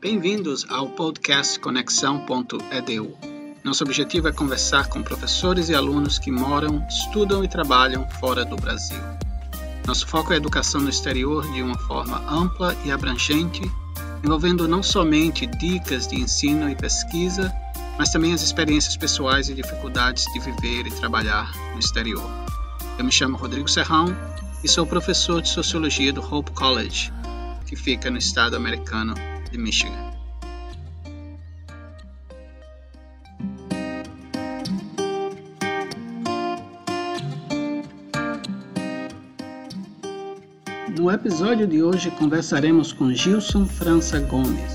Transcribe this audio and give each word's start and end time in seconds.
Bem-vindos 0.00 0.64
ao 0.70 0.88
podcast 0.88 1.60
Conexão.edu. 1.60 3.14
Nosso 3.62 3.84
objetivo 3.84 4.28
é 4.28 4.32
conversar 4.32 4.88
com 4.88 5.02
professores 5.02 5.68
e 5.68 5.74
alunos 5.74 6.18
que 6.18 6.30
moram, 6.30 6.82
estudam 6.88 7.44
e 7.44 7.48
trabalham 7.48 8.08
fora 8.12 8.42
do 8.42 8.56
Brasil. 8.56 8.96
Nosso 9.86 10.06
foco 10.06 10.32
é 10.32 10.36
a 10.36 10.38
educação 10.38 10.80
no 10.80 10.88
exterior 10.88 11.46
de 11.52 11.60
uma 11.60 11.76
forma 11.80 12.16
ampla 12.32 12.74
e 12.82 12.90
abrangente, 12.90 13.60
envolvendo 14.24 14.66
não 14.66 14.82
somente 14.82 15.44
dicas 15.44 16.08
de 16.08 16.16
ensino 16.16 16.70
e 16.70 16.74
pesquisa, 16.74 17.52
mas 17.98 18.08
também 18.08 18.32
as 18.32 18.40
experiências 18.40 18.96
pessoais 18.96 19.50
e 19.50 19.54
dificuldades 19.54 20.24
de 20.32 20.40
viver 20.40 20.86
e 20.86 20.90
trabalhar 20.92 21.52
no 21.74 21.78
exterior. 21.78 22.24
Eu 22.98 23.04
me 23.04 23.12
chamo 23.12 23.36
Rodrigo 23.36 23.68
Serrão 23.68 24.16
e 24.64 24.68
sou 24.68 24.86
professor 24.86 25.42
de 25.42 25.50
Sociologia 25.50 26.10
do 26.10 26.22
Hope 26.22 26.52
College, 26.52 27.12
que 27.66 27.76
fica 27.76 28.10
no 28.10 28.16
estado 28.16 28.56
americano 28.56 29.12
de 29.50 29.58
Michigan. 29.58 30.20
No 40.98 41.10
episódio 41.10 41.66
de 41.66 41.82
hoje 41.82 42.10
conversaremos 42.10 42.92
com 42.92 43.12
Gilson 43.12 43.64
França 43.64 44.20
Gomes. 44.20 44.74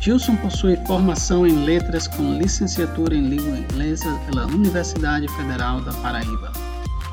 Gilson 0.00 0.34
possui 0.36 0.76
formação 0.86 1.46
em 1.46 1.64
letras 1.64 2.08
com 2.08 2.38
licenciatura 2.38 3.14
em 3.14 3.28
língua 3.28 3.58
inglesa 3.58 4.18
pela 4.26 4.46
Universidade 4.46 5.28
Federal 5.36 5.80
da 5.82 5.92
Paraíba. 5.94 6.52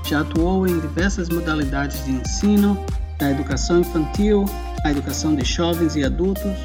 Já 0.06 0.22
atuou 0.22 0.66
em 0.66 0.80
diversas 0.80 1.30
modalidades 1.30 2.04
de 2.06 2.12
ensino, 2.12 2.84
da 3.20 3.30
educação 3.30 3.82
infantil, 3.82 4.46
a 4.84 4.92
educação 4.92 5.36
de 5.36 5.44
jovens 5.44 5.96
e 5.96 6.04
adultos, 6.04 6.58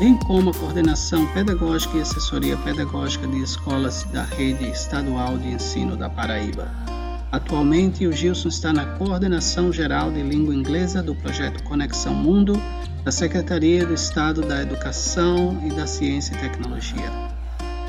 bem 0.00 0.16
como 0.16 0.48
a 0.48 0.54
coordenação 0.54 1.26
pedagógica 1.26 1.98
e 1.98 2.00
assessoria 2.00 2.56
pedagógica 2.56 3.26
de 3.26 3.42
escolas 3.42 4.04
da 4.04 4.22
rede 4.24 4.66
estadual 4.70 5.36
de 5.36 5.48
ensino 5.48 5.94
da 5.94 6.08
Paraíba. 6.08 6.70
Atualmente, 7.30 8.06
o 8.06 8.12
Gilson 8.12 8.48
está 8.48 8.72
na 8.72 8.86
coordenação 8.96 9.70
geral 9.70 10.10
de 10.10 10.22
língua 10.22 10.54
inglesa 10.54 11.02
do 11.02 11.14
projeto 11.14 11.62
Conexão 11.64 12.14
Mundo 12.14 12.54
da 13.04 13.12
Secretaria 13.12 13.84
do 13.84 13.92
Estado 13.92 14.40
da 14.40 14.62
Educação 14.62 15.62
e 15.66 15.68
da 15.68 15.86
Ciência 15.86 16.34
e 16.34 16.38
Tecnologia. 16.38 17.10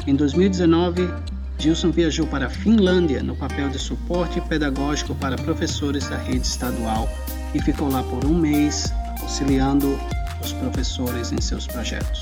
Em 0.06 0.14
2019, 0.14 1.10
Gilson 1.58 1.92
viajou 1.92 2.28
para 2.28 2.48
a 2.48 2.50
Finlândia 2.50 3.24
no 3.24 3.38
papel 3.38 3.70
de 3.70 3.80
suporte 3.80 4.42
pedagógico 4.42 5.16
para 5.16 5.38
professores 5.38 6.10
da 6.10 6.18
rede 6.18 6.46
estadual 6.46 7.08
e 7.56 7.62
ficou 7.62 7.90
lá 7.90 8.04
por 8.04 8.26
um 8.26 8.38
mês 8.38 8.94
auxiliando 9.22 9.98
os 10.42 10.54
professores 10.54 11.32
em 11.32 11.40
seus 11.40 11.68
projetos. 11.68 12.20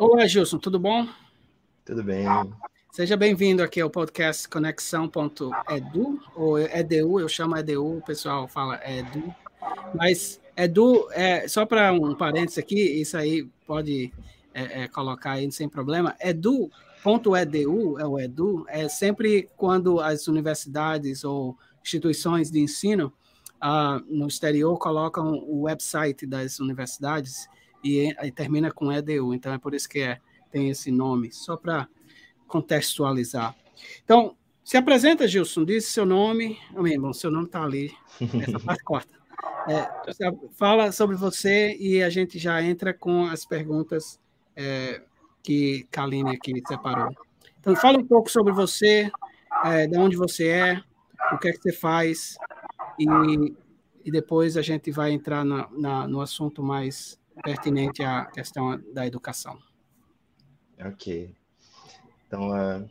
Olá, 0.00 0.26
Gilson, 0.26 0.58
tudo 0.58 0.78
bom? 0.80 1.06
Tudo 1.84 2.02
bem. 2.02 2.26
Seja 2.90 3.16
bem-vindo 3.16 3.62
aqui 3.62 3.80
ao 3.80 3.88
podcast 3.88 4.48
Conexão.edu, 4.48 6.20
ou 6.34 6.58
EDU, 6.58 7.20
eu 7.20 7.28
chamo 7.28 7.56
EDU, 7.56 7.98
o 7.98 8.02
pessoal 8.02 8.48
fala 8.48 8.80
EDU. 8.84 9.32
Mas 9.94 10.40
EDU, 10.56 11.08
é, 11.12 11.46
só 11.46 11.64
para 11.64 11.92
um 11.92 12.16
parênteses 12.16 12.58
aqui, 12.58 13.00
isso 13.00 13.16
aí 13.16 13.48
pode 13.64 14.12
é, 14.52 14.82
é, 14.82 14.88
colocar 14.88 15.32
aí 15.32 15.50
sem 15.52 15.68
problema. 15.68 16.16
EDU.edu, 16.20 17.98
é 18.00 18.06
o 18.06 18.18
EDU, 18.18 18.66
é 18.68 18.88
sempre 18.88 19.48
quando 19.56 20.00
as 20.00 20.26
universidades 20.26 21.22
ou 21.22 21.56
instituições 21.84 22.50
de 22.50 22.58
ensino 22.58 23.12
no 24.08 24.26
exterior 24.26 24.76
colocam 24.78 25.32
o 25.32 25.62
website 25.62 26.26
das 26.26 26.58
universidades 26.58 27.48
e, 27.82 28.14
e, 28.22 28.32
termina 28.32 28.70
com 28.70 28.92
EDU. 28.92 29.34
Então 29.34 29.52
é 29.52 29.58
por 29.58 29.74
isso 29.74 29.88
que 29.88 30.00
é, 30.00 30.18
tem 30.50 30.70
esse 30.70 30.90
nome, 30.90 31.32
só 31.32 31.56
para 31.56 31.88
contextualizar. 32.46 33.54
Então, 34.04 34.36
se 34.62 34.76
apresenta, 34.76 35.28
Gilson, 35.28 35.64
diz 35.64 35.86
seu 35.86 36.06
nome. 36.06 36.58
Oh, 36.74 37.00
bom, 37.00 37.12
seu 37.12 37.30
nome 37.30 37.46
está 37.46 37.62
ali, 37.62 37.92
essa 38.42 38.58
parte 38.60 38.82
corta. 38.82 39.12
É, 39.68 39.88
fala 40.52 40.92
sobre 40.92 41.16
você 41.16 41.76
e 41.78 42.02
a 42.02 42.10
gente 42.10 42.38
já 42.38 42.62
entra 42.62 42.92
com 42.92 43.26
as 43.26 43.44
perguntas 43.44 44.20
é, 44.54 45.02
que 45.42 45.86
Kaline 45.90 46.36
aqui 46.36 46.62
separou. 46.66 47.14
Então, 47.60 47.74
fala 47.76 47.98
um 47.98 48.06
pouco 48.06 48.30
sobre 48.30 48.52
você, 48.52 49.10
é, 49.64 49.86
de 49.86 49.98
onde 49.98 50.16
você 50.16 50.48
é, 50.48 50.82
o 51.32 51.38
que 51.38 51.48
é 51.48 51.52
que 51.52 51.62
você 51.62 51.72
faz, 51.72 52.36
e, 52.98 53.06
e 54.04 54.10
depois 54.10 54.56
a 54.56 54.62
gente 54.62 54.90
vai 54.90 55.12
entrar 55.12 55.44
na, 55.44 55.68
na, 55.70 56.08
no 56.08 56.20
assunto 56.20 56.62
mais 56.62 57.18
pertinente 57.42 58.02
à 58.02 58.26
questão 58.26 58.80
da 58.92 59.06
educação. 59.06 59.58
Ok. 60.78 61.34
Então, 62.26 62.50
uh, 62.50 62.88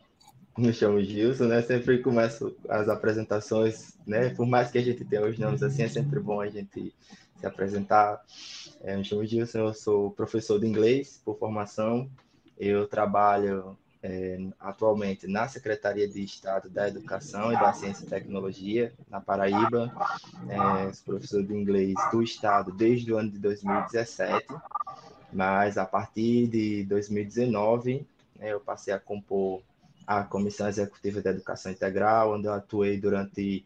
me 0.57 0.73
chamo 0.73 1.01
Gilson, 1.01 1.45
né? 1.45 1.61
Sempre 1.61 1.99
começo 1.99 2.55
as 2.69 2.87
apresentações, 2.89 3.97
né? 4.05 4.29
Por 4.29 4.45
mais 4.45 4.71
que 4.71 4.77
a 4.77 4.81
gente 4.81 5.03
tenha 5.03 5.25
os 5.25 5.37
nomes 5.37 5.63
assim, 5.63 5.83
é 5.83 5.87
sempre 5.87 6.19
bom 6.19 6.39
a 6.39 6.49
gente 6.49 6.93
se 7.37 7.45
apresentar. 7.45 8.21
É, 8.81 8.95
me 8.95 9.03
chamo 9.03 9.25
Gilson, 9.25 9.59
eu 9.59 9.73
sou 9.73 10.11
professor 10.11 10.59
de 10.59 10.67
inglês 10.67 11.21
por 11.23 11.37
formação. 11.37 12.09
Eu 12.57 12.87
trabalho 12.87 13.77
é, 14.03 14.37
atualmente 14.59 15.25
na 15.27 15.47
Secretaria 15.47 16.07
de 16.07 16.21
Estado 16.21 16.69
da 16.69 16.89
Educação 16.89 17.53
e 17.53 17.55
da 17.55 17.71
Ciência 17.71 18.03
e 18.03 18.09
Tecnologia, 18.09 18.93
na 19.09 19.21
Paraíba. 19.21 19.91
É, 20.49 20.91
sou 20.91 21.05
professor 21.05 21.41
de 21.41 21.53
inglês 21.53 21.95
do 22.11 22.21
Estado 22.21 22.73
desde 22.73 23.13
o 23.13 23.17
ano 23.17 23.31
de 23.31 23.39
2017, 23.39 24.45
mas 25.31 25.77
a 25.77 25.85
partir 25.85 26.47
de 26.47 26.83
2019 26.83 28.05
né, 28.35 28.51
eu 28.51 28.59
passei 28.59 28.93
a 28.93 28.99
compor 28.99 29.61
a 30.05 30.21
Comissão 30.21 30.67
Executiva 30.67 31.21
de 31.21 31.29
Educação 31.29 31.71
Integral, 31.71 32.33
onde 32.33 32.45
eu 32.45 32.53
atuei 32.53 32.99
durante 32.99 33.65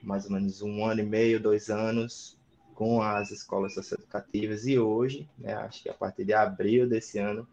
mais 0.00 0.26
ou 0.26 0.30
menos 0.30 0.62
um 0.62 0.84
ano 0.84 1.00
e 1.00 1.04
meio, 1.04 1.40
dois 1.40 1.70
anos, 1.70 2.38
com 2.72 3.02
as 3.02 3.32
escolas 3.32 3.74
socioeducativas, 3.74 4.64
e 4.64 4.78
hoje, 4.78 5.28
né, 5.36 5.54
acho 5.54 5.82
que 5.82 5.88
a 5.88 5.94
partir 5.94 6.24
de 6.24 6.34
abril 6.34 6.88
desse 6.88 7.18
ano, 7.18 7.48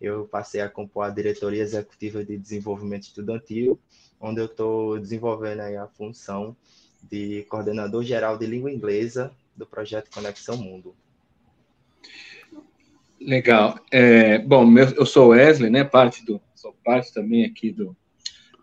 eu 0.00 0.26
passei 0.26 0.60
a 0.60 0.68
compor 0.68 1.04
a 1.04 1.10
diretoria 1.10 1.62
executiva 1.62 2.24
de 2.24 2.36
desenvolvimento 2.36 3.04
estudantil, 3.04 3.78
onde 4.20 4.40
eu 4.40 4.46
estou 4.46 4.98
desenvolvendo 4.98 5.60
a 5.60 5.86
função 5.86 6.56
de 7.02 7.44
coordenador 7.48 8.02
geral 8.02 8.36
de 8.36 8.46
língua 8.46 8.70
inglesa 8.70 9.32
do 9.56 9.66
projeto 9.66 10.10
Conexão 10.10 10.56
Mundo. 10.56 10.94
Legal. 13.20 13.78
É, 13.90 14.38
bom, 14.38 14.66
eu 14.78 15.06
sou 15.06 15.28
Wesley, 15.28 15.70
né? 15.70 15.82
Parte 15.82 16.24
do, 16.24 16.40
sou 16.54 16.74
parte 16.84 17.12
também 17.12 17.44
aqui 17.44 17.72
do, 17.72 17.96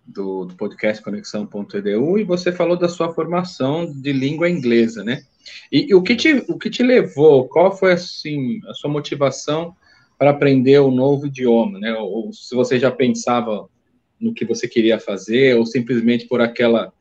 do, 0.05 0.45
do 0.45 0.55
podcast 0.55 1.03
Conexão.edu 1.03 2.19
e 2.19 2.23
você 2.23 2.51
falou 2.51 2.77
da 2.77 2.87
sua 2.87 3.13
formação 3.13 3.91
de 3.91 4.13
língua 4.13 4.49
inglesa, 4.49 5.03
né? 5.03 5.23
E, 5.71 5.89
e, 5.89 5.95
o 5.95 6.01
que 6.01 6.15
te 6.15 6.45
o 6.47 6.57
que 6.57 6.69
te 6.69 6.83
levou? 6.83 7.47
Qual 7.47 7.75
foi 7.75 7.93
assim 7.93 8.61
a 8.67 8.73
sua 8.73 8.89
motivação 8.89 9.75
para 10.17 10.31
aprender 10.31 10.79
um 10.81 10.91
novo 10.91 11.27
idioma, 11.27 11.79
né? 11.79 11.93
Ou, 11.95 12.27
ou 12.27 12.33
se 12.33 12.55
você 12.55 12.79
já 12.79 12.91
pensava 12.91 13.67
no 14.19 14.33
que 14.33 14.45
você 14.45 14.67
queria 14.67 14.99
fazer, 14.99 15.57
ou 15.57 15.65
simplesmente 15.65 16.27
por 16.27 16.41
aquela 16.41 16.93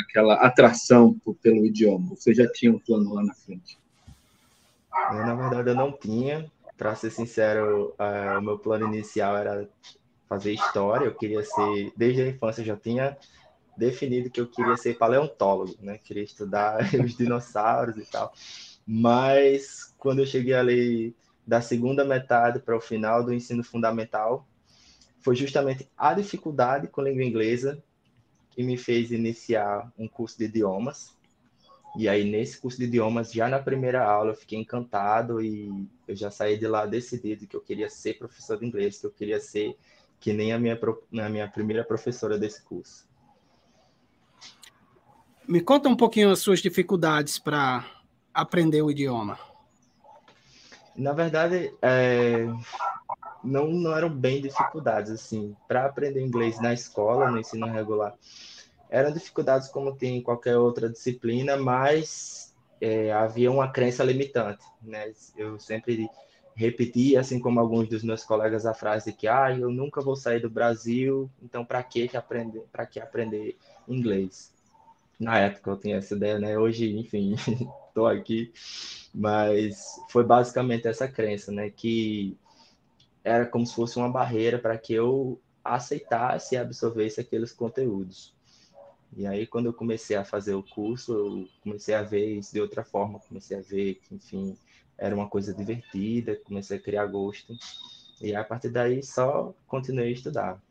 aquela 0.00 0.34
atração 0.34 1.18
por, 1.24 1.34
pelo 1.36 1.64
idioma. 1.64 2.10
Você 2.10 2.34
já 2.34 2.50
tinha 2.50 2.72
um 2.72 2.78
plano 2.78 3.14
lá 3.14 3.22
na 3.22 3.34
frente? 3.34 3.78
Eu, 5.10 5.26
na 5.26 5.34
verdade, 5.34 5.70
eu 5.70 5.74
não 5.74 5.92
tinha. 5.92 6.50
Para 6.76 6.94
ser 6.94 7.10
sincero, 7.10 7.94
uh, 7.98 8.38
o 8.38 8.42
meu 8.42 8.58
plano 8.58 8.86
inicial 8.86 9.36
era 9.36 9.68
fazer 10.28 10.52
história. 10.52 11.06
Eu 11.06 11.14
queria 11.14 11.42
ser, 11.42 11.92
desde 11.96 12.22
a 12.22 12.28
infância, 12.28 12.62
eu 12.62 12.66
já 12.66 12.76
tinha 12.76 13.16
definido 13.76 14.30
que 14.30 14.40
eu 14.40 14.48
queria 14.48 14.76
ser 14.76 14.98
paleontólogo, 14.98 15.76
né? 15.80 15.98
Queria 16.02 16.24
estudar 16.24 16.80
os 17.04 17.16
dinossauros 17.16 17.96
e 17.96 18.10
tal. 18.10 18.32
Mas 18.86 19.94
quando 19.96 20.20
eu 20.20 20.26
cheguei 20.26 20.54
ali 20.54 21.14
da 21.46 21.60
segunda 21.60 22.04
metade 22.04 22.60
para 22.60 22.76
o 22.76 22.80
final 22.80 23.24
do 23.24 23.32
ensino 23.32 23.64
fundamental 23.64 24.46
foi 25.20 25.36
justamente 25.36 25.88
a 25.96 26.14
dificuldade 26.14 26.88
com 26.88 27.02
língua 27.02 27.22
inglesa 27.22 27.82
que 28.50 28.62
me 28.62 28.76
fez 28.76 29.10
iniciar 29.10 29.90
um 29.98 30.06
curso 30.06 30.38
de 30.38 30.44
idiomas. 30.44 31.16
E 31.96 32.08
aí, 32.08 32.24
nesse 32.24 32.58
curso 32.58 32.78
de 32.78 32.84
idiomas, 32.84 33.32
já 33.32 33.48
na 33.48 33.58
primeira 33.58 34.04
aula, 34.04 34.30
eu 34.30 34.36
fiquei 34.36 34.58
encantado 34.58 35.40
e 35.42 35.86
eu 36.08 36.16
já 36.16 36.30
saí 36.30 36.58
de 36.58 36.66
lá 36.66 36.86
decidido 36.86 37.46
que 37.46 37.56
eu 37.56 37.60
queria 37.60 37.88
ser 37.88 38.18
professor 38.18 38.58
de 38.58 38.66
inglês, 38.66 38.98
que 38.98 39.06
eu 39.06 39.10
queria 39.10 39.40
ser 39.40 39.76
que 40.18 40.32
nem 40.32 40.52
a 40.52 40.58
minha, 40.58 40.78
a 41.24 41.28
minha 41.28 41.48
primeira 41.48 41.84
professora 41.84 42.38
desse 42.38 42.62
curso. 42.62 43.06
Me 45.46 45.60
conta 45.60 45.88
um 45.88 45.96
pouquinho 45.96 46.30
as 46.30 46.38
suas 46.38 46.60
dificuldades 46.60 47.38
para 47.38 47.84
aprender 48.32 48.80
o 48.82 48.90
idioma. 48.90 49.51
Na 50.94 51.12
verdade, 51.12 51.74
é, 51.80 52.46
não, 53.42 53.68
não 53.68 53.96
eram 53.96 54.10
bem 54.10 54.40
dificuldades, 54.40 55.10
assim, 55.10 55.56
para 55.66 55.86
aprender 55.86 56.20
inglês 56.20 56.60
na 56.60 56.72
escola, 56.72 57.30
no 57.30 57.38
ensino 57.38 57.66
regular. 57.66 58.14
Eram 58.88 59.12
dificuldades 59.12 59.68
como 59.68 59.96
tem 59.96 60.18
em 60.18 60.22
qualquer 60.22 60.56
outra 60.56 60.88
disciplina, 60.88 61.56
mas 61.56 62.54
é, 62.80 63.10
havia 63.12 63.50
uma 63.50 63.70
crença 63.70 64.04
limitante, 64.04 64.64
né? 64.82 65.12
Eu 65.36 65.58
sempre 65.58 66.10
repeti, 66.54 67.16
assim 67.16 67.40
como 67.40 67.58
alguns 67.58 67.88
dos 67.88 68.02
meus 68.02 68.22
colegas, 68.24 68.66
a 68.66 68.74
frase 68.74 69.12
que 69.12 69.26
ah, 69.26 69.50
eu 69.56 69.70
nunca 69.70 70.02
vou 70.02 70.14
sair 70.14 70.40
do 70.40 70.50
Brasil, 70.50 71.30
então 71.42 71.64
para 71.64 71.82
que 71.82 72.14
aprender, 72.14 72.64
para 72.70 72.84
que 72.84 73.00
aprender 73.00 73.56
inglês? 73.88 74.52
Na 75.18 75.38
época 75.38 75.70
eu 75.70 75.76
tinha 75.78 75.96
essa 75.96 76.14
ideia, 76.14 76.38
né? 76.38 76.58
Hoje, 76.58 76.94
enfim, 76.98 77.34
estou 77.92 78.06
aqui, 78.06 78.50
mas 79.14 80.00
foi 80.08 80.24
basicamente 80.24 80.88
essa 80.88 81.06
crença, 81.06 81.52
né? 81.52 81.70
Que 81.70 82.36
era 83.22 83.46
como 83.46 83.66
se 83.66 83.74
fosse 83.74 83.98
uma 83.98 84.08
barreira 84.08 84.58
para 84.58 84.76
que 84.78 84.94
eu 84.94 85.38
aceitasse 85.62 86.54
e 86.54 86.58
absorvesse 86.58 87.20
aqueles 87.20 87.52
conteúdos. 87.52 88.34
E 89.14 89.26
aí, 89.26 89.46
quando 89.46 89.66
eu 89.66 89.74
comecei 89.74 90.16
a 90.16 90.24
fazer 90.24 90.54
o 90.54 90.62
curso, 90.62 91.12
eu 91.12 91.48
comecei 91.62 91.94
a 91.94 92.02
ver 92.02 92.38
isso 92.38 92.52
de 92.52 92.60
outra 92.60 92.82
forma, 92.82 93.20
comecei 93.28 93.58
a 93.58 93.60
ver 93.60 94.00
que, 94.02 94.14
enfim, 94.14 94.56
era 94.96 95.14
uma 95.14 95.28
coisa 95.28 95.52
divertida, 95.52 96.40
comecei 96.44 96.78
a 96.78 96.80
criar 96.80 97.06
gosto. 97.06 97.54
E 98.22 98.34
a 98.34 98.42
partir 98.42 98.70
daí 98.70 99.02
só 99.02 99.54
continuei 99.66 100.08
a 100.08 100.12
estudar. 100.12 100.62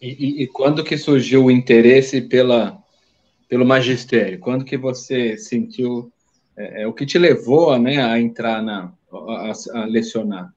E, 0.00 0.08
e, 0.08 0.42
e 0.42 0.46
quando 0.48 0.82
que 0.82 0.98
surgiu 0.98 1.44
o 1.44 1.50
interesse 1.50 2.20
pela, 2.20 2.81
pelo 3.52 3.66
magistério? 3.66 4.40
Quando 4.40 4.64
que 4.64 4.78
você 4.78 5.36
sentiu 5.36 6.10
é, 6.56 6.84
é, 6.84 6.86
o 6.86 6.92
que 6.94 7.04
te 7.04 7.18
levou 7.18 7.78
né, 7.78 8.02
a 8.02 8.18
entrar 8.18 8.62
na 8.62 8.94
a, 9.12 9.52
a 9.74 9.84
lecionar? 9.84 10.54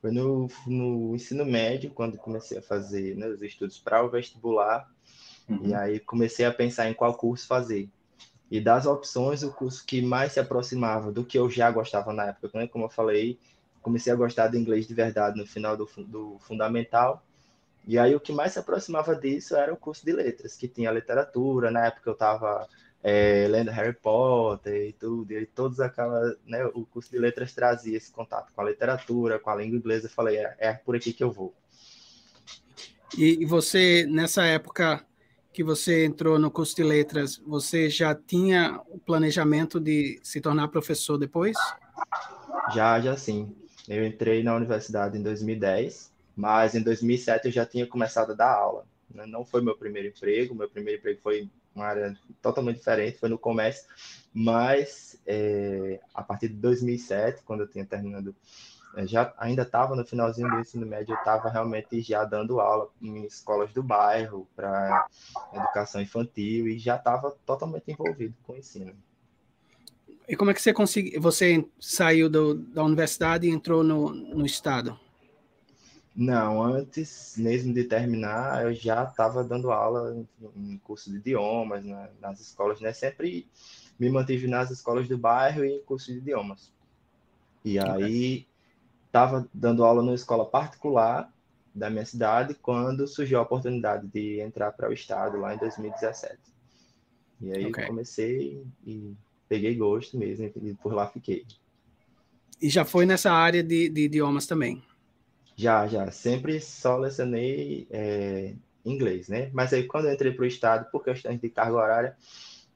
Foi 0.00 0.10
no, 0.10 0.48
no 0.66 1.14
ensino 1.14 1.44
médio, 1.44 1.90
quando 1.90 2.16
comecei 2.16 2.56
a 2.56 2.62
fazer 2.62 3.14
né, 3.14 3.28
os 3.28 3.42
estudos 3.42 3.78
para 3.78 4.02
o 4.02 4.08
vestibular. 4.08 4.90
Uhum. 5.46 5.66
E 5.66 5.74
aí 5.74 6.00
comecei 6.00 6.46
a 6.46 6.50
pensar 6.50 6.88
em 6.88 6.94
qual 6.94 7.12
curso 7.12 7.46
fazer. 7.46 7.90
E 8.50 8.58
das 8.58 8.86
opções, 8.86 9.42
o 9.42 9.52
curso 9.52 9.84
que 9.84 10.00
mais 10.00 10.32
se 10.32 10.40
aproximava 10.40 11.12
do 11.12 11.26
que 11.26 11.38
eu 11.38 11.50
já 11.50 11.70
gostava 11.70 12.10
na 12.10 12.28
época, 12.28 12.58
né? 12.58 12.66
como 12.66 12.86
eu 12.86 12.90
falei, 12.90 13.38
comecei 13.82 14.10
a 14.10 14.16
gostar 14.16 14.48
de 14.48 14.56
inglês 14.56 14.88
de 14.88 14.94
verdade 14.94 15.38
no 15.38 15.46
final 15.46 15.76
do, 15.76 15.86
do 16.06 16.38
fundamental. 16.40 17.22
E 17.86 17.98
aí 17.98 18.14
o 18.14 18.20
que 18.20 18.32
mais 18.32 18.52
se 18.52 18.58
aproximava 18.58 19.14
disso 19.14 19.54
era 19.54 19.72
o 19.72 19.76
curso 19.76 20.04
de 20.04 20.12
letras, 20.12 20.56
que 20.56 20.66
tinha 20.66 20.90
literatura. 20.90 21.70
Na 21.70 21.86
época 21.86 22.10
eu 22.10 22.14
estava 22.14 22.66
é, 23.02 23.46
lendo 23.48 23.70
Harry 23.70 23.94
Potter 23.94 24.88
e 24.88 24.92
tudo, 24.92 25.30
e 25.32 25.46
todos 25.46 25.78
aquelas, 25.78 26.36
né, 26.44 26.64
o 26.74 26.84
curso 26.84 27.10
de 27.10 27.18
letras 27.18 27.54
trazia 27.54 27.96
esse 27.96 28.10
contato 28.10 28.52
com 28.52 28.60
a 28.60 28.64
literatura, 28.64 29.38
com 29.38 29.50
a 29.50 29.54
língua 29.54 29.78
inglesa. 29.78 30.06
Eu 30.06 30.10
falei, 30.10 30.38
é, 30.38 30.56
é 30.58 30.72
por 30.72 30.96
aqui 30.96 31.12
que 31.12 31.22
eu 31.22 31.30
vou. 31.30 31.54
E, 33.16 33.42
e 33.42 33.44
você, 33.44 34.04
nessa 34.06 34.44
época, 34.44 35.06
que 35.52 35.62
você 35.62 36.04
entrou 36.04 36.38
no 36.38 36.50
curso 36.50 36.74
de 36.74 36.82
letras, 36.82 37.40
você 37.46 37.88
já 37.88 38.14
tinha 38.14 38.80
o 38.88 38.98
planejamento 38.98 39.78
de 39.78 40.18
se 40.22 40.40
tornar 40.40 40.68
professor 40.68 41.16
depois? 41.16 41.56
Já, 42.74 43.00
já 43.00 43.16
sim. 43.16 43.54
Eu 43.88 44.04
entrei 44.04 44.42
na 44.42 44.56
universidade 44.56 45.16
em 45.16 45.22
2010, 45.22 46.12
mas 46.36 46.74
em 46.74 46.82
2007 46.82 47.46
eu 47.46 47.52
já 47.52 47.64
tinha 47.64 47.86
começado 47.86 48.32
a 48.32 48.34
dar 48.34 48.52
aula. 48.52 48.86
Né? 49.10 49.24
Não 49.26 49.44
foi 49.44 49.62
meu 49.62 49.76
primeiro 49.76 50.08
emprego, 50.08 50.54
meu 50.54 50.68
primeiro 50.68 51.00
emprego 51.00 51.20
foi 51.22 51.48
uma 51.74 51.86
área 51.86 52.16
totalmente 52.42 52.76
diferente, 52.76 53.18
foi 53.18 53.28
no 53.28 53.38
comércio, 53.38 53.86
mas 54.32 55.20
é, 55.26 56.00
a 56.14 56.22
partir 56.22 56.48
de 56.48 56.54
2007, 56.54 57.42
quando 57.44 57.60
eu 57.60 57.68
tinha 57.68 57.84
terminado 57.84 58.34
já 59.04 59.34
ainda 59.36 59.62
estava 59.62 59.94
no 59.94 60.06
finalzinho 60.06 60.48
do 60.48 60.58
ensino 60.58 60.86
médio, 60.86 61.12
eu 61.12 61.18
estava 61.18 61.50
realmente 61.50 62.00
já 62.00 62.24
dando 62.24 62.60
aula 62.60 62.88
em 63.02 63.26
escolas 63.26 63.70
do 63.72 63.82
bairro 63.82 64.48
para 64.56 65.06
educação 65.52 66.00
infantil 66.00 66.68
e 66.68 66.78
já 66.78 66.96
estava 66.96 67.36
totalmente 67.44 67.90
envolvido 67.90 68.34
com 68.44 68.54
o 68.54 68.56
ensino. 68.56 68.94
E 70.28 70.34
como 70.34 70.50
é 70.50 70.54
que 70.54 70.62
você 70.62 70.72
conseguiu? 70.72 71.20
Você 71.20 71.64
saiu 71.78 72.30
do, 72.30 72.54
da 72.54 72.82
universidade 72.82 73.46
e 73.46 73.50
entrou 73.50 73.84
no, 73.84 74.10
no 74.10 74.46
estado? 74.46 74.98
Não, 76.16 76.62
antes 76.62 77.36
mesmo 77.36 77.74
de 77.74 77.84
terminar, 77.84 78.64
eu 78.64 78.72
já 78.72 79.04
estava 79.04 79.44
dando 79.44 79.70
aula 79.70 80.24
em 80.56 80.78
curso 80.78 81.10
de 81.10 81.18
idiomas, 81.18 81.84
né, 81.84 82.08
nas 82.22 82.40
escolas, 82.40 82.80
né? 82.80 82.90
Sempre 82.94 83.46
me 83.98 84.08
mantive 84.08 84.46
nas 84.46 84.70
escolas 84.70 85.06
do 85.06 85.18
bairro 85.18 85.62
e 85.62 85.74
em 85.74 85.82
curso 85.82 86.10
de 86.10 86.18
idiomas. 86.18 86.72
E 87.62 87.78
aí 87.78 88.46
estava 89.06 89.46
dando 89.52 89.84
aula 89.84 90.02
numa 90.02 90.14
escola 90.14 90.46
particular 90.46 91.30
da 91.74 91.90
minha 91.90 92.06
cidade 92.06 92.54
quando 92.54 93.06
surgiu 93.06 93.38
a 93.38 93.42
oportunidade 93.42 94.06
de 94.06 94.40
entrar 94.40 94.72
para 94.72 94.88
o 94.88 94.94
estado 94.94 95.38
lá 95.38 95.54
em 95.54 95.58
2017. 95.58 96.38
E 97.42 97.52
aí 97.52 97.66
okay. 97.66 97.86
comecei 97.86 98.64
e 98.86 99.14
peguei 99.46 99.74
gosto 99.74 100.16
mesmo 100.16 100.50
e 100.62 100.72
por 100.72 100.94
lá 100.94 101.06
fiquei. 101.08 101.44
E 102.60 102.70
já 102.70 102.86
foi 102.86 103.04
nessa 103.04 103.30
área 103.30 103.62
de, 103.62 103.90
de 103.90 104.02
idiomas 104.02 104.46
também? 104.46 104.82
Já, 105.56 105.86
já. 105.86 106.10
Sempre 106.10 106.60
só 106.60 106.98
lecionei 106.98 107.86
é, 107.90 108.52
inglês, 108.84 109.28
né? 109.28 109.50
Mas 109.52 109.72
aí 109.72 109.84
quando 109.84 110.06
eu 110.06 110.12
entrei 110.12 110.32
para 110.32 110.44
o 110.44 110.46
estado, 110.46 110.90
por 110.90 111.02
questões 111.02 111.40
de 111.40 111.48
carga 111.48 111.76
horária, 111.76 112.16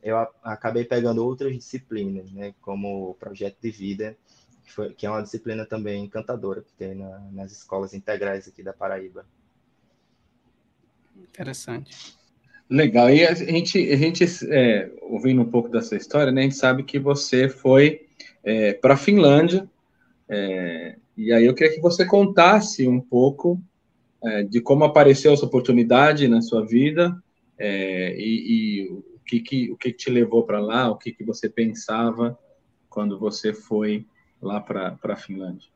eu 0.02 0.16
acabei 0.42 0.84
pegando 0.84 1.24
outras 1.24 1.54
disciplinas, 1.54 2.32
né? 2.32 2.54
Como 2.62 3.14
projeto 3.20 3.58
de 3.60 3.70
vida 3.70 4.16
que, 4.64 4.72
foi, 4.72 4.94
que 4.94 5.06
é 5.06 5.10
uma 5.10 5.22
disciplina 5.22 5.66
também 5.66 6.04
encantadora 6.04 6.62
que 6.62 6.72
tem 6.72 6.94
na, 6.94 7.18
nas 7.32 7.52
escolas 7.52 7.92
integrais 7.92 8.48
aqui 8.48 8.62
da 8.62 8.72
Paraíba. 8.72 9.26
Interessante. 11.16 12.18
Legal. 12.68 13.10
E 13.10 13.26
a 13.26 13.34
gente, 13.34 13.92
a 13.92 13.96
gente 13.96 14.24
é, 14.48 14.90
ouvindo 15.02 15.42
um 15.42 15.50
pouco 15.50 15.68
dessa 15.68 15.96
história, 15.96 16.32
né, 16.32 16.42
a 16.42 16.44
gente 16.44 16.56
sabe 16.56 16.84
que 16.84 16.98
você 16.98 17.48
foi 17.48 18.06
é, 18.44 18.72
para 18.72 18.94
a 18.94 18.96
Finlândia. 18.96 19.68
É, 20.28 20.96
e 21.20 21.32
aí 21.32 21.44
eu 21.44 21.54
queria 21.54 21.74
que 21.74 21.80
você 21.80 22.06
contasse 22.06 22.88
um 22.88 23.00
pouco 23.00 23.60
é, 24.22 24.42
de 24.42 24.60
como 24.60 24.84
apareceu 24.84 25.32
essa 25.32 25.44
oportunidade 25.44 26.26
na 26.26 26.40
sua 26.40 26.66
vida 26.66 27.22
é, 27.58 28.16
e, 28.16 28.86
e, 28.86 28.88
o, 28.90 29.20
que, 29.26 29.40
que, 29.40 29.70
o 29.70 29.76
que 29.76 29.92
te 29.92 30.10
levou 30.10 30.44
para 30.44 30.60
lá, 30.60 30.90
o 30.90 30.96
que, 30.96 31.12
que 31.12 31.22
você 31.22 31.48
pensava 31.48 32.38
quando 32.88 33.18
você 33.18 33.52
foi 33.52 34.06
lá 34.40 34.60
para 34.60 34.98
a 35.02 35.16
Finlândia. 35.16 35.68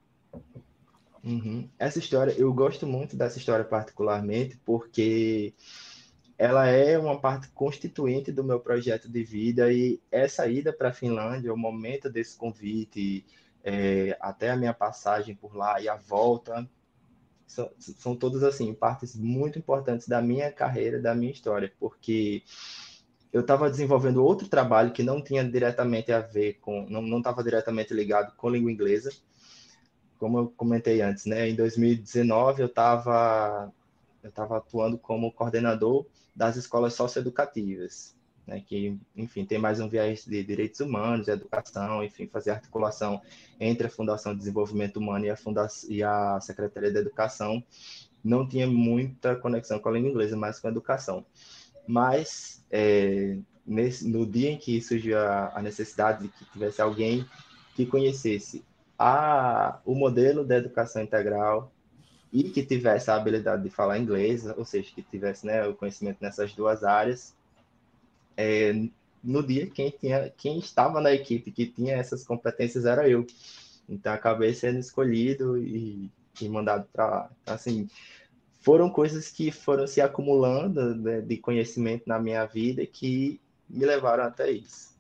Uhum. 1.23 1.69
Essa 1.79 1.99
história, 1.99 2.35
eu 2.39 2.53
gosto 2.53 2.87
muito 2.87 3.17
dessa 3.17 3.39
história 3.39 3.65
particularmente 3.65 4.59
porque 4.65 5.53
ela 6.39 6.67
é 6.67 6.99
uma 6.99 7.21
parte 7.21 7.49
constituinte 7.49 8.33
do 8.33 8.43
meu 8.43 8.61
projeto 8.61 9.09
de 9.09 9.23
vida 9.23 9.71
e 9.71 10.01
essa 10.11 10.49
ida 10.49 10.73
para 10.73 10.89
a 10.89 10.93
Finlândia, 10.93 11.53
o 11.53 11.57
momento 11.57 12.11
desse 12.11 12.37
convite, 12.37 13.25
é, 13.65 14.17
até 14.21 14.51
a 14.51 14.57
minha 14.57 14.75
passagem 14.75 15.35
por 15.35 15.57
lá 15.57 15.81
e 15.81 15.89
a 15.89 15.97
volta, 15.97 16.69
são, 17.47 17.71
são 17.79 18.15
todas 18.15 18.43
assim 18.43 18.73
partes 18.75 19.17
muito 19.17 19.59
importantes 19.59 20.07
da 20.07 20.21
minha 20.21 20.53
carreira, 20.53 21.01
da 21.01 21.15
minha 21.15 21.33
história, 21.33 21.73
porque 21.81 22.43
eu 23.33 23.41
estava 23.41 23.71
desenvolvendo 23.71 24.25
outro 24.25 24.49
trabalho 24.49 24.93
que 24.93 25.03
não 25.03 25.23
tinha 25.23 25.43
diretamente 25.43 26.13
a 26.13 26.21
ver 26.21 26.55
com, 26.61 26.87
não 26.89 27.19
estava 27.19 27.43
diretamente 27.43 27.93
ligado 27.93 28.37
com 28.37 28.49
língua 28.49 28.71
inglesa. 28.71 29.11
Como 30.19 30.39
eu 30.39 30.49
comentei 30.57 31.01
antes, 31.03 31.27
né? 31.27 31.49
Em 31.49 31.57
2019 31.57 32.63
eu 32.63 32.67
estava 32.67 33.73
eu 34.23 34.31
estava 34.31 34.57
atuando 34.57 34.97
como 34.97 35.33
coordenador 35.33 36.07
das 36.35 36.57
escolas 36.57 36.95
socioeducativas, 36.95 38.14
né? 38.47 38.63
Que, 38.67 38.99
enfim, 39.17 39.45
tem 39.45 39.59
mais 39.59 39.81
um 39.81 39.89
viés 39.89 40.25
de 40.25 40.43
direitos 40.43 40.81
humanos, 40.81 41.29
educação, 41.29 42.03
enfim, 42.03 42.27
fazer 42.27 42.51
articulação 42.51 43.21
entre 43.59 43.87
a 43.87 43.91
Fundação 43.91 44.33
de 44.33 44.39
Desenvolvimento 44.39 44.99
Humano 44.99 45.27
e 45.27 45.31
a 45.31 45.37
e 45.89 46.03
a 46.03 46.41
Secretaria 46.41 46.93
da 46.93 47.01
Educação. 47.01 47.63
Não 48.23 48.47
tinha 48.47 48.67
muita 48.67 49.37
conexão 49.37 49.79
com 49.79 49.89
a 49.89 49.93
língua 49.93 50.11
inglesa, 50.11 50.37
mas 50.37 50.59
com 50.59 50.69
a 50.69 50.71
educação. 50.71 51.25
Mas 51.87 52.65
é, 52.71 53.37
nesse, 53.67 54.09
no 54.09 54.27
dia 54.27 54.51
em 54.51 54.59
que 54.59 54.81
surgiu 54.81 55.19
a, 55.19 55.53
a, 55.55 55.63
necessidade 55.63 56.23
de 56.23 56.29
que 56.29 56.45
tivesse 56.47 56.81
alguém 56.81 57.27
que 57.75 57.85
conhecesse 57.85 58.65
a, 58.99 59.79
o 59.85 59.95
modelo 59.95 60.45
da 60.45 60.57
educação 60.57 61.03
integral 61.03 61.73
e 62.33 62.45
que 62.45 62.65
tivesse 62.65 63.11
a 63.11 63.15
habilidade 63.15 63.63
de 63.63 63.71
falar 63.71 63.99
inglês, 63.99 64.45
ou 64.57 64.65
seja, 64.65 64.91
que 64.93 65.03
tivesse 65.03 65.47
né, 65.47 65.67
o 65.67 65.75
conhecimento 65.75 66.19
nessas 66.21 66.53
duas 66.53 66.83
áreas, 66.83 67.35
é, 68.37 68.73
no 69.23 69.43
dia 69.43 69.67
quem 69.67 69.91
tinha, 69.91 70.31
quem 70.37 70.59
estava 70.59 71.01
na 71.01 71.13
equipe 71.13 71.51
que 71.51 71.67
tinha 71.67 71.97
essas 71.97 72.25
competências 72.25 72.85
era 72.85 73.09
eu. 73.09 73.27
Então 73.89 74.13
acabei 74.13 74.53
sendo 74.55 74.79
escolhido 74.79 75.59
e, 75.59 76.11
e 76.41 76.49
mandado 76.49 76.87
para 76.93 77.07
lá. 77.07 77.31
Então, 77.43 77.55
assim, 77.55 77.89
foram 78.61 78.89
coisas 78.91 79.31
que 79.31 79.51
foram 79.51 79.87
se 79.87 80.01
acumulando 80.01 80.95
né, 80.95 81.21
de 81.21 81.37
conhecimento 81.37 82.05
na 82.07 82.19
minha 82.19 82.45
vida 82.47 82.85
que 82.87 83.41
me 83.69 83.85
levaram 83.85 84.25
até 84.25 84.51
isso. 84.51 84.95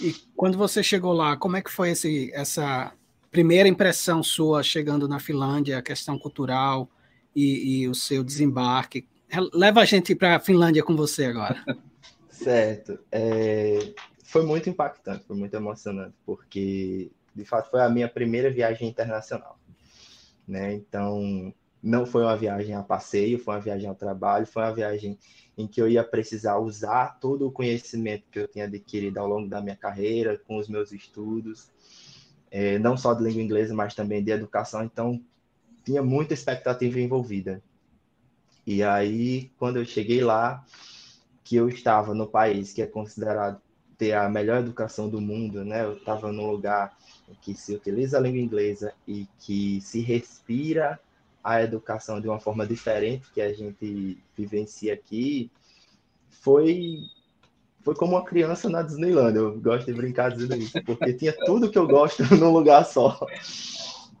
E 0.00 0.12
quando 0.34 0.58
você 0.58 0.82
chegou 0.82 1.12
lá, 1.12 1.36
como 1.36 1.56
é 1.56 1.62
que 1.62 1.70
foi 1.70 1.90
esse, 1.90 2.30
essa 2.34 2.92
primeira 3.30 3.68
impressão 3.68 4.22
sua 4.22 4.62
chegando 4.62 5.08
na 5.08 5.18
Finlândia, 5.18 5.78
a 5.78 5.82
questão 5.82 6.18
cultural 6.18 6.88
e, 7.34 7.82
e 7.82 7.88
o 7.88 7.94
seu 7.94 8.22
desembarque? 8.22 9.06
Leva 9.52 9.80
a 9.80 9.84
gente 9.84 10.14
para 10.14 10.36
a 10.36 10.40
Finlândia 10.40 10.82
com 10.82 10.96
você 10.96 11.26
agora. 11.26 11.62
certo. 12.30 12.98
É, 13.10 13.94
foi 14.24 14.44
muito 14.44 14.68
impactante, 14.68 15.24
foi 15.24 15.36
muito 15.36 15.54
emocionante, 15.54 16.14
porque 16.24 17.10
de 17.34 17.44
fato 17.44 17.70
foi 17.70 17.80
a 17.80 17.88
minha 17.88 18.08
primeira 18.08 18.50
viagem 18.50 18.88
internacional, 18.88 19.58
né? 20.46 20.74
Então, 20.74 21.52
não 21.82 22.06
foi 22.06 22.22
uma 22.22 22.36
viagem 22.36 22.74
a 22.74 22.82
passeio, 22.82 23.38
foi 23.38 23.54
uma 23.54 23.60
viagem 23.60 23.88
ao 23.88 23.94
trabalho, 23.94 24.46
foi 24.46 24.62
uma 24.62 24.74
viagem 24.74 25.18
em 25.56 25.66
que 25.66 25.80
eu 25.80 25.88
ia 25.88 26.04
precisar 26.04 26.58
usar 26.58 27.18
todo 27.20 27.46
o 27.46 27.52
conhecimento 27.52 28.24
que 28.30 28.40
eu 28.40 28.48
tinha 28.48 28.64
adquirido 28.64 29.18
ao 29.18 29.26
longo 29.26 29.48
da 29.48 29.60
minha 29.60 29.76
carreira, 29.76 30.38
com 30.38 30.56
os 30.56 30.68
meus 30.68 30.92
estudos, 30.92 31.70
é, 32.50 32.78
não 32.78 32.96
só 32.96 33.14
de 33.14 33.22
língua 33.22 33.42
inglesa, 33.42 33.74
mas 33.74 33.94
também 33.94 34.22
de 34.22 34.30
educação. 34.30 34.82
Então, 34.82 35.22
tinha 35.84 36.02
muita 36.02 36.34
expectativa 36.34 37.00
envolvida. 37.00 37.62
E 38.66 38.82
aí, 38.82 39.50
quando 39.58 39.76
eu 39.76 39.84
cheguei 39.84 40.22
lá, 40.22 40.64
que 41.44 41.54
eu 41.54 41.68
estava 41.68 42.12
no 42.12 42.26
país 42.26 42.72
que 42.72 42.82
é 42.82 42.86
considerado 42.86 43.60
ter 43.96 44.12
a 44.12 44.28
melhor 44.28 44.58
educação 44.58 45.08
do 45.08 45.20
mundo, 45.20 45.64
né? 45.64 45.84
Eu 45.84 45.94
estava 45.94 46.32
num 46.32 46.50
lugar 46.50 46.96
que 47.40 47.54
se 47.54 47.74
utiliza 47.74 48.18
a 48.18 48.20
língua 48.20 48.40
inglesa 48.40 48.92
e 49.06 49.26
que 49.38 49.80
se 49.80 50.00
respira 50.00 50.98
a 51.42 51.62
educação 51.62 52.20
de 52.20 52.28
uma 52.28 52.40
forma 52.40 52.66
diferente 52.66 53.30
que 53.32 53.40
a 53.40 53.52
gente 53.52 54.18
vivencia 54.36 54.92
aqui, 54.92 55.50
foi 56.28 56.98
foi 57.82 57.94
como 57.94 58.16
uma 58.16 58.24
criança 58.24 58.68
na 58.68 58.82
Disneyland. 58.82 59.36
Eu 59.36 59.60
gosto 59.60 59.86
de 59.86 59.92
brincar 59.92 60.32
dizendo 60.32 60.56
isso, 60.56 60.82
porque 60.82 61.12
tinha 61.12 61.32
tudo 61.44 61.70
que 61.70 61.78
eu 61.78 61.86
gosto 61.86 62.24
num 62.34 62.50
lugar 62.50 62.84
só. 62.84 63.16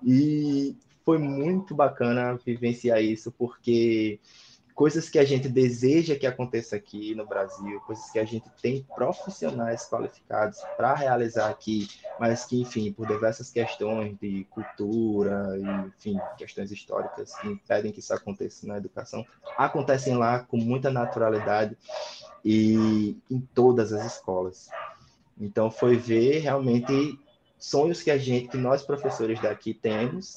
E 0.04 0.76
foi 1.06 1.18
muito 1.18 1.72
bacana 1.72 2.36
vivenciar 2.44 3.00
isso, 3.00 3.30
porque 3.30 4.18
coisas 4.74 5.08
que 5.08 5.20
a 5.20 5.24
gente 5.24 5.48
deseja 5.48 6.16
que 6.16 6.26
aconteça 6.26 6.74
aqui 6.74 7.14
no 7.14 7.24
Brasil, 7.24 7.80
coisas 7.86 8.10
que 8.10 8.18
a 8.18 8.24
gente 8.24 8.50
tem 8.60 8.84
profissionais 8.92 9.88
qualificados 9.88 10.58
para 10.76 10.94
realizar 10.94 11.48
aqui, 11.48 11.88
mas 12.18 12.44
que, 12.44 12.60
enfim, 12.60 12.92
por 12.92 13.06
diversas 13.06 13.52
questões 13.52 14.18
de 14.20 14.48
cultura, 14.50 15.56
e, 15.56 15.86
enfim, 15.86 16.18
questões 16.36 16.72
históricas 16.72 17.32
que 17.36 17.46
impedem 17.46 17.92
que 17.92 18.00
isso 18.00 18.12
aconteça 18.12 18.66
na 18.66 18.76
educação, 18.76 19.24
acontecem 19.56 20.16
lá 20.16 20.40
com 20.40 20.56
muita 20.56 20.90
naturalidade 20.90 21.78
e 22.44 23.16
em 23.30 23.40
todas 23.54 23.92
as 23.92 24.04
escolas. 24.04 24.68
Então, 25.40 25.70
foi 25.70 25.96
ver 25.96 26.40
realmente 26.40 27.16
sonhos 27.56 28.02
que 28.02 28.10
a 28.10 28.18
gente, 28.18 28.48
que 28.48 28.56
nós 28.56 28.82
professores 28.82 29.40
daqui 29.40 29.72
temos, 29.72 30.36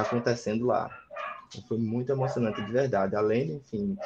acontecendo 0.00 0.66
lá. 0.66 0.90
Foi 1.66 1.78
muito 1.78 2.10
emocionante, 2.10 2.62
de 2.62 2.70
verdade. 2.70 3.16
Além, 3.16 3.56
enfim, 3.56 3.96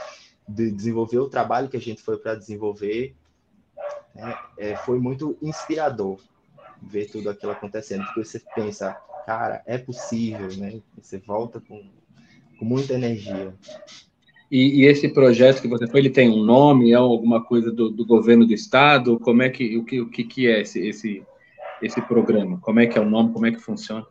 de 0.49 0.71
desenvolver 0.71 1.19
o 1.19 1.29
trabalho 1.29 1.69
que 1.69 1.77
a 1.77 1.81
gente 1.81 2.03
foi 2.03 2.17
para 2.17 2.35
desenvolver, 2.35 3.15
né, 4.15 4.37
é, 4.59 4.77
foi 4.77 4.99
muito 4.99 5.37
inspirador 5.43 6.19
ver 6.81 7.11
tudo 7.11 7.31
aquilo 7.31 7.53
acontecendo, 7.53 8.05
porque 8.07 8.25
você 8.25 8.43
pensa, 8.55 8.93
cara, 9.27 9.63
é 9.67 9.79
possível, 9.79 10.49
né? 10.57 10.81
Você 11.01 11.19
volta 11.19 11.61
com, 11.61 11.81
com 12.59 12.65
muita 12.65 12.95
energia. 12.95 13.55
E, 14.51 14.83
e, 14.83 14.87
esse 14.87 15.09
projeto 15.09 15.63
que 15.63 15.69
você 15.69 15.87
foi, 15.87 16.01
ele 16.01 16.11
tem 16.11 16.29
um 16.29 16.45
nome, 16.45 16.93
é 16.93 16.95
alguma 16.95 17.43
coisa 17.43 17.71
do, 17.71 17.89
do 17.89 18.05
governo 18.05 18.47
do 18.47 18.53
estado? 18.53 19.19
Como 19.19 19.43
é 19.43 19.49
que 19.49 19.79
o 19.79 19.85
que, 19.85 20.01
o 20.01 20.11
que, 20.11 20.25
que 20.25 20.47
é 20.47 20.61
esse, 20.61 20.87
esse 20.87 21.25
esse 21.83 22.01
programa? 22.03 22.59
Como 22.61 22.81
é 22.81 22.87
que 22.87 22.97
é 22.97 23.01
o 23.01 23.09
nome? 23.09 23.33
Como 23.33 23.45
é 23.45 23.51
que 23.51 23.59
funciona? 23.59 24.07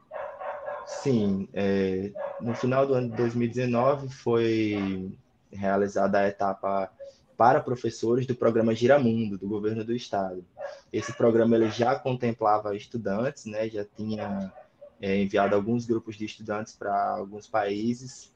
Sim, 1.00 1.48
é, 1.54 2.12
no 2.40 2.54
final 2.54 2.86
do 2.86 2.94
ano 2.94 3.10
de 3.10 3.16
2019 3.16 4.10
foi 4.10 5.18
realizada 5.52 6.20
a 6.20 6.28
etapa 6.28 6.92
para 7.36 7.60
professores 7.60 8.28
do 8.28 8.36
programa 8.36 8.76
Giramundo, 8.76 9.38
do 9.38 9.48
governo 9.48 9.84
do 9.84 9.96
estado. 9.96 10.46
Esse 10.94 11.12
programa 11.14 11.56
ele 11.56 11.72
já 11.72 11.98
contemplava 11.98 12.76
estudantes, 12.76 13.46
né, 13.46 13.68
já 13.68 13.84
tinha 13.84 14.54
é, 15.02 15.20
enviado 15.22 15.56
alguns 15.56 15.86
grupos 15.86 16.16
de 16.16 16.26
estudantes 16.26 16.74
para 16.74 17.16
alguns 17.16 17.48
países, 17.48 18.32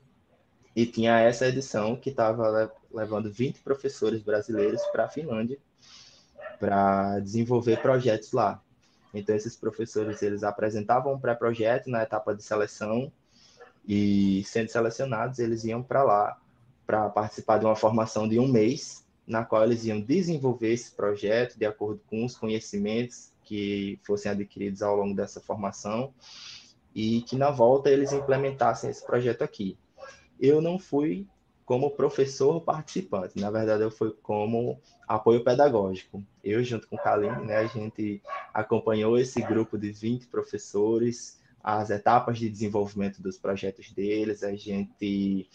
e 0.76 0.86
tinha 0.86 1.20
essa 1.20 1.48
edição 1.48 1.96
que 1.96 2.10
estava 2.10 2.72
levando 2.92 3.32
20 3.32 3.62
professores 3.62 4.24
brasileiros 4.24 4.82
para 4.88 5.06
a 5.06 5.10
Finlândia 5.10 5.60
para 6.60 7.20
desenvolver 7.20 7.82
projetos 7.82 8.32
lá. 8.32 8.62
Então, 9.18 9.36
esses 9.36 9.56
professores, 9.56 10.22
eles 10.22 10.44
apresentavam 10.44 11.14
um 11.14 11.20
pré-projeto 11.20 11.90
na 11.90 12.04
etapa 12.04 12.36
de 12.36 12.44
seleção 12.44 13.12
e, 13.88 14.44
sendo 14.46 14.70
selecionados, 14.70 15.40
eles 15.40 15.64
iam 15.64 15.82
para 15.82 16.04
lá 16.04 16.38
para 16.86 17.10
participar 17.10 17.58
de 17.58 17.66
uma 17.66 17.76
formação 17.76 18.28
de 18.28 18.38
um 18.40 18.48
mês, 18.48 19.04
na 19.26 19.44
qual 19.44 19.64
eles 19.64 19.86
iam 19.86 20.00
desenvolver 20.00 20.72
esse 20.72 20.92
projeto 20.92 21.58
de 21.58 21.66
acordo 21.66 22.00
com 22.08 22.24
os 22.24 22.38
conhecimentos 22.38 23.32
que 23.44 24.00
fossem 24.04 24.32
adquiridos 24.32 24.84
ao 24.84 24.96
longo 24.96 25.16
dessa 25.16 25.42
formação 25.42 26.14
e 26.94 27.22
que, 27.22 27.36
na 27.36 27.50
volta, 27.50 27.90
eles 27.90 28.14
implementassem 28.14 28.90
esse 28.90 29.04
projeto 29.04 29.42
aqui. 29.42 29.78
Eu 30.40 30.62
não 30.62 30.78
fui 30.78 31.26
como 31.66 31.92
professor 31.92 32.62
participante. 32.62 33.40
Na 33.40 33.50
verdade, 33.50 33.84
eu 33.84 33.90
fui 33.90 34.12
como 34.22 34.80
apoio 35.08 35.44
pedagógico. 35.44 36.24
Eu, 36.44 36.64
junto 36.64 36.88
com 36.88 36.96
o 36.96 37.02
Kaline, 37.02 37.46
né, 37.46 37.58
a 37.58 37.68
gente 37.68 38.22
acompanhou 38.54 39.18
esse 39.18 39.42
grupo 39.42 39.78
de 39.78 39.92
20 39.92 40.28
professores, 40.28 41.42
as 41.64 41.90
etapas 41.90 42.38
de 42.38 42.48
desenvolvimento 42.48 43.22
dos 43.22 43.38
projetos 43.38 43.92
deles, 43.92 44.44
a 44.44 44.56
gente 44.56 45.50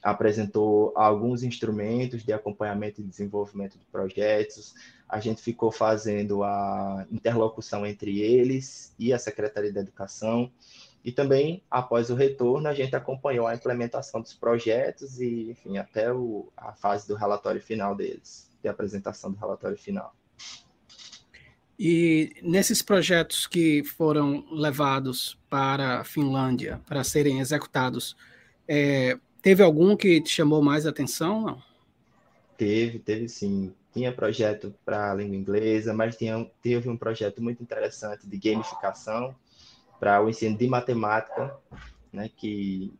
apresentou 0.00 0.92
alguns 0.94 1.42
instrumentos 1.42 2.24
de 2.24 2.32
acompanhamento 2.32 3.00
e 3.00 3.04
desenvolvimento 3.04 3.76
de 3.76 3.84
projetos, 3.86 4.74
a 5.08 5.18
gente 5.18 5.42
ficou 5.42 5.72
fazendo 5.72 6.44
a 6.44 7.04
interlocução 7.10 7.84
entre 7.84 8.20
eles 8.20 8.94
e 8.96 9.12
a 9.12 9.18
Secretaria 9.18 9.72
de 9.72 9.78
Educação, 9.80 10.52
e 11.08 11.12
também, 11.12 11.62
após 11.70 12.10
o 12.10 12.14
retorno, 12.14 12.68
a 12.68 12.74
gente 12.74 12.94
acompanhou 12.94 13.46
a 13.46 13.54
implementação 13.54 14.20
dos 14.20 14.34
projetos 14.34 15.18
e, 15.18 15.52
enfim, 15.52 15.78
até 15.78 16.12
o, 16.12 16.52
a 16.54 16.74
fase 16.74 17.08
do 17.08 17.14
relatório 17.14 17.62
final 17.62 17.96
deles, 17.96 18.50
de 18.62 18.68
apresentação 18.68 19.32
do 19.32 19.38
relatório 19.38 19.78
final. 19.78 20.14
E 21.78 22.34
nesses 22.42 22.82
projetos 22.82 23.46
que 23.46 23.82
foram 23.82 24.44
levados 24.52 25.38
para 25.48 26.00
a 26.00 26.04
Finlândia 26.04 26.78
para 26.86 27.02
serem 27.02 27.40
executados, 27.40 28.14
é, 28.68 29.18
teve 29.40 29.62
algum 29.62 29.96
que 29.96 30.20
te 30.20 30.28
chamou 30.28 30.60
mais 30.60 30.84
atenção? 30.84 31.40
Não? 31.40 31.62
Teve, 32.58 32.98
teve 32.98 33.30
sim. 33.30 33.72
Tinha 33.94 34.12
projeto 34.12 34.74
para 34.84 35.10
a 35.10 35.14
língua 35.14 35.36
inglesa, 35.36 35.94
mas 35.94 36.18
tinha, 36.18 36.46
teve 36.60 36.86
um 36.90 36.98
projeto 36.98 37.42
muito 37.42 37.62
interessante 37.62 38.28
de 38.28 38.36
gamificação, 38.36 39.34
para 39.98 40.22
o 40.22 40.28
ensino 40.28 40.56
de 40.56 40.66
matemática, 40.66 41.56
né, 42.12 42.30
que 42.36 42.92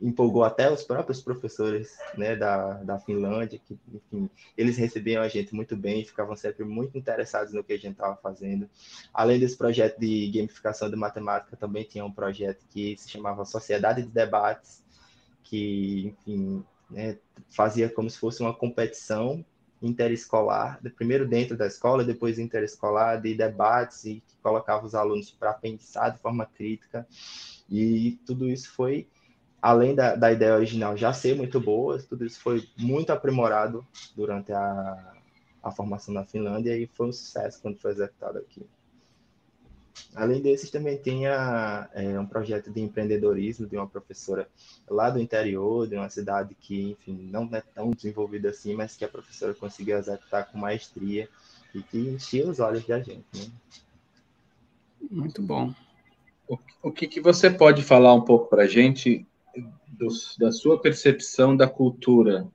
empolgou 0.00 0.44
até 0.44 0.70
os 0.70 0.82
próprios 0.82 1.22
professores 1.22 1.96
né, 2.16 2.36
da, 2.36 2.74
da 2.82 2.98
Finlândia, 2.98 3.58
que, 3.58 3.78
enfim, 3.92 4.28
eles 4.56 4.76
recebiam 4.76 5.22
a 5.22 5.28
gente 5.28 5.54
muito 5.54 5.76
bem, 5.76 6.04
ficavam 6.04 6.36
sempre 6.36 6.64
muito 6.64 6.98
interessados 6.98 7.52
no 7.52 7.64
que 7.64 7.72
a 7.72 7.78
gente 7.78 7.92
estava 7.92 8.16
fazendo. 8.16 8.68
Além 9.12 9.40
desse 9.40 9.56
projeto 9.56 9.98
de 9.98 10.30
gamificação 10.30 10.90
de 10.90 10.96
matemática, 10.96 11.56
também 11.56 11.84
tinha 11.84 12.04
um 12.04 12.12
projeto 12.12 12.66
que 12.68 12.96
se 12.98 13.08
chamava 13.08 13.44
Sociedade 13.44 14.02
de 14.02 14.08
Debates, 14.08 14.84
que, 15.42 16.08
enfim, 16.08 16.64
né, 16.90 17.16
fazia 17.48 17.88
como 17.88 18.10
se 18.10 18.18
fosse 18.18 18.42
uma 18.42 18.54
competição 18.54 19.44
interescolar, 19.82 20.80
primeiro 20.96 21.26
dentro 21.28 21.56
da 21.56 21.66
escola, 21.66 22.04
depois 22.04 22.38
interescolar, 22.38 23.20
de 23.20 23.34
debates 23.34 24.04
e 24.04 24.22
que 24.26 24.36
colocava 24.42 24.86
os 24.86 24.94
alunos 24.94 25.30
para 25.30 25.52
pensar 25.52 26.10
de 26.10 26.18
forma 26.18 26.46
crítica. 26.46 27.06
E 27.68 28.18
tudo 28.26 28.48
isso 28.48 28.72
foi, 28.72 29.08
além 29.60 29.94
da, 29.94 30.14
da 30.14 30.32
ideia 30.32 30.54
original 30.54 30.96
já 30.96 31.12
ser 31.12 31.36
muito 31.36 31.60
boa, 31.60 31.98
tudo 32.02 32.24
isso 32.24 32.40
foi 32.40 32.66
muito 32.78 33.10
aprimorado 33.10 33.86
durante 34.16 34.52
a, 34.52 35.14
a 35.62 35.70
formação 35.70 36.12
na 36.12 36.24
Finlândia 36.24 36.76
e 36.76 36.86
foi 36.86 37.08
um 37.08 37.12
sucesso 37.12 37.60
quando 37.60 37.78
foi 37.78 37.92
executado 37.92 38.38
aqui. 38.38 38.66
Além 40.14 40.40
desses, 40.40 40.70
também 40.70 40.96
tinha 40.96 41.88
é, 41.92 42.18
um 42.18 42.26
projeto 42.26 42.70
de 42.70 42.80
empreendedorismo 42.80 43.66
de 43.66 43.76
uma 43.76 43.86
professora 43.86 44.48
lá 44.88 45.10
do 45.10 45.20
interior, 45.20 45.88
de 45.88 45.96
uma 45.96 46.08
cidade 46.08 46.54
que, 46.60 46.90
enfim, 46.90 47.28
não 47.30 47.48
é 47.52 47.60
tão 47.60 47.90
desenvolvida 47.90 48.50
assim, 48.50 48.74
mas 48.74 48.96
que 48.96 49.04
a 49.04 49.08
professora 49.08 49.54
conseguiu 49.54 49.98
executar 49.98 50.50
com 50.50 50.58
maestria 50.58 51.28
e 51.74 51.82
que 51.82 51.98
enchia 51.98 52.48
os 52.48 52.60
olhos 52.60 52.86
da 52.86 53.00
gente. 53.00 53.24
Né? 53.34 53.46
Muito 55.10 55.42
bom. 55.42 55.74
O, 56.48 56.58
o 56.82 56.92
que, 56.92 57.06
que 57.06 57.20
você 57.20 57.50
pode 57.50 57.82
falar 57.82 58.14
um 58.14 58.22
pouco 58.22 58.48
para 58.48 58.64
a 58.64 58.68
gente 58.68 59.26
do, 59.88 60.08
da 60.38 60.52
sua 60.52 60.80
percepção 60.80 61.56
da 61.56 61.68
cultura 61.68 62.46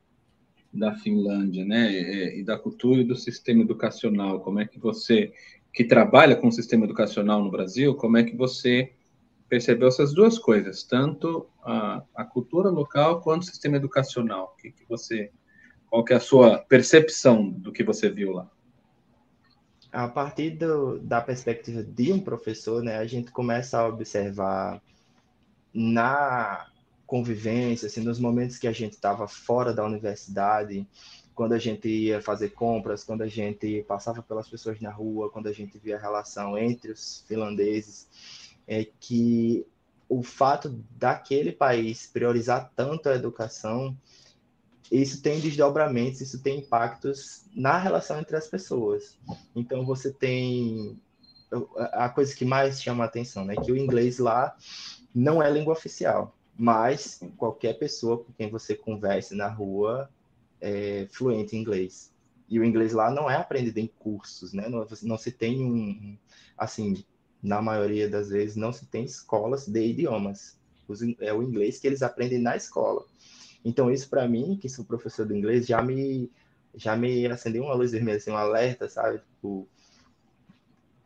da 0.71 0.93
Finlândia, 0.93 1.65
né, 1.65 2.37
e 2.37 2.43
da 2.43 2.57
cultura 2.57 3.01
e 3.01 3.03
do 3.03 3.15
sistema 3.15 3.63
educacional? 3.63 4.39
Como 4.39 4.59
é 4.59 4.65
que 4.65 4.79
você 4.79 5.33
que 5.73 5.83
trabalha 5.83 6.35
com 6.35 6.47
o 6.47 6.51
sistema 6.51 6.85
educacional 6.85 7.43
no 7.43 7.51
Brasil, 7.51 7.95
como 7.95 8.17
é 8.17 8.23
que 8.23 8.35
você 8.35 8.93
percebeu 9.47 9.87
essas 9.87 10.13
duas 10.13 10.37
coisas, 10.37 10.83
tanto 10.83 11.47
a, 11.63 12.03
a 12.15 12.23
cultura 12.23 12.69
local 12.69 13.21
quanto 13.21 13.43
o 13.43 13.45
sistema 13.45 13.77
educacional? 13.77 14.55
Que, 14.59 14.71
que 14.71 14.83
você, 14.87 15.31
qual 15.89 16.03
que 16.03 16.13
é 16.13 16.17
a 16.17 16.19
sua 16.19 16.59
percepção 16.59 17.49
do 17.49 17.71
que 17.71 17.83
você 17.83 18.09
viu 18.09 18.31
lá? 18.31 18.49
a 19.91 20.07
partir 20.07 20.51
do, 20.51 20.99
da 20.99 21.19
perspectiva 21.19 21.83
de 21.83 22.13
um 22.13 22.19
professor, 22.19 22.83
né, 22.83 22.97
a 22.97 23.05
gente 23.05 23.31
começa 23.31 23.79
a 23.79 23.87
observar 23.87 24.81
na 25.73 26.67
convivência, 27.07 27.87
assim, 27.87 28.01
nos 28.01 28.19
momentos 28.19 28.57
que 28.57 28.67
a 28.67 28.71
gente 28.71 28.93
estava 28.93 29.27
fora 29.27 29.73
da 29.73 29.83
universidade, 29.83 30.87
quando 31.39 31.53
a 31.53 31.57
gente 31.57 31.87
ia 31.87 32.21
fazer 32.21 32.49
compras, 32.49 33.01
quando 33.01 33.21
a 33.21 33.27
gente 33.27 33.81
passava 33.87 34.21
pelas 34.21 34.49
pessoas 34.49 34.81
na 34.81 34.91
rua, 34.91 35.29
quando 35.29 35.47
a 35.47 35.53
gente 35.53 35.79
via 35.79 35.95
a 35.95 36.01
relação 36.01 36.57
entre 36.57 36.91
os 36.91 37.23
finlandeses, 37.29 38.09
é 38.67 38.85
que 38.99 39.65
o 40.09 40.21
fato 40.21 40.67
daquele 40.97 41.53
país 41.53 42.05
priorizar 42.07 42.69
tanto 42.75 43.07
a 43.07 43.15
educação, 43.15 43.97
isso 44.91 45.21
tem 45.21 45.39
desdobramentos, 45.39 46.19
isso 46.19 46.43
tem 46.43 46.59
impactos 46.59 47.45
na 47.55 47.77
relação 47.77 48.19
entre 48.19 48.35
as 48.35 48.49
pessoas. 48.49 49.17
Então 49.55 49.85
você 49.85 50.11
tem 50.11 51.01
a 51.93 52.09
coisa 52.09 52.35
que 52.35 52.43
mais 52.43 52.83
chama 52.83 53.05
a 53.05 53.07
atenção, 53.07 53.45
né, 53.45 53.55
que 53.55 53.71
o 53.71 53.77
inglês 53.77 54.19
lá 54.19 54.57
não 55.15 55.41
é 55.41 55.49
língua 55.49 55.71
oficial, 55.71 56.35
mas 56.57 57.21
qualquer 57.37 57.79
pessoa 57.79 58.17
com 58.25 58.33
quem 58.33 58.49
você 58.49 58.75
converse 58.75 59.33
na 59.33 59.47
rua 59.47 60.09
é 60.61 61.07
fluente 61.11 61.55
em 61.55 61.59
inglês. 61.59 62.13
E 62.47 62.59
o 62.59 62.63
inglês 62.63 62.93
lá 62.93 63.11
não 63.11 63.29
é 63.29 63.35
aprendido 63.35 63.77
em 63.77 63.87
cursos, 63.87 64.53
né? 64.53 64.67
Não, 64.67 64.85
não 65.03 65.17
se 65.17 65.31
tem 65.31 65.63
um, 65.63 66.17
assim, 66.57 67.03
na 67.41 67.61
maioria 67.61 68.09
das 68.09 68.29
vezes, 68.29 68.55
não 68.55 68.73
se 68.73 68.85
tem 68.87 69.03
escolas 69.03 69.67
de 69.67 69.85
idiomas. 69.85 70.57
É 71.19 71.31
o 71.31 71.43
inglês 71.43 71.79
que 71.79 71.85
eles 71.85 72.01
aprendem 72.01 72.39
na 72.39 72.55
escola. 72.55 73.05
Então, 73.63 73.91
isso 73.91 74.09
para 74.09 74.27
mim, 74.27 74.57
que 74.59 74.67
sou 74.67 74.85
professor 74.85 75.27
de 75.27 75.37
inglês, 75.37 75.67
já 75.67 75.81
me, 75.81 76.31
já 76.73 76.95
me 76.95 77.27
acendeu 77.27 77.63
uma 77.63 77.75
luz 77.75 77.91
vermelha, 77.91 78.17
assim, 78.17 78.31
um 78.31 78.37
alerta, 78.37 78.89
sabe? 78.89 79.19
Tipo, 79.19 79.67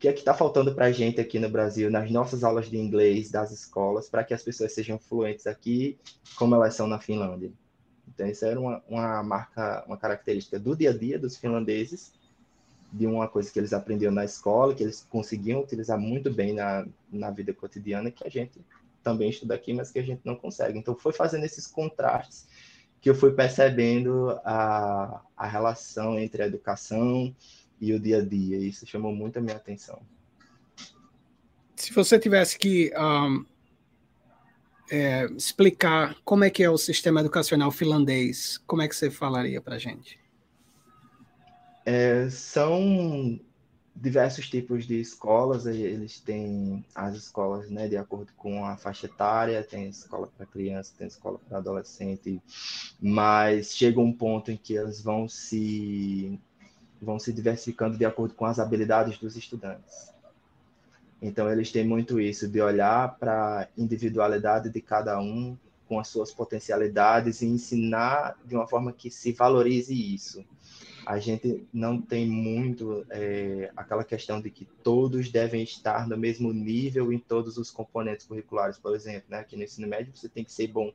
que 0.03 0.09
é 0.09 0.11
que 0.11 0.19
está 0.19 0.33
faltando 0.33 0.75
para 0.75 0.87
a 0.87 0.91
gente 0.91 1.21
aqui 1.21 1.39
no 1.39 1.49
Brasil, 1.49 1.89
nas 1.89 2.11
nossas 2.11 2.43
aulas 2.43 2.69
de 2.69 2.77
inglês 2.77 3.31
das 3.31 3.51
escolas, 3.51 4.09
para 4.09 4.21
que 4.21 4.33
as 4.33 4.43
pessoas 4.43 4.73
sejam 4.73 4.99
fluentes 4.99 5.47
aqui, 5.47 5.97
como 6.35 6.53
elas 6.55 6.75
são 6.75 6.87
na 6.87 6.99
Finlândia. 6.99 7.53
Então, 8.13 8.27
isso 8.27 8.45
era 8.45 8.59
uma, 8.59 8.83
uma 8.87 9.23
marca, 9.23 9.83
uma 9.87 9.97
característica 9.97 10.59
do 10.59 10.75
dia 10.75 10.91
a 10.91 10.97
dia 10.97 11.17
dos 11.17 11.37
finlandeses, 11.37 12.13
de 12.91 13.07
uma 13.07 13.27
coisa 13.27 13.51
que 13.51 13.59
eles 13.59 13.73
aprendiam 13.73 14.11
na 14.11 14.23
escola, 14.23 14.75
que 14.75 14.83
eles 14.83 15.05
conseguiam 15.09 15.61
utilizar 15.61 15.99
muito 15.99 16.31
bem 16.31 16.53
na, 16.53 16.85
na 17.11 17.31
vida 17.31 17.51
cotidiana, 17.53 18.11
que 18.11 18.25
a 18.25 18.29
gente 18.29 18.61
também 19.01 19.29
estuda 19.29 19.55
aqui, 19.55 19.73
mas 19.73 19.91
que 19.91 19.99
a 19.99 20.03
gente 20.03 20.21
não 20.23 20.35
consegue. 20.35 20.77
Então, 20.77 20.95
foi 20.95 21.11
fazendo 21.11 21.43
esses 21.43 21.65
contrastes 21.65 22.47
que 23.01 23.09
eu 23.09 23.15
fui 23.15 23.33
percebendo 23.33 24.29
a, 24.45 25.21
a 25.35 25.45
relação 25.45 26.17
entre 26.17 26.43
a 26.43 26.45
educação 26.45 27.35
e 27.81 27.91
o 27.91 27.99
dia 27.99 28.19
a 28.19 28.21
dia. 28.21 28.57
Isso 28.57 28.87
chamou 28.87 29.13
muito 29.13 29.39
a 29.39 29.41
minha 29.41 29.57
atenção. 29.57 30.01
Se 31.75 31.91
você 31.91 32.17
tivesse 32.17 32.57
que 32.57 32.93
um, 32.95 33.45
é, 34.93 35.25
explicar 35.35 36.15
como 36.23 36.43
é 36.43 36.51
que 36.51 36.61
é 36.61 36.69
o 36.69 36.77
sistema 36.77 37.19
educacional 37.19 37.71
finlandês, 37.71 38.59
como 38.67 38.83
é 38.83 38.87
que 38.87 38.95
você 38.95 39.09
falaria 39.09 39.59
para 39.59 39.75
a 39.75 39.79
gente? 39.79 40.19
É, 41.83 42.29
são 42.29 43.39
diversos 43.95 44.47
tipos 44.47 44.85
de 44.85 45.01
escolas, 45.01 45.65
eles 45.65 46.19
têm 46.19 46.85
as 46.93 47.15
escolas 47.15 47.71
né, 47.71 47.87
de 47.87 47.97
acordo 47.97 48.31
com 48.37 48.65
a 48.65 48.77
faixa 48.77 49.07
etária, 49.07 49.63
tem 49.63 49.89
escola 49.89 50.27
para 50.37 50.45
criança, 50.45 50.93
tem 50.95 51.07
escola 51.07 51.39
para 51.49 51.57
adolescente, 51.57 52.39
mas 53.01 53.75
chega 53.75 53.99
um 53.99 54.13
ponto 54.13 54.51
em 54.51 54.57
que 54.57 54.77
elas 54.77 55.01
vão 55.01 55.27
se 55.27 56.39
vão 57.01 57.19
se 57.19 57.33
diversificando 57.33 57.97
de 57.97 58.05
acordo 58.05 58.35
com 58.35 58.45
as 58.45 58.59
habilidades 58.59 59.17
dos 59.17 59.35
estudantes. 59.35 60.12
Então, 61.23 61.49
eles 61.49 61.71
têm 61.71 61.87
muito 61.87 62.19
isso 62.19 62.49
de 62.49 62.59
olhar 62.59 63.17
para 63.17 63.61
a 63.61 63.67
individualidade 63.77 64.69
de 64.69 64.81
cada 64.81 65.17
um, 65.21 65.57
com 65.87 65.97
as 65.97 66.09
suas 66.09 66.33
potencialidades, 66.33 67.41
e 67.41 67.45
ensinar 67.45 68.37
de 68.43 68.53
uma 68.55 68.67
forma 68.67 68.91
que 68.91 69.09
se 69.09 69.31
valorize 69.31 69.93
isso. 69.93 70.43
A 71.05 71.19
gente 71.19 71.65
não 71.73 72.01
tem 72.01 72.27
muito 72.27 73.05
é, 73.09 73.71
aquela 73.73 74.03
questão 74.03 74.41
de 74.41 74.49
que 74.49 74.65
todos 74.83 75.31
devem 75.31 75.63
estar 75.63 76.09
no 76.09 76.17
mesmo 76.17 76.51
nível 76.51 77.13
em 77.13 77.19
todos 77.19 77.57
os 77.57 77.71
componentes 77.71 78.25
curriculares, 78.25 78.77
por 78.77 78.93
exemplo. 78.93 79.23
Né? 79.29 79.39
Aqui 79.39 79.55
no 79.55 79.63
ensino 79.63 79.87
médio, 79.87 80.11
você 80.13 80.27
tem 80.27 80.43
que 80.43 80.51
ser 80.51 80.67
bom 80.67 80.91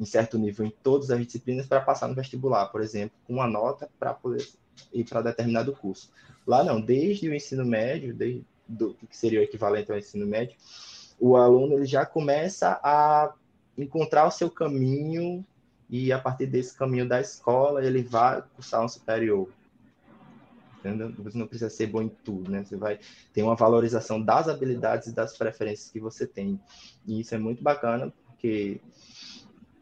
em 0.00 0.04
certo 0.06 0.38
nível 0.38 0.64
em 0.64 0.72
todas 0.82 1.10
as 1.10 1.20
disciplinas 1.26 1.66
para 1.66 1.82
passar 1.82 2.08
no 2.08 2.14
vestibular, 2.14 2.66
por 2.68 2.80
exemplo, 2.80 3.18
com 3.26 3.34
uma 3.34 3.46
nota 3.46 3.90
para 3.98 4.14
poder 4.14 4.48
ir 4.94 5.04
para 5.04 5.20
determinado 5.20 5.74
curso. 5.74 6.10
Lá 6.46 6.64
não, 6.64 6.80
desde 6.80 7.28
o 7.28 7.34
ensino 7.34 7.66
médio, 7.66 8.14
desde 8.14 8.46
do 8.68 8.94
que 8.94 9.16
seria 9.16 9.40
o 9.40 9.42
equivalente 9.42 9.90
ao 9.90 9.98
ensino 9.98 10.26
médio, 10.26 10.56
o 11.18 11.36
aluno 11.36 11.74
ele 11.74 11.86
já 11.86 12.04
começa 12.04 12.78
a 12.82 13.32
encontrar 13.76 14.26
o 14.26 14.30
seu 14.30 14.50
caminho 14.50 15.44
e 15.88 16.12
a 16.12 16.18
partir 16.18 16.46
desse 16.46 16.76
caminho 16.76 17.08
da 17.08 17.20
escola 17.20 17.84
ele 17.84 18.02
vai 18.02 18.42
cursar 18.54 18.84
um 18.84 18.88
superior. 18.88 19.48
Entendeu? 20.78 21.12
Você 21.18 21.36
não 21.36 21.46
precisa 21.46 21.70
ser 21.70 21.86
bom 21.88 22.02
em 22.02 22.08
tudo, 22.08 22.50
né? 22.50 22.64
Você 22.64 22.76
vai 22.76 23.00
ter 23.32 23.42
uma 23.42 23.56
valorização 23.56 24.22
das 24.22 24.48
habilidades 24.48 25.08
e 25.08 25.12
das 25.12 25.36
preferências 25.36 25.90
que 25.90 25.98
você 25.98 26.26
tem. 26.26 26.60
E 27.04 27.20
isso 27.20 27.34
é 27.34 27.38
muito 27.38 27.62
bacana, 27.62 28.12
porque 28.26 28.80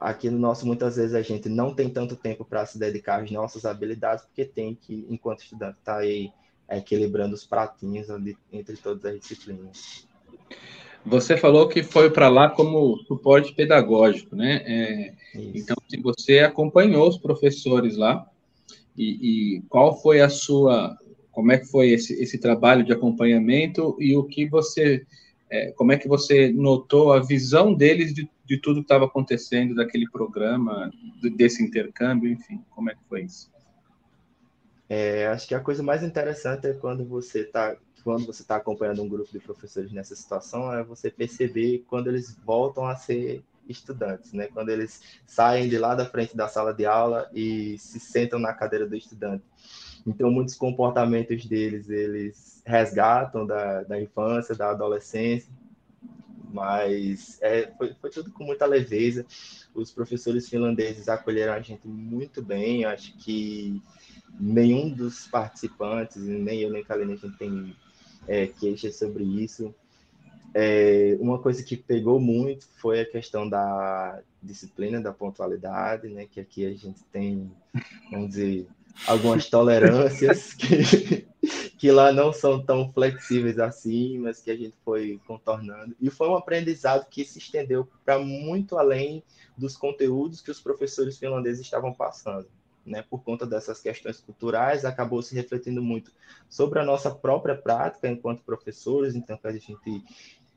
aqui 0.00 0.30
no 0.30 0.38
nosso, 0.38 0.66
muitas 0.66 0.96
vezes, 0.96 1.14
a 1.14 1.20
gente 1.20 1.50
não 1.50 1.74
tem 1.74 1.90
tanto 1.90 2.16
tempo 2.16 2.46
para 2.46 2.64
se 2.64 2.78
dedicar 2.78 3.22
às 3.22 3.30
nossas 3.30 3.66
habilidades, 3.66 4.24
porque 4.24 4.46
tem 4.46 4.74
que, 4.74 5.06
enquanto 5.10 5.42
estudante, 5.42 5.78
estar 5.78 5.96
tá 5.96 6.00
aí 6.00 6.32
equilibrando 6.70 7.34
os 7.34 7.46
pratinhos 7.46 8.08
entre 8.52 8.76
todas 8.76 9.04
as 9.04 9.20
disciplinas. 9.20 10.06
Você 11.04 11.36
falou 11.36 11.68
que 11.68 11.82
foi 11.82 12.10
para 12.10 12.28
lá 12.28 12.50
como 12.50 12.98
suporte 13.06 13.54
pedagógico, 13.54 14.34
né? 14.34 14.62
É, 14.66 15.14
então, 15.34 15.76
se 15.88 16.00
você 16.00 16.40
acompanhou 16.40 17.08
os 17.08 17.16
professores 17.16 17.96
lá, 17.96 18.28
e, 18.96 19.56
e, 19.56 19.62
qual 19.68 20.00
foi 20.00 20.20
a 20.20 20.28
sua, 20.28 20.98
como 21.30 21.52
é 21.52 21.58
que 21.58 21.66
foi 21.66 21.90
esse, 21.90 22.14
esse 22.20 22.38
trabalho 22.38 22.84
de 22.84 22.92
acompanhamento 22.92 23.96
e 24.00 24.16
o 24.16 24.24
que 24.24 24.48
você, 24.48 25.06
é, 25.48 25.70
como 25.72 25.92
é 25.92 25.96
que 25.96 26.08
você 26.08 26.50
notou 26.50 27.12
a 27.12 27.20
visão 27.20 27.72
deles 27.72 28.12
de 28.12 28.28
de 28.46 28.58
tudo 28.58 28.76
que 28.76 28.84
estava 28.84 29.06
acontecendo 29.06 29.74
daquele 29.74 30.08
programa, 30.08 30.90
desse 31.36 31.62
intercâmbio, 31.62 32.30
enfim, 32.30 32.62
como 32.70 32.90
é 32.90 32.94
que 32.94 33.00
foi 33.08 33.24
isso? 33.24 33.50
É, 34.88 35.26
acho 35.28 35.48
que 35.48 35.54
a 35.54 35.60
coisa 35.60 35.82
mais 35.82 36.02
interessante 36.02 36.66
é 36.66 36.72
quando 36.72 37.04
você 37.04 37.40
está 37.40 37.76
quando 38.04 38.24
você 38.24 38.42
está 38.42 38.54
acompanhando 38.54 39.02
um 39.02 39.08
grupo 39.08 39.32
de 39.32 39.40
professores 39.40 39.90
nessa 39.90 40.14
situação 40.14 40.72
é 40.72 40.84
você 40.84 41.10
perceber 41.10 41.84
quando 41.88 42.06
eles 42.06 42.38
voltam 42.44 42.86
a 42.86 42.94
ser 42.94 43.42
estudantes, 43.68 44.32
né? 44.32 44.46
Quando 44.46 44.68
eles 44.68 45.02
saem 45.26 45.68
de 45.68 45.76
lá 45.76 45.92
da 45.94 46.06
frente 46.06 46.36
da 46.36 46.46
sala 46.46 46.72
de 46.72 46.86
aula 46.86 47.28
e 47.34 47.76
se 47.78 47.98
sentam 47.98 48.38
na 48.38 48.52
cadeira 48.52 48.86
do 48.86 48.94
estudante. 48.94 49.42
Então, 50.06 50.30
muitos 50.30 50.54
comportamentos 50.54 51.44
deles, 51.46 51.90
eles 51.90 52.62
resgatam 52.64 53.44
da, 53.44 53.82
da 53.82 54.00
infância, 54.00 54.54
da 54.54 54.70
adolescência, 54.70 55.52
mas 56.52 57.38
é, 57.42 57.72
foi, 57.76 57.92
foi, 58.00 58.10
tudo 58.10 58.30
com 58.30 58.44
muita 58.44 58.66
leveza. 58.66 59.26
Os 59.74 59.90
professores 59.90 60.48
finlandeses 60.48 61.08
acolheram 61.08 61.52
a 61.52 61.60
gente 61.60 61.88
muito 61.88 62.40
bem. 62.40 62.84
Acho 62.84 63.16
que 63.18 63.82
nenhum 64.38 64.88
dos 64.90 65.26
participantes, 65.26 66.16
nem 66.22 66.60
eu 66.60 66.70
nem 66.70 66.84
Kalene, 66.84 67.14
a 67.14 67.16
gente 67.16 67.36
tem 67.36 67.74
é, 68.26 68.46
queixas 68.46 68.96
sobre 68.96 69.24
isso. 69.24 69.74
É, 70.54 71.16
uma 71.20 71.38
coisa 71.38 71.62
que 71.62 71.76
pegou 71.76 72.18
muito 72.18 72.66
foi 72.78 73.00
a 73.00 73.04
questão 73.04 73.48
da 73.48 74.20
disciplina, 74.42 75.00
da 75.00 75.12
pontualidade, 75.12 76.08
né? 76.08 76.26
Que 76.26 76.40
aqui 76.40 76.64
a 76.64 76.72
gente 76.72 77.02
tem, 77.12 77.50
vamos 78.10 78.30
dizer, 78.30 78.66
algumas 79.06 79.50
tolerâncias 79.50 80.52
que, 80.54 81.26
que 81.76 81.90
lá 81.90 82.12
não 82.12 82.32
são 82.32 82.64
tão 82.64 82.90
flexíveis 82.90 83.58
assim, 83.58 84.18
mas 84.18 84.40
que 84.40 84.50
a 84.50 84.56
gente 84.56 84.74
foi 84.84 85.20
contornando. 85.26 85.94
E 86.00 86.08
foi 86.08 86.28
um 86.28 86.36
aprendizado 86.36 87.06
que 87.10 87.24
se 87.24 87.38
estendeu 87.38 87.86
para 88.04 88.18
muito 88.18 88.78
além 88.78 89.22
dos 89.56 89.76
conteúdos 89.76 90.40
que 90.40 90.50
os 90.50 90.60
professores 90.60 91.18
finlandeses 91.18 91.60
estavam 91.60 91.92
passando. 91.92 92.48
Né, 92.86 93.02
por 93.02 93.24
conta 93.24 93.44
dessas 93.44 93.80
questões 93.80 94.20
culturais, 94.20 94.84
acabou 94.84 95.20
se 95.20 95.34
refletindo 95.34 95.82
muito 95.82 96.12
sobre 96.48 96.78
a 96.78 96.84
nossa 96.84 97.10
própria 97.10 97.56
prática 97.56 98.08
enquanto 98.08 98.44
professores, 98.44 99.16
então 99.16 99.36
que 99.36 99.48
a 99.48 99.52
gente 99.52 100.04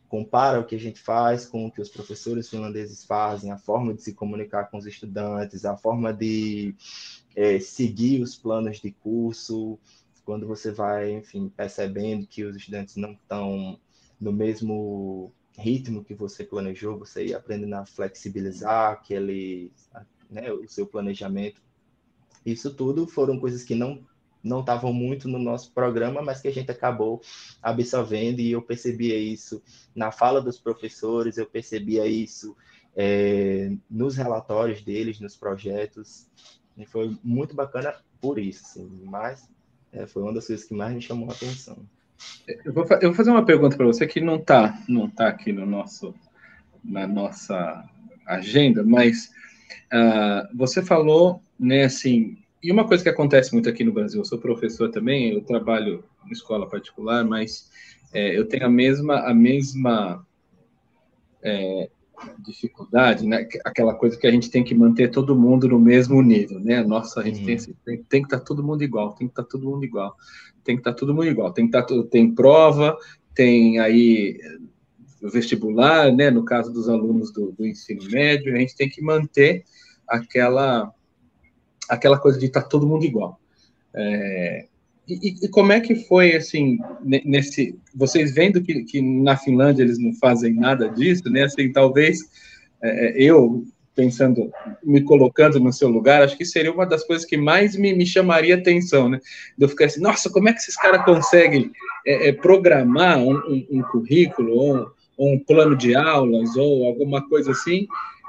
compara 0.07 0.59
o 0.59 0.65
que 0.65 0.75
a 0.75 0.79
gente 0.79 0.99
faz 0.99 1.47
com 1.47 1.65
o 1.65 1.71
que 1.71 1.81
os 1.81 1.89
professores 1.89 2.47
finlandeses 2.47 3.03
fazem, 3.03 3.51
a 3.51 3.57
forma 3.57 3.95
de 3.95 4.03
se 4.03 4.13
comunicar 4.13 4.65
com 4.65 4.77
os 4.77 4.85
estudantes, 4.85 5.65
a 5.65 5.75
forma 5.75 6.13
de 6.13 6.75
é, 7.35 7.59
seguir 7.59 8.21
os 8.21 8.35
planos 8.35 8.79
de 8.79 8.91
curso, 8.91 9.79
quando 10.25 10.45
você 10.45 10.71
vai, 10.71 11.11
enfim, 11.11 11.49
percebendo 11.49 12.27
que 12.27 12.43
os 12.43 12.55
estudantes 12.55 12.95
não 12.95 13.13
estão 13.13 13.79
no 14.19 14.31
mesmo 14.31 15.31
ritmo 15.57 16.03
que 16.03 16.13
você 16.13 16.43
planejou, 16.43 16.99
você 16.99 17.25
ir 17.25 17.33
aprendendo 17.33 17.73
a 17.75 17.85
flexibilizar 17.85 18.93
aquele, 18.93 19.71
né, 20.29 20.51
o 20.51 20.67
seu 20.67 20.85
planejamento. 20.85 21.61
Isso 22.51 22.73
tudo 22.73 23.07
foram 23.07 23.39
coisas 23.39 23.63
que 23.63 23.75
não 23.75 24.03
não 24.41 24.61
estavam 24.61 24.93
muito 24.93 25.27
no 25.27 25.37
nosso 25.37 25.73
programa, 25.73 26.21
mas 26.21 26.41
que 26.41 26.47
a 26.47 26.51
gente 26.51 26.71
acabou 26.71 27.21
absorvendo 27.61 28.39
e 28.39 28.51
eu 28.51 28.61
percebia 28.61 29.17
isso 29.17 29.61
na 29.93 30.11
fala 30.11 30.41
dos 30.41 30.57
professores, 30.57 31.37
eu 31.37 31.45
percebia 31.45 32.07
isso 32.07 32.55
é, 32.95 33.71
nos 33.89 34.15
relatórios 34.15 34.81
deles, 34.81 35.19
nos 35.19 35.35
projetos, 35.35 36.27
e 36.77 36.85
foi 36.85 37.17
muito 37.23 37.55
bacana 37.55 37.93
por 38.21 38.39
isso, 38.39 38.63
assim, 38.65 39.01
mas 39.03 39.49
é, 39.91 40.07
foi 40.07 40.23
uma 40.23 40.33
das 40.33 40.47
coisas 40.47 40.65
que 40.65 40.73
mais 40.73 40.93
me 40.93 41.01
chamou 41.01 41.29
a 41.29 41.33
atenção. 41.33 41.77
Eu 42.65 42.73
vou, 42.73 42.85
eu 43.01 43.09
vou 43.09 43.13
fazer 43.13 43.31
uma 43.31 43.45
pergunta 43.45 43.77
para 43.77 43.85
você 43.85 44.05
que 44.05 44.19
não 44.19 44.35
está 44.35 44.77
não 44.87 45.09
tá 45.09 45.27
aqui 45.27 45.51
no 45.51 45.65
nosso, 45.65 46.13
na 46.83 47.07
nossa 47.07 47.89
agenda, 48.25 48.83
mas 48.83 49.31
uh, 49.93 50.57
você 50.57 50.83
falou, 50.83 51.41
né, 51.59 51.83
assim, 51.83 52.37
e 52.61 52.71
uma 52.71 52.87
coisa 52.87 53.03
que 53.03 53.09
acontece 53.09 53.53
muito 53.53 53.69
aqui 53.69 53.83
no 53.83 53.93
Brasil, 53.93 54.19
eu 54.19 54.25
sou 54.25 54.37
professor 54.37 54.89
também, 54.89 55.33
eu 55.33 55.41
trabalho 55.41 56.03
em 56.27 56.31
escola 56.31 56.67
particular, 56.67 57.23
mas 57.23 57.69
é, 58.13 58.37
eu 58.37 58.45
tenho 58.47 58.65
a 58.65 58.69
mesma, 58.69 59.19
a 59.19 59.33
mesma 59.33 60.25
é, 61.41 61.89
dificuldade, 62.39 63.25
né? 63.25 63.47
Aquela 63.65 63.93
coisa 63.93 64.17
que 64.17 64.27
a 64.27 64.31
gente 64.31 64.49
tem 64.49 64.63
que 64.63 64.75
manter 64.75 65.09
todo 65.09 65.35
mundo 65.35 65.69
no 65.69 65.79
mesmo 65.79 66.21
nível, 66.21 66.59
né? 66.59 66.83
Nossa, 66.83 67.21
a 67.21 67.23
gente 67.23 67.45
tem, 67.45 67.57
tem, 67.57 68.03
tem, 68.03 68.21
que 68.21 68.27
estar 68.27 68.39
tá 68.39 68.43
todo 68.43 68.63
mundo 68.63 68.83
igual, 68.83 69.13
tem 69.13 69.27
que 69.27 69.31
estar 69.31 69.43
tá 69.43 69.49
todo 69.49 69.69
mundo 69.69 69.85
igual, 69.85 70.15
tem 70.63 70.75
que 70.75 70.81
estar 70.81 70.91
tá 70.91 70.97
todo 70.97 71.13
mundo 71.13 71.27
igual, 71.27 71.53
tem 71.53 71.69
que 71.69 71.77
estar 71.77 71.87
tá, 71.87 72.03
tem 72.09 72.33
prova, 72.33 72.97
tem 73.33 73.79
aí 73.79 74.37
vestibular, 75.21 76.11
né? 76.11 76.29
No 76.29 76.45
caso 76.45 76.71
dos 76.71 76.87
alunos 76.87 77.31
do, 77.31 77.51
do 77.51 77.65
ensino 77.65 78.03
médio, 78.09 78.53
a 78.53 78.59
gente 78.59 78.75
tem 78.75 78.89
que 78.89 79.01
manter 79.01 79.63
aquela 80.07 80.93
aquela 81.89 82.19
coisa 82.19 82.39
de 82.39 82.45
estar 82.45 82.61
tá 82.61 82.67
todo 82.67 82.87
mundo 82.87 83.03
igual. 83.03 83.39
É, 83.93 84.65
e, 85.07 85.35
e, 85.43 85.47
como 85.49 85.71
é 85.71 85.79
que 85.79 85.95
foi, 85.95 86.35
assim, 86.35 86.77
nesse... 87.03 87.75
Vocês 87.95 88.31
vendo 88.35 88.61
que, 88.61 88.83
que, 88.83 89.01
na 89.01 89.35
Finlândia 89.35 89.81
eles 89.81 89.97
não 89.97 90.13
fazem 90.13 90.53
nada 90.53 90.87
disso, 90.87 91.27
né? 91.31 91.43
Assim, 91.45 91.71
talvez 91.71 92.19
é, 92.79 93.07
é 93.07 93.23
eu, 93.23 93.65
pensando, 93.95 94.51
me 94.83 95.01
colocando 95.01 95.59
no 95.59 95.73
seu 95.73 95.89
lugar, 95.89 96.21
acho 96.21 96.37
que 96.37 96.45
seria 96.45 96.71
uma 96.71 96.85
das 96.85 97.03
coisas 97.03 97.25
que 97.25 97.35
mais 97.35 97.75
me, 97.75 97.91
me 97.91 98.05
chamaria 98.05 98.53
atenção, 98.53 99.09
né? 99.09 99.19
De 99.57 99.65
eu 99.65 99.69
ficar 99.69 99.85
assim, 99.85 99.99
nossa, 99.99 100.29
como 100.29 100.47
é 100.47 100.53
que 100.53 100.59
esses 100.59 100.75
caras 100.75 101.03
conseguem 101.03 101.71
é, 102.05 102.29
é, 102.29 102.31
programar 102.31 103.17
um, 103.17 103.35
um, 103.35 103.67
um 103.71 103.81
currículo, 103.81 104.53
ou, 104.53 104.91
um 105.19 105.37
plano 105.37 105.75
de 105.75 105.95
aulas, 105.95 106.55
ou 106.55 106.85
alguma 106.85 107.27
coisa 107.27 107.51
assim, 107.51 107.87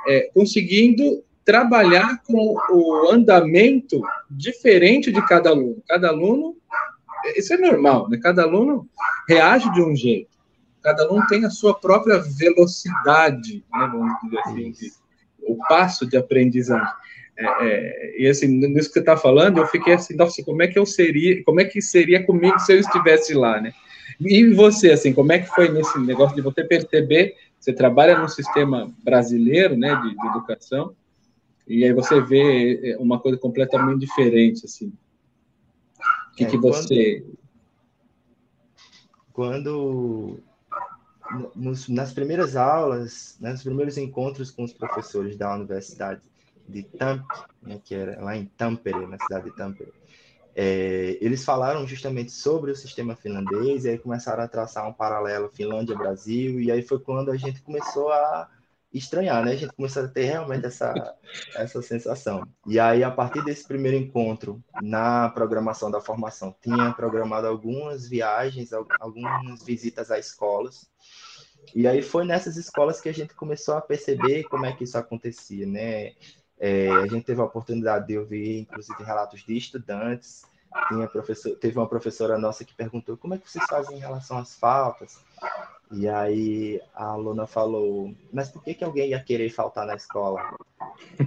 é, 0.09 0.31
conseguindo 0.35 1.23
trabalhar 1.45 2.23
com 2.25 2.57
o 2.71 3.11
andamento 3.11 4.01
diferente 4.31 5.13
de 5.13 5.25
cada 5.27 5.51
aluno. 5.51 5.83
Cada 5.89 6.09
aluno, 6.09 6.57
isso 7.37 7.55
é 7.55 7.57
normal, 7.57 8.09
né? 8.09 8.19
Cada 8.21 8.43
aluno 8.43 8.89
reage 9.29 9.71
de 9.73 9.81
um 9.81 9.95
jeito. 9.95 10.31
Cada 10.83 11.05
aluno 11.05 11.27
tem 11.29 11.45
a 11.45 11.51
sua 11.51 11.75
própria 11.75 12.19
velocidade, 12.19 13.65
né? 13.73 13.91
vamos 13.93 14.13
dizer 14.25 14.39
assim, 14.41 14.73
de, 14.73 14.93
o 15.43 15.57
passo 15.69 16.07
de 16.07 16.17
aprendizagem. 16.17 16.93
É, 17.37 17.67
é, 17.67 18.23
e 18.23 18.29
assim, 18.29 18.47
nisso 18.47 18.89
que 18.89 18.95
você 18.95 19.01
está 19.01 19.17
falando, 19.17 19.59
eu 19.59 19.67
fiquei 19.67 19.95
assim, 19.95 20.15
nossa, 20.15 20.43
como 20.45 20.63
é 20.63 20.69
que 20.69 20.79
eu 20.79 20.87
seria, 20.87 21.43
como 21.45 21.61
é 21.61 21.65
que 21.65 21.81
seria 21.81 22.25
comigo 22.25 22.59
se 22.59 22.73
eu 22.73 22.79
estivesse 22.79 23.35
lá, 23.35 23.61
né? 23.61 23.73
E 24.19 24.53
você, 24.55 24.93
assim, 24.93 25.13
como 25.13 25.33
é 25.33 25.39
que 25.39 25.49
foi 25.49 25.69
nesse 25.69 25.99
negócio 26.01 26.35
de 26.35 26.43
você 26.43 26.65
perceber, 26.65 27.37
você 27.59 27.73
trabalha 27.73 28.19
no 28.19 28.29
sistema 28.29 28.93
brasileiro, 29.03 29.77
né, 29.77 29.95
de, 29.97 30.17
de 30.17 30.27
educação, 30.29 30.95
e 31.67 31.85
aí 31.85 31.93
você 31.93 32.21
vê 32.21 32.93
é, 32.93 32.99
uma 32.99 33.21
coisa 33.21 33.39
completamente 33.39 34.01
diferente, 34.01 34.65
assim. 34.65 34.93
O 36.33 36.37
que, 36.37 36.45
é, 36.45 36.47
que 36.49 36.57
você... 36.57 37.25
Quando, 39.33 40.41
quando 41.31 41.53
nos, 41.55 41.89
nas 41.89 42.13
primeiras 42.13 42.57
aulas, 42.57 43.37
né, 43.41 43.53
nos 43.53 43.63
primeiros 43.63 43.97
encontros 43.97 44.51
com 44.51 44.65
os 44.65 44.73
professores 44.73 45.37
da 45.37 45.55
Universidade 45.55 46.21
de 46.69 46.83
Tampere, 46.83 47.45
né, 47.63 47.81
que 47.85 47.95
era 47.95 48.21
lá 48.21 48.37
em 48.37 48.47
Tampere, 48.57 49.07
na 49.07 49.19
cidade 49.19 49.51
de 49.51 49.57
Tampere, 49.57 49.93
é, 50.55 51.19
eles 51.21 51.45
falaram 51.45 51.87
justamente 51.87 52.33
sobre 52.33 52.71
o 52.71 52.77
sistema 52.77 53.15
finlandês, 53.17 53.85
e 53.85 53.91
aí 53.91 53.99
começaram 53.99 54.43
a 54.43 54.49
traçar 54.49 54.89
um 54.89 54.93
paralelo 54.93 55.51
Finlândia-Brasil, 55.51 56.61
e 56.61 56.71
aí 56.71 56.83
foi 56.83 56.99
quando 56.99 57.31
a 57.31 57.37
gente 57.37 57.63
começou 57.63 58.11
a 58.11 58.49
estranhar, 58.93 59.45
né? 59.45 59.53
A 59.53 59.57
gente 59.57 59.73
começou 59.73 60.05
a 60.05 60.09
ter 60.09 60.25
realmente 60.25 60.67
essa, 60.67 60.93
essa 61.55 61.81
sensação. 61.81 62.47
E 62.67 62.79
aí, 62.81 63.05
a 63.05 63.11
partir 63.11 63.45
desse 63.45 63.67
primeiro 63.67 63.97
encontro 63.97 64.63
na 64.83 65.29
programação 65.29 65.91
da 65.91 66.01
formação, 66.01 66.55
tinha 66.61 66.93
programado 66.93 67.47
algumas 67.47 68.09
viagens, 68.09 68.73
algumas 68.99 69.63
visitas 69.63 70.11
a 70.11 70.19
escolas. 70.19 70.91
E 71.75 71.87
aí 71.87 72.03
foi 72.03 72.25
nessas 72.25 72.57
escolas 72.57 73.01
que 73.01 73.09
a 73.09 73.15
gente 73.15 73.35
começou 73.35 73.75
a 73.75 73.81
perceber 73.81 74.45
como 74.45 74.67
é 74.67 74.73
que 74.73 74.85
isso 74.85 74.99
acontecia, 74.99 75.67
né? 75.67 76.13
É, 76.61 76.91
a 76.91 77.07
gente 77.07 77.25
teve 77.25 77.41
a 77.41 77.45
oportunidade 77.45 78.07
de 78.07 78.19
ouvir, 78.19 78.61
inclusive, 78.61 79.03
relatos 79.03 79.43
de 79.43 79.57
estudantes. 79.57 80.43
Teve 81.61 81.79
uma 81.79 81.89
professora 81.89 82.39
nossa 82.39 82.65
que 82.65 82.75
perguntou 82.75 83.17
como 83.17 83.35
é 83.35 83.39
que 83.39 83.51
vocês 83.51 83.65
fazem 83.67 83.97
em 83.97 84.01
relação 84.01 84.37
às 84.37 84.55
faltas. 84.55 85.19
E 85.91 86.09
aí 86.09 86.81
a 86.95 87.07
aluna 87.07 87.47
falou, 87.47 88.15
mas 88.33 88.49
por 88.51 88.63
que, 88.63 88.75
que 88.75 88.85
alguém 88.85 89.09
ia 89.09 89.25
querer 89.25 89.51
faltar 89.51 89.87
na 89.87 89.95
escola? 89.95 90.55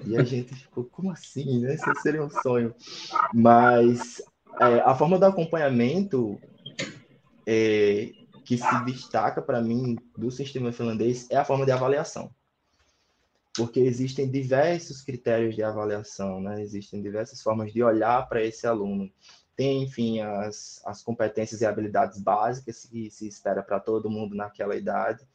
E 0.05 0.15
a 0.15 0.23
gente 0.23 0.55
ficou, 0.55 0.85
como 0.85 1.11
assim? 1.11 1.59
Né? 1.59 1.73
Isso 1.73 1.93
seria 2.01 2.23
um 2.23 2.29
sonho. 2.29 2.73
Mas 3.33 4.21
é, 4.61 4.79
a 4.81 4.95
forma 4.95 5.17
do 5.19 5.25
acompanhamento 5.25 6.39
é, 7.45 8.11
que 8.45 8.57
se 8.57 8.85
destaca 8.85 9.41
para 9.41 9.61
mim 9.61 9.97
do 10.17 10.31
sistema 10.31 10.71
finlandês 10.71 11.27
é 11.29 11.37
a 11.37 11.45
forma 11.45 11.65
de 11.65 11.71
avaliação. 11.71 12.31
Porque 13.55 13.79
existem 13.79 14.29
diversos 14.29 15.01
critérios 15.01 15.55
de 15.55 15.61
avaliação, 15.61 16.41
né? 16.41 16.61
existem 16.61 17.01
diversas 17.01 17.41
formas 17.41 17.71
de 17.71 17.83
olhar 17.83 18.27
para 18.27 18.43
esse 18.43 18.65
aluno 18.65 19.11
tem, 19.55 19.83
enfim, 19.83 20.19
as, 20.19 20.81
as 20.85 21.01
competências 21.01 21.61
e 21.61 21.65
habilidades 21.65 22.19
básicas 22.19 22.85
que 22.85 23.09
se 23.09 23.27
espera 23.27 23.61
para 23.61 23.79
todo 23.79 24.09
mundo 24.09 24.35
naquela 24.35 24.75
idade, 24.75 25.27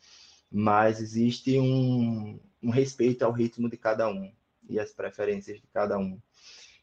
mas 0.51 1.01
existe 1.01 1.59
um, 1.59 2.39
um 2.63 2.71
respeito 2.71 3.25
ao 3.25 3.33
ritmo 3.33 3.69
de 3.69 3.77
cada 3.77 4.09
um 4.09 4.33
e 4.69 4.79
as 4.81 4.93
preferências 4.93 5.61
de 5.61 5.67
cada 5.69 5.99
um. 5.99 6.21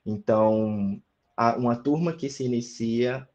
Então, 0.06 1.02
uma 1.58 1.76
turma 1.76 2.14
que 2.14 2.30
se 2.30 2.44
inicia 2.46 3.28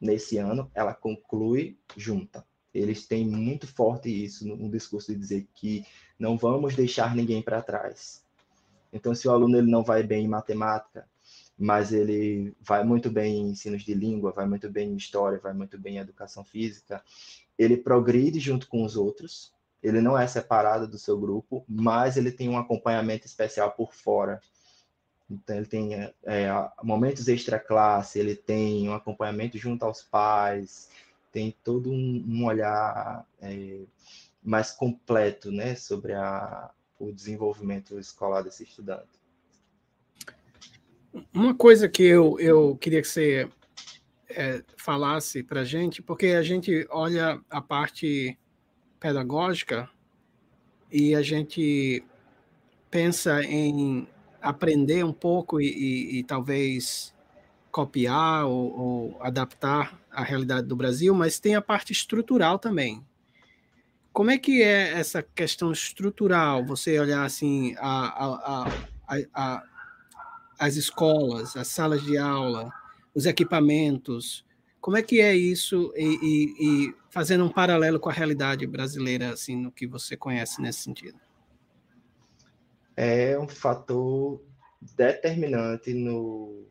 nesse 0.00 0.38
ano, 0.38 0.70
ela 0.74 0.94
conclui 0.94 1.78
junta. 1.96 2.44
Eles 2.76 3.06
têm 3.06 3.26
muito 3.26 3.66
forte 3.66 4.08
isso 4.08 4.46
no, 4.46 4.56
no 4.56 4.70
discurso 4.70 5.12
de 5.12 5.18
dizer 5.18 5.46
que 5.54 5.84
não 6.18 6.36
vamos 6.36 6.74
deixar 6.74 7.14
ninguém 7.14 7.42
para 7.42 7.62
trás. 7.62 8.24
Então, 8.92 9.14
se 9.14 9.28
o 9.28 9.30
aluno 9.30 9.58
ele 9.58 9.70
não 9.70 9.82
vai 9.82 10.02
bem 10.02 10.24
em 10.24 10.28
matemática, 10.28 11.06
mas 11.58 11.92
ele 11.92 12.54
vai 12.60 12.84
muito 12.84 13.10
bem 13.10 13.36
em 13.36 13.50
ensinos 13.50 13.82
de 13.82 13.94
língua, 13.94 14.32
vai 14.32 14.46
muito 14.46 14.70
bem 14.70 14.90
em 14.90 14.96
história, 14.96 15.38
vai 15.38 15.52
muito 15.52 15.78
bem 15.78 15.96
em 15.96 15.98
educação 15.98 16.44
física. 16.44 17.02
Ele 17.58 17.76
progride 17.76 18.38
junto 18.38 18.68
com 18.68 18.84
os 18.84 18.96
outros, 18.96 19.52
ele 19.82 20.00
não 20.00 20.18
é 20.18 20.26
separado 20.26 20.86
do 20.86 20.98
seu 20.98 21.18
grupo, 21.18 21.64
mas 21.68 22.16
ele 22.16 22.30
tem 22.30 22.48
um 22.48 22.58
acompanhamento 22.58 23.26
especial 23.26 23.72
por 23.72 23.92
fora. 23.94 24.40
Então, 25.30 25.56
ele 25.56 25.66
tem 25.66 25.94
é, 25.94 26.70
momentos 26.82 27.28
extra-classe, 27.28 28.18
ele 28.18 28.36
tem 28.36 28.88
um 28.88 28.94
acompanhamento 28.94 29.58
junto 29.58 29.84
aos 29.84 30.02
pais, 30.02 30.88
tem 31.36 31.54
todo 31.62 31.92
um, 31.92 32.24
um 32.26 32.46
olhar 32.46 33.28
é, 33.42 33.80
mais 34.42 34.70
completo 34.70 35.52
né, 35.52 35.74
sobre 35.74 36.14
a, 36.14 36.70
o 36.98 37.12
desenvolvimento 37.12 37.98
escolar 37.98 38.40
desse 38.40 38.62
estudante. 38.62 39.20
Uma 41.34 41.54
coisa 41.54 41.90
que 41.90 42.02
eu, 42.02 42.40
eu 42.40 42.74
queria 42.78 43.02
que 43.02 43.08
você 43.08 43.50
é, 44.30 44.64
falasse 44.78 45.42
para 45.42 45.60
a 45.60 45.64
gente, 45.64 46.00
porque 46.00 46.28
a 46.28 46.42
gente 46.42 46.86
olha 46.88 47.38
a 47.50 47.60
parte 47.60 48.38
pedagógica 48.98 49.90
e 50.90 51.14
a 51.14 51.20
gente 51.20 52.02
pensa 52.90 53.44
em 53.44 54.08
aprender 54.40 55.04
um 55.04 55.12
pouco 55.12 55.60
e, 55.60 55.66
e, 55.66 56.18
e 56.18 56.24
talvez 56.24 57.14
copiar 57.76 58.46
ou, 58.46 58.78
ou, 58.78 59.22
adaptar 59.22 60.00
a 60.10 60.24
realidade 60.24 60.66
do 60.66 60.74
Brasil, 60.74 61.14
mas 61.14 61.38
tem 61.38 61.54
a 61.54 61.60
parte 61.60 61.92
estrutural 61.92 62.58
também. 62.58 63.04
Como 64.14 64.30
é 64.30 64.38
que 64.38 64.62
é 64.62 64.98
essa 64.98 65.22
questão 65.22 65.70
estrutural? 65.70 66.64
Você 66.64 66.98
olhar 66.98 67.22
assim 67.22 67.74
a, 67.78 68.24
a, 68.24 68.68
a, 69.08 69.18
a 69.34 69.62
as 70.58 70.76
escolas, 70.76 71.54
as 71.54 71.68
salas 71.68 72.02
de 72.02 72.16
aula, 72.16 72.72
os 73.14 73.26
equipamentos. 73.26 74.42
Como 74.80 74.96
é 74.96 75.02
que 75.02 75.20
é 75.20 75.36
isso 75.36 75.92
e, 75.94 76.06
e, 76.06 76.54
e, 76.58 76.94
fazendo 77.10 77.44
um 77.44 77.50
paralelo 77.50 78.00
com 78.00 78.08
a 78.08 78.12
realidade 78.12 78.66
brasileira, 78.66 79.34
assim, 79.34 79.54
no 79.54 79.70
que 79.70 79.86
você 79.86 80.16
conhece 80.16 80.62
nesse 80.62 80.78
sentido? 80.78 81.20
É 82.96 83.38
um 83.38 83.46
fator 83.46 84.40
determinante 84.96 85.92
no, 85.92 86.66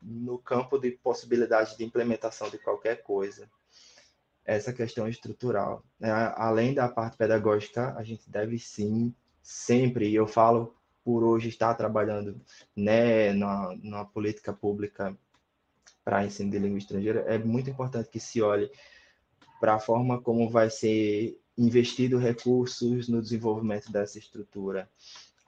no 0.00 0.38
campo 0.38 0.78
de 0.78 0.92
possibilidade 0.92 1.76
de 1.76 1.84
implementação 1.84 2.48
de 2.48 2.58
qualquer 2.58 3.02
coisa, 3.02 3.50
essa 4.44 4.72
questão 4.72 5.08
estrutural. 5.08 5.84
Né? 5.98 6.10
Além 6.36 6.72
da 6.72 6.88
parte 6.88 7.16
pedagógica, 7.16 7.94
a 7.96 8.02
gente 8.02 8.30
deve 8.30 8.58
sim, 8.58 9.14
sempre, 9.42 10.08
e 10.08 10.14
eu 10.14 10.26
falo 10.26 10.74
por 11.04 11.24
hoje 11.24 11.48
estar 11.48 11.74
trabalhando 11.74 12.40
né, 12.76 13.32
na, 13.32 13.74
na 13.82 14.04
política 14.04 14.52
pública 14.52 15.16
para 16.04 16.24
ensino 16.24 16.50
de 16.50 16.58
língua 16.58 16.78
estrangeira, 16.78 17.20
é 17.26 17.38
muito 17.38 17.68
importante 17.68 18.08
que 18.08 18.20
se 18.20 18.40
olhe 18.40 18.70
para 19.60 19.74
a 19.74 19.78
forma 19.78 20.20
como 20.20 20.48
vai 20.48 20.70
ser 20.70 21.38
investido 21.56 22.16
recursos 22.16 23.08
no 23.08 23.20
desenvolvimento 23.20 23.90
dessa 23.90 24.18
estrutura. 24.18 24.88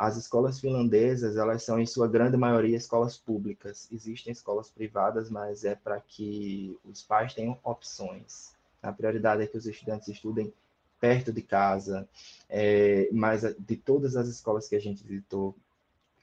As 0.03 0.17
escolas 0.17 0.59
finlandesas, 0.59 1.37
elas 1.37 1.63
são 1.63 1.79
em 1.79 1.85
sua 1.85 2.09
grande 2.09 2.35
maioria 2.35 2.75
escolas 2.75 3.19
públicas. 3.19 3.87
Existem 3.93 4.33
escolas 4.33 4.71
privadas, 4.71 5.29
mas 5.29 5.63
é 5.63 5.75
para 5.75 6.01
que 6.01 6.75
os 6.87 7.03
pais 7.03 7.35
tenham 7.35 7.59
opções. 7.63 8.55
A 8.83 8.91
prioridade 8.91 9.43
é 9.43 9.47
que 9.47 9.59
os 9.59 9.67
estudantes 9.67 10.09
estudem 10.09 10.55
perto 10.99 11.31
de 11.31 11.43
casa, 11.43 12.09
é, 12.49 13.11
mas 13.13 13.43
de 13.59 13.77
todas 13.77 14.17
as 14.17 14.27
escolas 14.27 14.67
que 14.67 14.75
a 14.75 14.81
gente 14.81 15.05
visitou, 15.05 15.55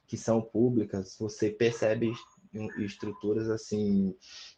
que 0.08 0.18
são 0.18 0.42
públicas, 0.42 1.16
você 1.20 1.52
percebe 1.52 2.12
estruturas 2.80 3.48
assim 3.48 4.16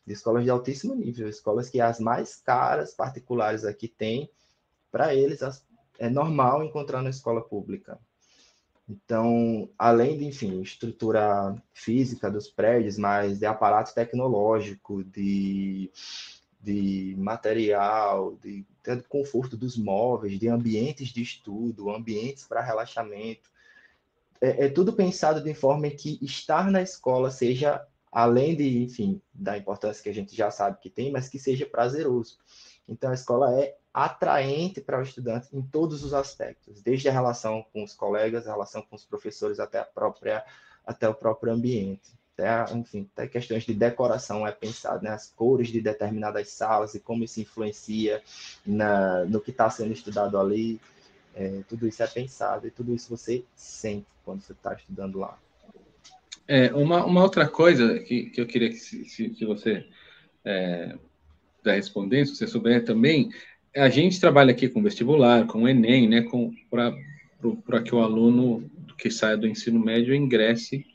de 0.07 0.13
escolas 0.13 0.45
de 0.45 0.49
altíssimo 0.49 0.95
nível, 0.95 1.27
escolas 1.27 1.69
que 1.69 1.81
as 1.81 1.99
mais 1.99 2.37
caras 2.37 2.93
particulares 2.93 3.65
aqui 3.65 3.89
têm, 3.89 4.29
para 4.89 5.13
eles 5.13 5.41
é 5.97 6.09
normal 6.09 6.63
encontrar 6.63 7.01
na 7.01 7.09
escola 7.09 7.41
pública. 7.41 7.99
Então, 8.89 9.69
além 9.77 10.17
de, 10.17 10.25
enfim, 10.25 10.61
estrutura 10.61 11.55
física 11.71 12.29
dos 12.31 12.49
prédios, 12.49 12.97
mas 12.97 13.37
de 13.37 13.45
aparato 13.45 13.93
tecnológico, 13.93 15.03
de 15.03 15.91
de 16.61 17.15
material, 17.17 18.35
de, 18.35 18.65
de 18.83 19.03
conforto 19.03 19.55
dos 19.55 19.77
móveis, 19.77 20.37
de 20.37 20.49
ambientes 20.49 21.09
de 21.09 21.21
estudo, 21.21 21.89
ambientes 21.89 22.45
para 22.45 22.61
relaxamento. 22.61 23.49
É, 24.41 24.65
é, 24.65 24.69
tudo 24.69 24.93
pensado 24.93 25.41
de 25.41 25.53
forma 25.53 25.89
que 25.89 26.19
estar 26.21 26.69
na 26.69 26.81
escola 26.81 27.31
seja, 27.31 27.81
além 28.11 28.55
de, 28.55 28.83
enfim, 28.83 29.21
da 29.33 29.57
importância 29.57 30.03
que 30.03 30.09
a 30.09 30.13
gente 30.13 30.35
já 30.35 30.51
sabe 30.51 30.79
que 30.81 30.89
tem, 30.89 31.11
mas 31.11 31.29
que 31.29 31.39
seja 31.39 31.65
prazeroso. 31.65 32.37
Então, 32.87 33.11
a 33.11 33.13
escola 33.13 33.57
é 33.57 33.77
atraente 33.93 34.81
para 34.81 34.99
o 34.99 35.01
estudante 35.01 35.47
em 35.51 35.61
todos 35.61 36.03
os 36.03 36.13
aspectos, 36.13 36.81
desde 36.81 37.09
a 37.09 37.11
relação 37.11 37.65
com 37.73 37.83
os 37.83 37.93
colegas, 37.93 38.47
a 38.47 38.51
relação 38.51 38.81
com 38.81 38.95
os 38.95 39.05
professores, 39.05 39.59
até, 39.59 39.79
a 39.79 39.85
própria, 39.85 40.45
até 40.85 41.07
o 41.09 41.13
próprio 41.13 41.53
ambiente 41.53 42.19
até, 42.39 42.73
enfim, 42.73 43.07
até 43.13 43.27
questões 43.27 43.63
de 43.65 43.73
decoração 43.73 44.47
é 44.47 44.51
pensado, 44.51 45.03
né? 45.03 45.11
As 45.11 45.29
cores 45.29 45.67
de 45.67 45.81
determinadas 45.81 46.49
salas 46.49 46.95
e 46.95 46.99
como 46.99 47.23
isso 47.23 47.41
influencia 47.41 48.21
na, 48.65 49.25
no 49.25 49.41
que 49.41 49.51
está 49.51 49.69
sendo 49.69 49.91
estudado 49.91 50.39
ali. 50.39 50.79
É, 51.35 51.61
tudo 51.67 51.87
isso 51.87 52.01
é 52.01 52.07
pensado 52.07 52.67
e 52.67 52.71
tudo 52.71 52.93
isso 52.93 53.09
você 53.09 53.43
sente 53.55 54.07
quando 54.25 54.41
você 54.41 54.53
está 54.53 54.73
estudando 54.73 55.19
lá. 55.19 55.37
É, 56.47 56.73
uma, 56.73 57.05
uma 57.05 57.21
outra 57.21 57.47
coisa 57.47 57.99
que, 57.99 58.31
que 58.31 58.41
eu 58.41 58.47
queria 58.47 58.69
que, 58.69 58.75
se, 58.77 59.29
que 59.29 59.45
você 59.45 59.85
é, 60.43 60.97
responder, 61.63 62.25
se 62.25 62.35
você 62.35 62.47
souber 62.47 62.83
também, 62.83 63.29
a 63.75 63.89
gente 63.89 64.19
trabalha 64.19 64.51
aqui 64.51 64.67
com 64.67 64.81
vestibular, 64.81 65.45
com 65.45 65.67
Enem, 65.67 66.07
né, 66.07 66.25
para 67.65 67.81
que 67.81 67.93
o 67.93 67.99
aluno 67.99 68.69
que 68.97 69.09
saia 69.09 69.37
do 69.37 69.47
ensino 69.47 69.79
médio 69.79 70.13
ingresse 70.13 70.85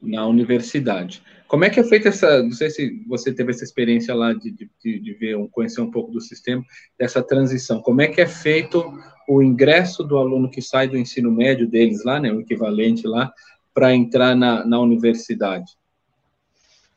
na 0.00 0.26
universidade. 0.26 1.22
Como 1.48 1.64
é 1.64 1.70
que 1.70 1.78
é 1.78 1.84
feita 1.84 2.08
essa? 2.08 2.42
Não 2.42 2.52
sei 2.52 2.70
se 2.70 3.04
você 3.06 3.32
teve 3.32 3.50
essa 3.50 3.62
experiência 3.62 4.14
lá 4.14 4.32
de, 4.32 4.50
de, 4.50 4.98
de 4.98 5.12
ver, 5.14 5.36
conhecer 5.52 5.80
um 5.80 5.90
pouco 5.90 6.10
do 6.10 6.20
sistema 6.20 6.64
dessa 6.98 7.22
transição. 7.22 7.80
Como 7.80 8.00
é 8.00 8.08
que 8.08 8.20
é 8.20 8.26
feito 8.26 8.84
o 9.28 9.42
ingresso 9.42 10.02
do 10.02 10.18
aluno 10.18 10.50
que 10.50 10.60
sai 10.60 10.88
do 10.88 10.98
ensino 10.98 11.30
médio 11.30 11.68
deles 11.68 12.04
lá, 12.04 12.18
né, 12.18 12.32
o 12.32 12.40
equivalente 12.40 13.06
lá, 13.06 13.32
para 13.72 13.94
entrar 13.94 14.34
na, 14.34 14.64
na 14.64 14.80
universidade? 14.80 15.72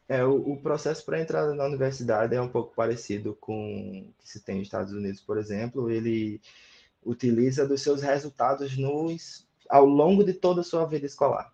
É, 0.09 0.25
o, 0.25 0.53
o 0.53 0.57
processo 0.57 1.05
para 1.05 1.21
entrar 1.21 1.53
na 1.53 1.65
universidade 1.65 2.35
é 2.35 2.41
um 2.41 2.49
pouco 2.49 2.73
parecido 2.73 3.37
com 3.39 4.09
o 4.09 4.13
que 4.17 4.27
se 4.27 4.39
tem 4.39 4.57
nos 4.57 4.65
Estados 4.65 4.91
Unidos, 4.91 5.21
por 5.21 5.37
exemplo. 5.37 5.91
Ele 5.91 6.41
utiliza 7.05 7.67
dos 7.67 7.83
seus 7.83 8.01
resultados 8.01 8.75
nos, 8.75 9.47
ao 9.69 9.85
longo 9.85 10.23
de 10.23 10.33
toda 10.33 10.61
a 10.61 10.63
sua 10.63 10.83
vida 10.85 11.05
escolar. 11.05 11.53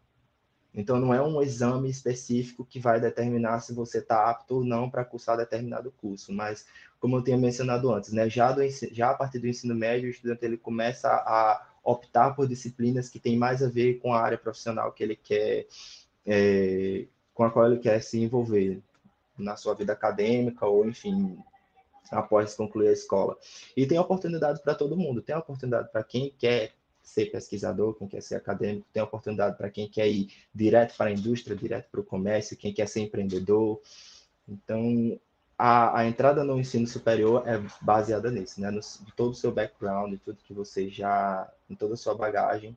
Então, 0.74 1.00
não 1.00 1.14
é 1.14 1.22
um 1.22 1.42
exame 1.42 1.90
específico 1.90 2.66
que 2.66 2.80
vai 2.80 3.00
determinar 3.00 3.60
se 3.60 3.74
você 3.74 4.00
está 4.00 4.30
apto 4.30 4.56
ou 4.56 4.64
não 4.64 4.90
para 4.90 5.06
cursar 5.06 5.38
determinado 5.38 5.92
curso, 5.92 6.34
mas, 6.34 6.66
como 7.00 7.18
eu 7.18 7.24
tinha 7.24 7.38
mencionado 7.38 7.94
antes, 7.94 8.12
né, 8.14 8.30
já, 8.30 8.54
do, 8.54 8.62
já 8.92 9.12
a 9.12 9.14
partir 9.14 9.40
do 9.40 9.48
ensino 9.48 9.76
médio, 9.76 10.08
o 10.08 10.12
estudante 10.12 10.46
ele 10.46 10.58
começa 10.58 11.10
a 11.10 11.66
optar 11.84 12.32
por 12.32 12.48
disciplinas 12.48 13.10
que 13.10 13.20
têm 13.20 13.38
mais 13.38 13.62
a 13.62 13.70
ver 13.70 14.00
com 14.00 14.14
a 14.14 14.22
área 14.22 14.38
profissional 14.38 14.92
que 14.92 15.04
ele 15.04 15.16
quer, 15.16 15.68
é, 16.26 17.06
com 17.36 17.44
a 17.44 17.52
qual 17.52 17.68
ele 17.68 17.80
quer 17.80 18.02
se 18.02 18.20
envolver 18.20 18.82
na 19.38 19.58
sua 19.58 19.76
vida 19.76 19.94
acadêmica 19.94 20.66
ou, 20.66 20.88
enfim, 20.88 21.38
após 22.10 22.56
concluir 22.56 22.88
a 22.88 22.94
escola. 22.94 23.38
E 23.76 23.86
tem 23.86 24.00
oportunidade 24.00 24.62
para 24.64 24.74
todo 24.74 24.98
mundo, 24.98 25.22
tem 25.22 25.36
oportunidade 25.36 25.92
para 25.92 26.04
quem 26.04 26.34
quer 26.40 26.74
ser 27.04 27.28
pesquisador, 27.28 27.94
quem 27.94 28.08
quer 28.08 28.22
ser 28.22 28.36
acadêmico, 28.36 28.88
tem 28.92 29.04
oportunidade 29.04 29.58
para 29.58 29.70
quem 29.70 29.88
quer 29.88 30.08
ir 30.08 30.34
direto 30.54 30.96
para 30.98 31.10
a 31.10 31.14
indústria, 31.14 31.56
direto 31.56 31.88
para 31.92 32.00
o 32.00 32.06
comércio, 32.06 32.58
quem 32.58 32.74
quer 32.74 32.88
ser 32.88 33.02
empreendedor. 33.02 33.80
Então, 34.48 35.20
a, 35.58 36.00
a 36.00 36.08
entrada 36.08 36.44
no 36.44 36.58
ensino 36.58 36.88
superior 36.88 37.48
é 37.48 37.62
baseada 37.82 38.32
nisso, 38.32 38.60
né? 38.62 38.72
No, 38.72 38.80
todo 39.16 39.32
o 39.32 39.36
seu 39.36 39.52
background, 39.52 40.18
tudo 40.24 40.44
que 40.44 40.54
você 40.54 40.90
já, 40.90 41.52
em 41.70 41.76
toda 41.76 41.94
a 41.94 41.98
sua 41.98 42.16
bagagem, 42.16 42.76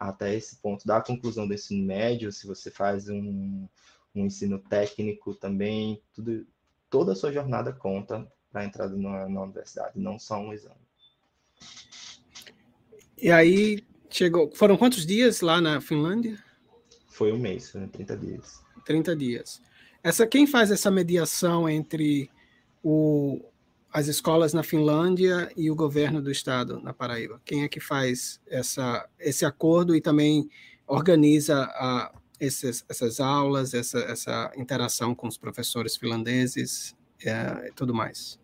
até 0.00 0.34
esse 0.34 0.56
ponto 0.56 0.86
da 0.86 0.98
conclusão 1.02 1.46
do 1.46 1.52
ensino 1.52 1.84
médio, 1.84 2.32
se 2.32 2.46
você 2.46 2.70
faz 2.70 3.10
um, 3.10 3.68
um 4.14 4.24
ensino 4.24 4.58
técnico 4.58 5.34
também, 5.34 6.02
tudo, 6.14 6.46
toda 6.88 7.12
a 7.12 7.14
sua 7.14 7.30
jornada 7.30 7.70
conta 7.70 8.26
para 8.50 8.62
a 8.62 8.64
entrada 8.64 8.96
na, 8.96 9.28
na 9.28 9.42
universidade, 9.42 10.00
não 10.00 10.18
só 10.18 10.40
um 10.40 10.54
exame. 10.54 10.80
E 13.18 13.30
aí 13.30 13.84
chegou. 14.08 14.50
Foram 14.54 14.78
quantos 14.78 15.04
dias 15.04 15.42
lá 15.42 15.60
na 15.60 15.82
Finlândia? 15.82 16.42
Foi 17.08 17.30
um 17.30 17.38
mês, 17.38 17.70
foram 17.70 17.86
30 17.86 18.16
dias. 18.16 18.62
30 18.86 19.14
dias. 19.14 19.60
Essa, 20.02 20.26
quem 20.26 20.46
faz 20.46 20.70
essa 20.70 20.90
mediação 20.90 21.68
entre 21.68 22.30
o, 22.82 23.38
as 23.92 24.06
escolas 24.06 24.52
na 24.52 24.62
Finlândia 24.62 25.50
e 25.56 25.70
o 25.70 25.74
governo 25.74 26.22
do 26.22 26.30
estado 26.30 26.80
na 26.80 26.92
Paraíba? 26.92 27.40
Quem 27.44 27.64
é 27.64 27.68
que 27.68 27.80
faz 27.80 28.40
essa, 28.46 29.08
esse 29.18 29.44
acordo 29.44 29.94
e 29.94 30.00
também 30.00 30.48
organiza 30.86 31.64
a, 31.64 32.12
esses, 32.38 32.84
essas 32.88 33.20
aulas, 33.20 33.74
essa, 33.74 33.98
essa 34.00 34.52
interação 34.56 35.14
com 35.14 35.26
os 35.26 35.36
professores 35.36 35.96
finlandeses 35.96 36.96
é, 37.24 37.68
e 37.68 37.72
tudo 37.72 37.94
mais? 37.94 38.40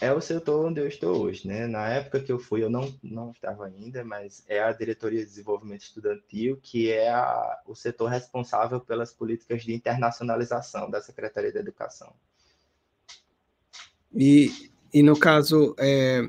é 0.00 0.12
o 0.12 0.20
setor 0.20 0.66
onde 0.66 0.80
eu 0.80 0.86
estou 0.86 1.22
hoje, 1.22 1.46
né? 1.46 1.66
Na 1.66 1.88
época 1.88 2.20
que 2.20 2.32
eu 2.32 2.38
fui, 2.38 2.62
eu 2.62 2.70
não, 2.70 2.92
não 3.02 3.30
estava 3.30 3.66
ainda, 3.66 4.04
mas 4.04 4.44
é 4.48 4.60
a 4.60 4.72
Diretoria 4.72 5.20
de 5.20 5.26
Desenvolvimento 5.26 5.82
Estudantil, 5.82 6.58
que 6.62 6.90
é 6.90 7.08
a, 7.08 7.60
o 7.66 7.74
setor 7.74 8.08
responsável 8.08 8.80
pelas 8.80 9.12
políticas 9.12 9.62
de 9.62 9.74
internacionalização 9.74 10.90
da 10.90 11.00
Secretaria 11.00 11.52
de 11.52 11.58
Educação. 11.58 12.12
E, 14.14 14.70
e 14.92 15.02
no 15.02 15.18
caso, 15.18 15.74
é, 15.78 16.28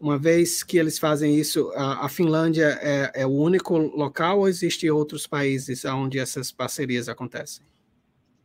uma 0.00 0.18
vez 0.18 0.62
que 0.62 0.78
eles 0.78 0.98
fazem 0.98 1.34
isso, 1.34 1.70
a, 1.74 2.06
a 2.06 2.08
Finlândia 2.08 2.78
é, 2.80 3.22
é 3.22 3.26
o 3.26 3.30
único 3.30 3.76
local 3.76 4.40
ou 4.40 4.48
existem 4.48 4.90
outros 4.90 5.26
países 5.26 5.84
onde 5.84 6.18
essas 6.18 6.52
parcerias 6.52 7.08
acontecem? 7.08 7.64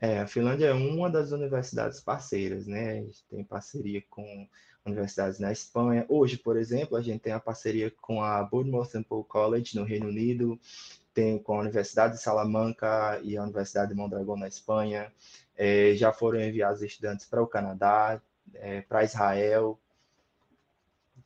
É, 0.02 0.20
a 0.20 0.28
Finlândia 0.28 0.66
é 0.66 0.74
uma 0.74 1.10
das 1.10 1.32
universidades 1.32 2.02
parceiras, 2.02 2.68
né? 2.68 2.92
A 2.92 2.96
gente 2.96 3.24
tem 3.30 3.44
parceria 3.44 4.04
com 4.10 4.48
universidades 4.86 5.40
na 5.40 5.52
Espanha. 5.52 6.06
Hoje, 6.10 6.38
por 6.38 6.58
exemplo, 6.58 6.98
a 6.98 7.02
gente 7.02 7.22
tem 7.22 7.32
a 7.32 7.40
parceria 7.40 7.92
com 8.02 8.22
a 8.22 8.44
Bournemouth 8.44 8.90
Paul 9.08 9.24
College 9.24 9.78
no 9.78 9.86
Reino 9.86 10.08
Unido, 10.08 10.60
tem 11.14 11.38
com 11.40 11.56
a 11.56 11.62
Universidade 11.62 12.16
de 12.16 12.22
Salamanca 12.22 13.20
e 13.24 13.38
a 13.38 13.44
Universidade 13.44 13.92
de 13.92 13.96
Mondragón 13.96 14.38
na 14.38 14.48
Espanha. 14.48 15.10
É, 15.56 15.94
já 15.96 16.12
foram 16.12 16.42
enviados 16.42 16.82
estudantes 16.82 17.26
para 17.26 17.42
o 17.42 17.48
Canadá, 17.48 18.22
é, 18.56 18.82
para 18.82 19.04
Israel. 19.04 19.80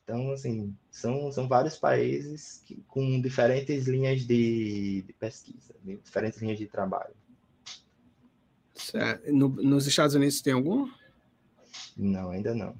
Então, 0.04 0.32
assim, 0.32 0.76
são, 0.90 1.32
são 1.32 1.48
vários 1.48 1.78
países 1.78 2.64
que, 2.66 2.82
com 2.88 3.20
diferentes 3.20 3.88
linhas 3.88 4.22
de, 4.22 5.02
de 5.02 5.14
pesquisa, 5.14 5.76
diferentes 5.84 6.42
linhas 6.42 6.58
de 6.58 6.66
trabalho. 6.66 7.14
No, 9.26 9.50
nos 9.50 9.86
Estados 9.86 10.16
Unidos 10.16 10.42
tem 10.42 10.54
algum? 10.54 10.90
Não, 11.98 12.30
ainda 12.30 12.56
não. 12.56 12.76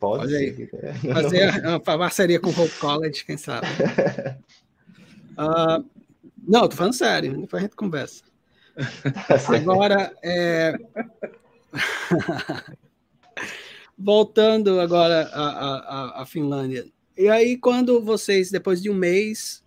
Pode 0.00 0.30
ser. 0.30 0.70
Fazer 1.12 1.66
uma 1.66 1.80
parceria 1.80 2.40
com 2.40 2.48
o 2.48 2.60
Hope 2.60 2.78
College, 2.78 3.24
quem 3.24 3.36
sabe. 3.36 3.66
uh, 5.38 5.84
não, 6.42 6.68
tô 6.68 6.76
falando 6.76 6.94
sério, 6.94 7.38
depois 7.40 7.62
a 7.62 7.66
gente 7.66 7.76
conversa. 7.76 8.24
Tá 8.74 9.56
agora, 9.56 10.12
é... 10.22 10.76
voltando 14.02 14.80
agora 14.80 15.28
à, 15.32 16.22
à, 16.22 16.26
Finlândia. 16.26 16.84
E 17.16 17.28
aí, 17.28 17.56
quando 17.56 18.02
vocês, 18.02 18.50
depois 18.50 18.82
de 18.82 18.90
um 18.90 18.94
mês, 18.94 19.62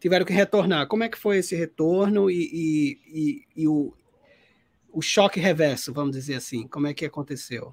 tiveram 0.00 0.26
que 0.26 0.32
retornar, 0.32 0.88
como 0.88 1.04
é 1.04 1.08
que 1.08 1.18
foi 1.18 1.38
esse 1.38 1.54
retorno 1.54 2.30
e, 2.30 2.50
e, 2.52 2.98
e, 3.06 3.62
e 3.62 3.68
o, 3.68 3.94
o 4.92 5.00
choque 5.00 5.38
reverso, 5.38 5.92
vamos 5.92 6.16
dizer 6.16 6.34
assim? 6.34 6.66
Como 6.66 6.86
é 6.86 6.94
que 6.94 7.06
aconteceu? 7.06 7.72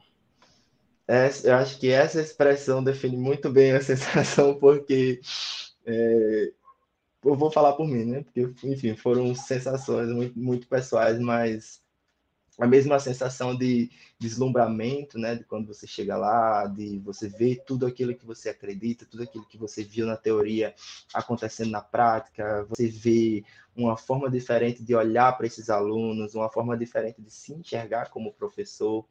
Eu 1.43 1.55
acho 1.55 1.79
que 1.79 1.89
essa 1.89 2.21
expressão 2.21 2.83
define 2.83 3.17
muito 3.17 3.49
bem 3.49 3.71
a 3.71 3.81
sensação, 3.81 4.59
porque 4.59 5.21
é, 5.85 6.51
eu 7.23 7.35
vou 7.35 7.49
falar 7.49 7.73
por 7.73 7.87
mim, 7.87 8.05
né? 8.05 8.23
Porque, 8.23 8.67
enfim, 8.67 8.95
foram 8.95 9.33
sensações 9.33 10.09
muito, 10.09 10.37
muito 10.37 10.67
pessoais, 10.67 11.19
mas 11.19 11.81
a 12.59 12.67
mesma 12.67 12.99
sensação 12.99 13.55
de 13.55 13.89
deslumbramento, 14.19 15.17
né? 15.17 15.35
De 15.35 15.43
quando 15.43 15.67
você 15.67 15.85
chega 15.85 16.15
lá, 16.15 16.65
de 16.67 16.99
você 16.99 17.27
ver 17.27 17.63
tudo 17.65 17.85
aquilo 17.85 18.15
que 18.15 18.25
você 18.25 18.49
acredita, 18.49 19.05
tudo 19.05 19.23
aquilo 19.23 19.45
que 19.45 19.57
você 19.57 19.83
viu 19.83 20.05
na 20.05 20.17
teoria 20.17 20.73
acontecendo 21.13 21.71
na 21.71 21.81
prática, 21.81 22.65
você 22.69 22.87
vê 22.87 23.43
uma 23.75 23.97
forma 23.97 24.29
diferente 24.29 24.83
de 24.83 24.95
olhar 24.95 25.35
para 25.37 25.47
esses 25.47 25.69
alunos, 25.69 26.33
uma 26.33 26.49
forma 26.49 26.77
diferente 26.77 27.21
de 27.21 27.31
se 27.31 27.53
enxergar 27.53 28.09
como 28.09 28.33
professor. 28.33 29.05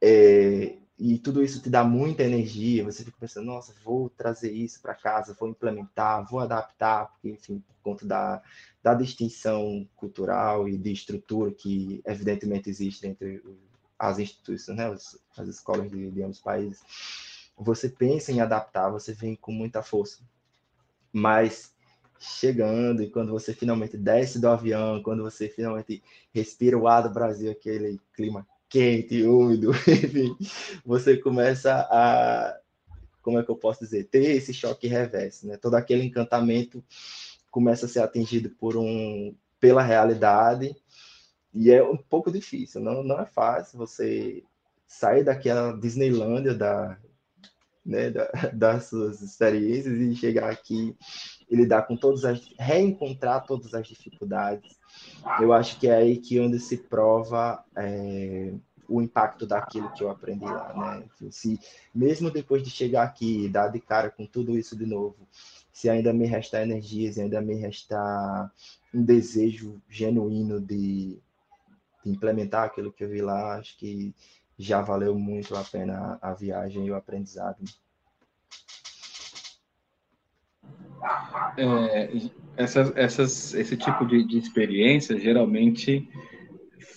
É, 0.00 0.78
e 0.98 1.18
tudo 1.18 1.42
isso 1.42 1.62
te 1.62 1.70
dá 1.70 1.82
muita 1.82 2.22
energia, 2.22 2.84
você 2.84 3.02
fica 3.02 3.16
pensando, 3.18 3.46
nossa, 3.46 3.74
vou 3.82 4.10
trazer 4.10 4.52
isso 4.52 4.82
para 4.82 4.94
casa, 4.94 5.34
vou 5.38 5.48
implementar, 5.48 6.28
vou 6.28 6.40
adaptar, 6.40 7.06
porque, 7.06 7.30
enfim, 7.30 7.58
por 7.66 7.74
conta 7.82 8.06
da, 8.06 8.42
da 8.82 8.92
distinção 8.92 9.88
cultural 9.96 10.68
e 10.68 10.76
de 10.76 10.92
estrutura 10.92 11.52
que, 11.52 12.02
evidentemente, 12.04 12.68
existe 12.68 13.06
entre 13.06 13.42
as 14.00 14.18
instituições, 14.18 14.78
né, 14.78 14.90
as 15.36 15.46
escolas 15.46 15.90
de, 15.90 16.10
de 16.10 16.22
ambos 16.22 16.40
países, 16.40 16.80
você 17.54 17.86
pensa 17.86 18.32
em 18.32 18.40
adaptar, 18.40 18.88
você 18.88 19.12
vem 19.12 19.36
com 19.36 19.52
muita 19.52 19.82
força. 19.82 20.20
Mas 21.12 21.74
chegando 22.18 23.02
e 23.02 23.10
quando 23.10 23.30
você 23.30 23.52
finalmente 23.52 23.98
desce 23.98 24.38
do 24.38 24.48
avião, 24.48 25.02
quando 25.02 25.22
você 25.22 25.50
finalmente 25.50 26.02
respira 26.32 26.78
o 26.78 26.88
ar 26.88 27.02
do 27.02 27.10
Brasil, 27.10 27.50
aquele 27.50 28.00
clima 28.14 28.46
quente, 28.70 29.22
úmido, 29.22 29.72
enfim, 29.86 30.34
você 30.84 31.18
começa 31.18 31.86
a, 31.90 32.58
como 33.20 33.38
é 33.38 33.42
que 33.42 33.50
eu 33.50 33.56
posso 33.56 33.80
dizer, 33.80 34.04
ter 34.04 34.36
esse 34.36 34.54
choque 34.54 34.86
reverso, 34.86 35.46
né? 35.46 35.58
Todo 35.58 35.74
aquele 35.74 36.04
encantamento 36.04 36.82
começa 37.50 37.84
a 37.84 37.88
ser 37.88 38.00
atingido 38.00 38.48
por 38.48 38.76
um, 38.78 39.34
pela 39.58 39.82
realidade 39.82 40.74
e 41.52 41.70
é 41.70 41.82
um 41.82 41.96
pouco 41.96 42.30
difícil, 42.30 42.80
não, 42.80 43.02
não 43.02 43.20
é 43.20 43.26
fácil 43.26 43.78
você 43.78 44.42
sair 44.86 45.24
daquela 45.24 45.72
Disneylândia 45.72 46.54
da, 46.54 46.98
né, 47.84 48.10
da, 48.10 48.30
das 48.52 48.84
suas 48.84 49.20
experiências 49.20 49.98
e 49.98 50.14
chegar 50.14 50.50
aqui 50.50 50.96
e 51.48 51.56
lidar 51.56 51.82
com 51.82 51.96
todas 51.96 52.24
as, 52.24 52.40
reencontrar 52.58 53.44
todas 53.44 53.74
as 53.74 53.86
dificuldades, 53.86 54.78
eu 55.40 55.52
acho 55.52 55.78
que 55.78 55.88
é 55.88 55.96
aí 55.96 56.16
que 56.16 56.38
onde 56.38 56.60
se 56.60 56.76
prova 56.76 57.64
é, 57.76 58.52
o 58.88 59.02
impacto 59.02 59.46
daquilo 59.46 59.92
que 59.92 60.02
eu 60.02 60.10
aprendi 60.10 60.44
lá, 60.44 60.72
né? 60.74 61.30
Se 61.30 61.58
mesmo 61.94 62.30
depois 62.30 62.62
de 62.62 62.70
chegar 62.70 63.04
aqui, 63.04 63.48
dar 63.48 63.68
de 63.68 63.80
cara 63.80 64.10
com 64.10 64.26
tudo 64.26 64.56
isso 64.58 64.76
de 64.76 64.86
novo, 64.86 65.16
se 65.72 65.88
ainda 65.88 66.12
me 66.12 66.26
restar 66.26 66.62
energias, 66.62 67.18
ainda 67.18 67.40
me 67.40 67.54
restar 67.54 68.52
um 68.92 69.02
desejo 69.02 69.80
genuíno 69.88 70.60
de, 70.60 71.18
implementar 72.04 72.64
aquilo 72.64 72.92
que 72.92 73.04
eu 73.04 73.08
vi 73.08 73.20
lá, 73.20 73.56
acho 73.56 73.76
que 73.76 74.14
já 74.58 74.80
valeu 74.82 75.18
muito 75.18 75.56
a 75.56 75.64
pena 75.64 76.18
a 76.20 76.34
viagem 76.34 76.86
e 76.86 76.90
o 76.90 76.94
aprendizado. 76.94 77.64
É, 81.56 82.10
essas, 82.56 82.92
essas, 82.94 83.54
esse 83.54 83.76
tipo 83.76 84.04
de, 84.04 84.22
de 84.26 84.38
experiência 84.38 85.18
geralmente 85.18 86.08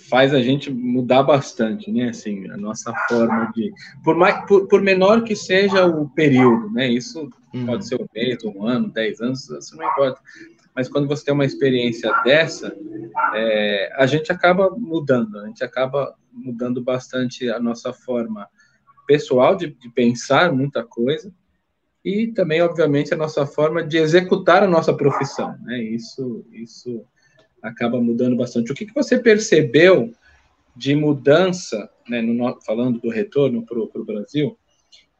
faz 0.09 0.33
a 0.33 0.41
gente 0.41 0.71
mudar 0.71 1.23
bastante, 1.23 1.91
né? 1.91 2.09
Assim, 2.09 2.49
a 2.51 2.57
nossa 2.57 2.93
forma 3.07 3.51
de, 3.55 3.71
por 4.03 4.15
mais, 4.15 4.45
por, 4.45 4.67
por 4.67 4.81
menor 4.81 5.23
que 5.23 5.35
seja 5.35 5.85
o 5.85 6.09
período, 6.09 6.69
né? 6.71 6.87
Isso 6.87 7.29
uhum. 7.53 7.65
pode 7.65 7.87
ser 7.87 7.95
um 7.99 8.05
mês, 8.13 8.43
um 8.43 8.65
ano, 8.65 8.89
dez 8.89 9.21
anos, 9.21 9.49
isso 9.49 9.75
não 9.75 9.89
importa. 9.89 10.21
Mas 10.75 10.89
quando 10.89 11.07
você 11.07 11.25
tem 11.25 11.33
uma 11.33 11.45
experiência 11.45 12.11
dessa, 12.23 12.75
é, 13.35 13.93
a 13.95 14.05
gente 14.05 14.31
acaba 14.31 14.69
mudando, 14.71 15.39
a 15.39 15.47
gente 15.47 15.63
acaba 15.63 16.15
mudando 16.31 16.81
bastante 16.81 17.49
a 17.49 17.59
nossa 17.59 17.93
forma 17.93 18.47
pessoal 19.05 19.55
de, 19.55 19.67
de 19.67 19.89
pensar 19.89 20.51
muita 20.51 20.83
coisa 20.83 21.33
e 22.03 22.27
também, 22.27 22.61
obviamente, 22.61 23.13
a 23.13 23.17
nossa 23.17 23.45
forma 23.45 23.83
de 23.83 23.97
executar 23.97 24.63
a 24.63 24.67
nossa 24.67 24.93
profissão. 24.93 25.55
Né? 25.61 25.81
Isso, 25.81 26.45
isso 26.51 27.05
acaba 27.61 28.01
mudando 28.01 28.35
bastante. 28.35 28.71
O 28.71 28.75
que, 28.75 28.85
que 28.85 28.93
você 28.93 29.17
percebeu 29.17 30.11
de 30.75 30.95
mudança, 30.95 31.89
né, 32.09 32.21
no, 32.21 32.59
falando 32.61 32.99
do 32.99 33.09
retorno 33.09 33.63
para 33.65 33.79
o 33.79 34.05
Brasil, 34.05 34.57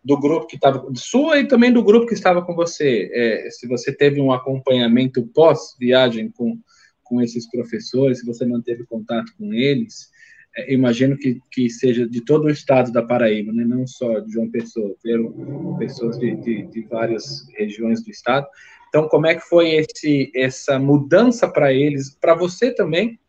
do 0.03 0.19
grupo 0.19 0.47
que 0.47 0.55
estava 0.55 0.85
sua 0.95 1.39
e 1.39 1.47
também 1.47 1.71
do 1.71 1.83
grupo 1.83 2.07
que 2.07 2.13
estava 2.13 2.41
com 2.41 2.53
você? 2.53 3.09
É, 3.13 3.49
se 3.49 3.67
você 3.67 3.91
teve 3.91 4.19
um 4.19 4.31
acompanhamento 4.31 5.25
pós-viagem 5.27 6.29
com, 6.31 6.59
com 7.03 7.21
esses 7.21 7.49
professores, 7.49 8.19
se 8.19 8.25
você 8.25 8.45
manteve 8.45 8.85
contato 8.85 9.31
com 9.37 9.53
eles, 9.53 10.11
é, 10.55 10.73
imagino 10.73 11.17
que, 11.17 11.39
que 11.49 11.69
seja 11.69 12.07
de 12.07 12.21
todo 12.21 12.45
o 12.45 12.49
estado 12.49 12.91
da 12.91 13.01
Paraíba, 13.01 13.53
né? 13.53 13.63
não 13.63 13.87
só 13.87 14.19
de 14.19 14.31
João 14.31 14.51
Pessoa, 14.51 14.95
viram 15.03 15.77
pessoas 15.77 16.19
de, 16.19 16.35
de, 16.35 16.63
de, 16.67 16.81
várias 16.81 17.47
regiões 17.57 18.03
do 18.03 18.11
estado. 18.11 18.45
Então, 18.89 19.07
como 19.07 19.25
é 19.25 19.35
que 19.35 19.41
foi 19.41 19.71
esse, 19.71 20.31
essa 20.35 20.77
mudança 20.77 21.47
para 21.47 21.73
eles, 21.73 22.11
para 22.11 22.35
você 22.35 22.71
também 22.71 23.19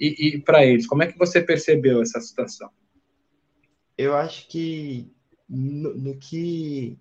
e, 0.00 0.28
e 0.28 0.40
para 0.40 0.64
eles? 0.64 0.86
Como 0.86 1.02
é 1.02 1.06
que 1.06 1.18
você 1.18 1.40
percebeu 1.40 2.02
essa 2.02 2.20
situação? 2.20 2.70
Eu 3.96 4.14
acho 4.14 4.48
que 4.48 5.08
no, 5.48 5.94
no 5.94 6.16
que 6.16 6.98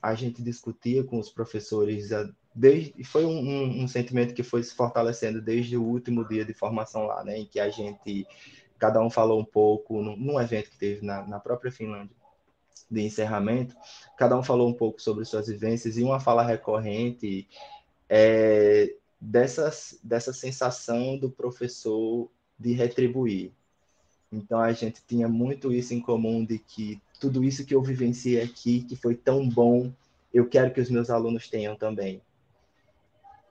a 0.00 0.14
gente 0.14 0.42
discutia 0.42 1.02
com 1.02 1.18
os 1.18 1.30
professores, 1.30 2.08
desde, 2.54 3.02
foi 3.04 3.24
um, 3.24 3.38
um, 3.38 3.82
um 3.82 3.88
sentimento 3.88 4.34
que 4.34 4.42
foi 4.42 4.62
se 4.62 4.74
fortalecendo 4.74 5.40
desde 5.40 5.76
o 5.76 5.82
último 5.82 6.26
dia 6.26 6.44
de 6.44 6.54
formação 6.54 7.06
lá, 7.06 7.24
né, 7.24 7.38
em 7.38 7.46
que 7.46 7.58
a 7.58 7.68
gente 7.70 8.26
cada 8.78 9.02
um 9.02 9.10
falou 9.10 9.40
um 9.40 9.44
pouco 9.44 10.00
num, 10.00 10.16
num 10.16 10.40
evento 10.40 10.70
que 10.70 10.78
teve 10.78 11.04
na, 11.04 11.26
na 11.26 11.40
própria 11.40 11.72
Finlândia 11.72 12.16
de 12.90 13.02
encerramento, 13.02 13.76
cada 14.16 14.38
um 14.38 14.42
falou 14.42 14.68
um 14.68 14.72
pouco 14.72 15.02
sobre 15.02 15.24
suas 15.24 15.48
vivências 15.48 15.98
e 15.98 16.02
uma 16.02 16.20
fala 16.20 16.42
recorrente 16.42 17.46
é 18.08 18.94
dessas, 19.20 19.98
dessa 20.02 20.32
sensação 20.32 21.18
do 21.18 21.30
professor 21.30 22.30
de 22.58 22.72
retribuir. 22.72 23.52
Então 24.30 24.60
a 24.60 24.72
gente 24.72 25.02
tinha 25.06 25.28
muito 25.28 25.72
isso 25.72 25.94
em 25.94 26.00
comum 26.00 26.44
de 26.44 26.58
que 26.58 27.00
tudo 27.18 27.44
isso 27.44 27.64
que 27.64 27.74
eu 27.74 27.82
vivenciei 27.82 28.40
aqui, 28.40 28.82
que 28.82 28.96
foi 28.96 29.14
tão 29.14 29.48
bom, 29.48 29.92
eu 30.32 30.48
quero 30.48 30.72
que 30.72 30.80
os 30.80 30.90
meus 30.90 31.10
alunos 31.10 31.48
tenham 31.48 31.76
também. 31.76 32.22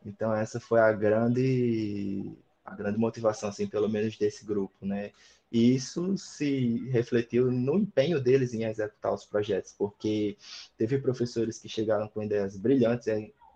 Então 0.06 0.34
essa 0.34 0.60
foi 0.60 0.80
a 0.80 0.92
grande 0.92 2.32
a 2.64 2.76
grande 2.76 2.98
motivação, 3.00 3.48
assim, 3.48 3.66
pelo 3.66 3.88
menos 3.88 4.18
desse 4.18 4.46
grupo, 4.46 4.86
né? 4.86 5.12
E 5.50 5.74
isso 5.74 6.18
se 6.18 6.90
refletiu 6.90 7.50
no 7.50 7.76
empenho 7.80 8.20
deles 8.20 8.54
em 8.54 8.66
executar 8.66 9.14
os 9.14 9.24
projetos, 9.24 9.74
porque 9.78 10.36
teve 10.78 11.00
professores 11.00 11.58
que 11.58 11.70
chegaram 11.70 12.10
com 12.10 12.22
ideias 12.22 12.58
brilhantes, 12.58 13.08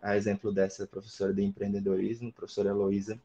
a 0.01 0.15
exemplo 0.15 0.53
dessa 0.53 0.87
professora 0.87 1.33
de 1.33 1.43
empreendedorismo, 1.43 2.31
professora 2.31 2.69
Heloísa, 2.69 3.19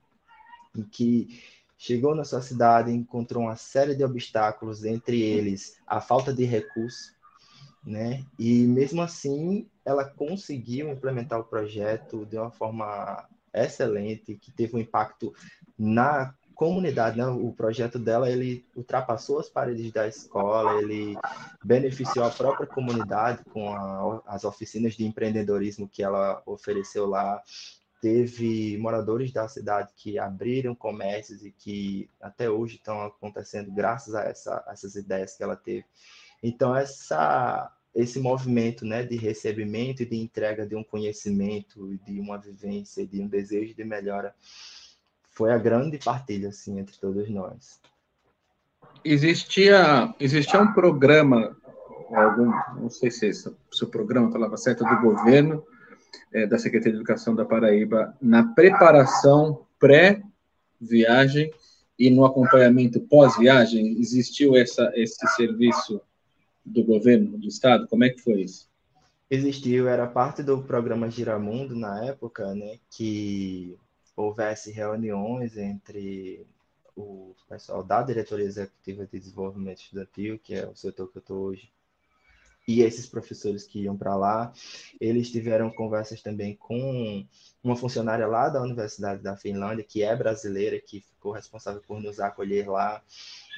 em 0.77 0.83
que 0.83 1.41
chegou 1.77 2.15
na 2.15 2.25
sua 2.25 2.41
cidade, 2.41 2.91
encontrou 2.91 3.45
uma 3.45 3.57
série 3.57 3.95
de 3.95 4.05
obstáculos, 4.05 4.85
entre 4.85 5.21
eles 5.21 5.79
a 5.87 6.01
falta 6.01 6.33
de 6.33 6.45
recurso, 6.45 7.15
né? 7.85 8.25
E 8.39 8.65
mesmo 8.65 9.03
assim, 9.03 9.69
ela 9.85 10.05
conseguiu 10.05 10.91
implementar 10.91 11.39
o 11.39 11.45
projeto 11.45 12.27
de 12.27 12.37
uma 12.37 12.51
forma 12.51 13.29
excelente, 13.55 14.35
que 14.35 14.51
teve 14.51 14.77
um 14.77 14.81
impacto 14.81 15.33
na 15.79 16.35
comunidade, 16.57 17.19
né? 17.19 17.27
O 17.27 17.53
projeto 17.53 17.99
dela, 17.99 18.31
ele 18.31 18.65
ultrapassou 18.75 19.39
as 19.39 19.49
paredes 19.49 19.93
da 19.93 20.09
escola, 20.09 20.81
ele 20.81 21.15
beneficiou 21.63 22.25
a 22.25 22.31
própria 22.31 22.67
comunidade 22.67 23.45
com 23.53 23.73
a, 23.73 24.23
as 24.27 24.43
oficinas 24.43 24.95
de 24.95 25.05
empreendedorismo 25.05 25.89
que 25.89 26.03
ela 26.03 26.43
ofereceu 26.47 27.07
lá. 27.07 27.43
Teve 28.01 28.77
moradores 28.79 29.33
da 29.33 29.49
cidade 29.49 29.93
que 29.97 30.19
abriram 30.19 30.75
comércios 30.75 31.45
e 31.45 31.51
que 31.51 32.09
até 32.21 32.49
hoje 32.49 32.77
estão 32.77 33.03
acontecendo 33.03 33.73
graças 33.73 34.15
a, 34.15 34.25
essa, 34.25 34.65
a 34.67 34.73
essas 34.73 34.95
ideias 34.95 35.37
que 35.37 35.43
ela 35.43 35.57
teve. 35.57 35.85
Então, 36.43 36.77
essa 36.77 37.73
esse 37.97 38.21
movimento 38.21 38.85
né, 38.85 39.03
de 39.03 39.17
recebimento 39.17 40.03
e 40.03 40.07
de 40.07 40.17
entrega 40.17 40.67
de 40.67 40.77
um 40.77 40.85
conhecimento, 40.85 41.99
de 42.05 42.21
uma 42.21 42.37
vivência, 42.37 43.07
de 43.07 43.23
um 43.23 43.27
desejo 43.27 43.75
de 43.75 43.85
melhora, 43.85 44.35
foi 45.31 45.51
a 45.51 45.57
grande 45.57 45.99
partilha 45.99 46.51
assim 46.51 46.79
entre 46.79 46.95
todos 46.99 47.29
nós. 47.31 47.81
Existia 49.03 50.15
existia 50.21 50.61
um 50.61 50.75
programa 50.75 51.57
algum 52.13 52.51
não 52.79 52.91
sei 52.91 53.11
se, 53.11 53.27
esse, 53.27 53.55
se 53.73 53.85
o 53.85 53.89
programa 53.89 54.31
falava 54.31 54.57
certo 54.59 54.85
do 54.85 55.01
governo 55.01 55.65
é, 56.33 56.47
da 56.47 56.59
Secretaria 56.59 56.93
de 56.93 56.99
Educação 56.99 57.35
da 57.35 57.45
Paraíba 57.45 58.17
na 58.21 58.55
preparação 58.55 59.67
pré-viagem 59.79 61.51
e 61.99 62.11
no 62.11 62.25
acompanhamento 62.25 63.01
pós-viagem? 63.01 63.99
Existiu 63.99 64.57
essa 64.57 64.91
esse 64.95 65.27
serviço 65.37 66.01
do 66.65 66.85
governo 66.85 67.39
do 67.39 67.47
estado? 67.47 67.87
Como 67.89 68.05
é 68.05 68.11
que 68.11 68.21
foi 68.21 68.43
isso? 68.43 68.69
Existiu 69.31 69.89
era 69.89 70.07
parte 70.07 70.43
do 70.43 70.63
programa 70.63 71.11
Giramundo 71.11 71.75
na 71.75 72.05
época 72.05 72.55
né 72.55 72.79
que 72.91 73.77
houvesse 74.17 74.71
reuniões 74.71 75.57
entre 75.57 76.47
o 76.97 77.35
pessoal 77.49 77.85
da 77.85 78.03
Diretoria 78.03 78.47
Executiva 78.47 79.07
de 79.07 79.19
Desenvolvimento 79.19 79.83
Estudantil, 79.83 80.39
que 80.43 80.55
é 80.55 80.67
o 80.67 80.75
setor 80.75 81.13
que 81.13 81.19
eu 81.19 81.21
estou 81.21 81.39
hoje, 81.43 81.71
e 82.67 82.83
esses 82.83 83.07
professores 83.07 83.65
que 83.65 83.83
iam 83.83 83.97
para 83.97 84.17
lá, 84.17 84.53
eles 85.01 85.31
tiveram 85.31 85.71
conversas 85.71 86.21
também 86.21 86.57
com 86.57 87.25
uma 87.63 87.77
funcionária 87.77 88.27
lá 88.27 88.49
da 88.49 88.61
Universidade 88.61 89.23
da 89.23 89.37
Finlândia, 89.37 89.85
que 89.85 90.03
é 90.03 90.15
brasileira, 90.17 90.81
que 90.81 91.01
ficou 91.01 91.33
responsável 91.33 91.81
por 91.87 92.01
nos 92.01 92.19
acolher 92.19 92.69
lá. 92.69 93.03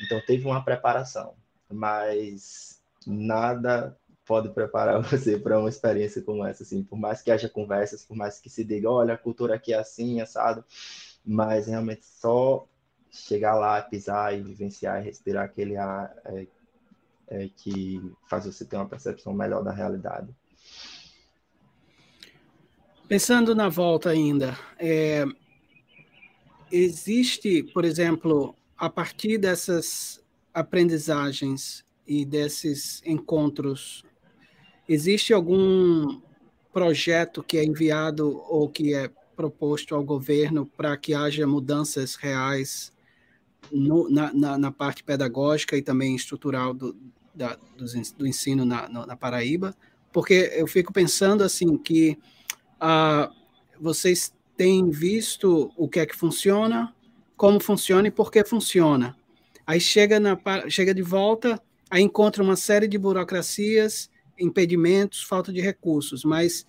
Então, 0.05 0.21
teve 0.27 0.47
uma 0.47 0.63
preparação, 0.63 1.35
mas 1.71 2.83
nada 3.07 3.97
pode 4.27 4.51
preparar 4.51 5.01
você 5.03 5.39
para 5.39 5.59
uma 5.59 5.71
experiência 5.71 6.21
como 6.21 6.45
essa, 6.45 6.63
assim, 6.63 6.85
por 6.85 6.99
mais 6.99 7.23
que 7.23 7.31
haja 7.31 7.49
conversas, 7.49 8.05
por 8.05 8.17
mais 8.17 8.39
que 8.39 8.51
se 8.51 8.63
diga, 8.63 8.91
olha, 8.91 9.15
a 9.15 9.19
cultura 9.19 9.55
aqui 9.55 9.73
é 9.73 9.79
assim, 9.79 10.21
assado, 10.21 10.63
mas 11.25 11.67
realmente 11.67 12.05
só 12.05 12.69
chegar 13.11 13.55
lá, 13.55 13.81
pisar 13.81 14.37
e 14.37 14.43
vivenciar 14.43 15.01
e 15.01 15.05
respirar 15.07 15.45
aquele 15.45 15.79
ar 15.79 16.15
é, 16.27 16.47
é, 17.29 17.49
que 17.57 18.01
faz 18.29 18.47
você 18.47 18.65
ter 18.65 18.77
uma 18.77 18.89
percepção 18.89 19.33
melhor 19.33 19.63
da 19.63 19.73
realidade. 19.73 20.29
Pensando 23.07 23.55
na 23.55 23.69
volta 23.69 24.11
ainda, 24.11 24.59
é, 24.79 25.25
existe, 26.71 27.63
por 27.63 27.85
exemplo, 27.85 28.55
a 28.77 28.91
partir 28.91 29.39
dessas 29.39 30.23
aprendizagens 30.53 31.85
e 32.07 32.25
desses 32.25 33.03
encontros, 33.05 34.05
existe 34.89 35.33
algum 35.33 36.21
projeto 36.73 37.43
que 37.43 37.59
é 37.59 37.65
enviado 37.65 38.43
ou 38.49 38.69
que 38.69 38.95
é 38.95 39.11
proposto 39.35 39.95
ao 39.95 40.03
governo 40.03 40.67
para 40.67 40.97
que 40.97 41.15
haja 41.15 41.47
mudanças 41.47 42.15
reais 42.15 42.93
no, 43.71 44.09
na, 44.11 44.33
na, 44.33 44.59
na, 44.59 44.73
parte 44.73 45.05
pedagógica 45.05 45.77
e 45.77 45.83
também 45.83 46.15
estrutural 46.15 46.75
do, 46.75 46.97
da, 47.39 47.57
do, 48.17 48.27
ensino 48.27 48.65
na, 48.65 48.89
na, 48.89 49.17
Paraíba, 49.17 49.75
porque 50.13 50.53
eu 50.55 50.67
fico 50.67 50.93
pensando 50.93 51.45
assim 51.45 51.79
que 51.79 52.19
ah, 52.81 53.31
vocês 53.81 54.35
têm 54.57 54.91
visto 54.91 55.73
o 55.77 55.89
que 55.89 56.01
é 56.01 56.07
que 56.07 56.17
funciona, 56.17 56.93
como 57.37 57.61
funciona 57.61 58.09
e 58.09 58.11
por 58.11 58.33
que 58.33 58.45
funciona. 58.45 59.17
Aí 59.65 59.81
chega, 59.81 60.19
na, 60.19 60.37
chega 60.69 60.93
de 60.93 61.03
volta, 61.03 61.63
aí 61.89 62.03
encontra 62.03 62.43
uma 62.43 62.57
série 62.57 62.89
de 62.89 62.99
burocracias, 62.99 64.11
impedimentos, 64.37 65.23
falta 65.23 65.53
de 65.53 65.61
recursos, 65.61 66.25
mas 66.25 66.67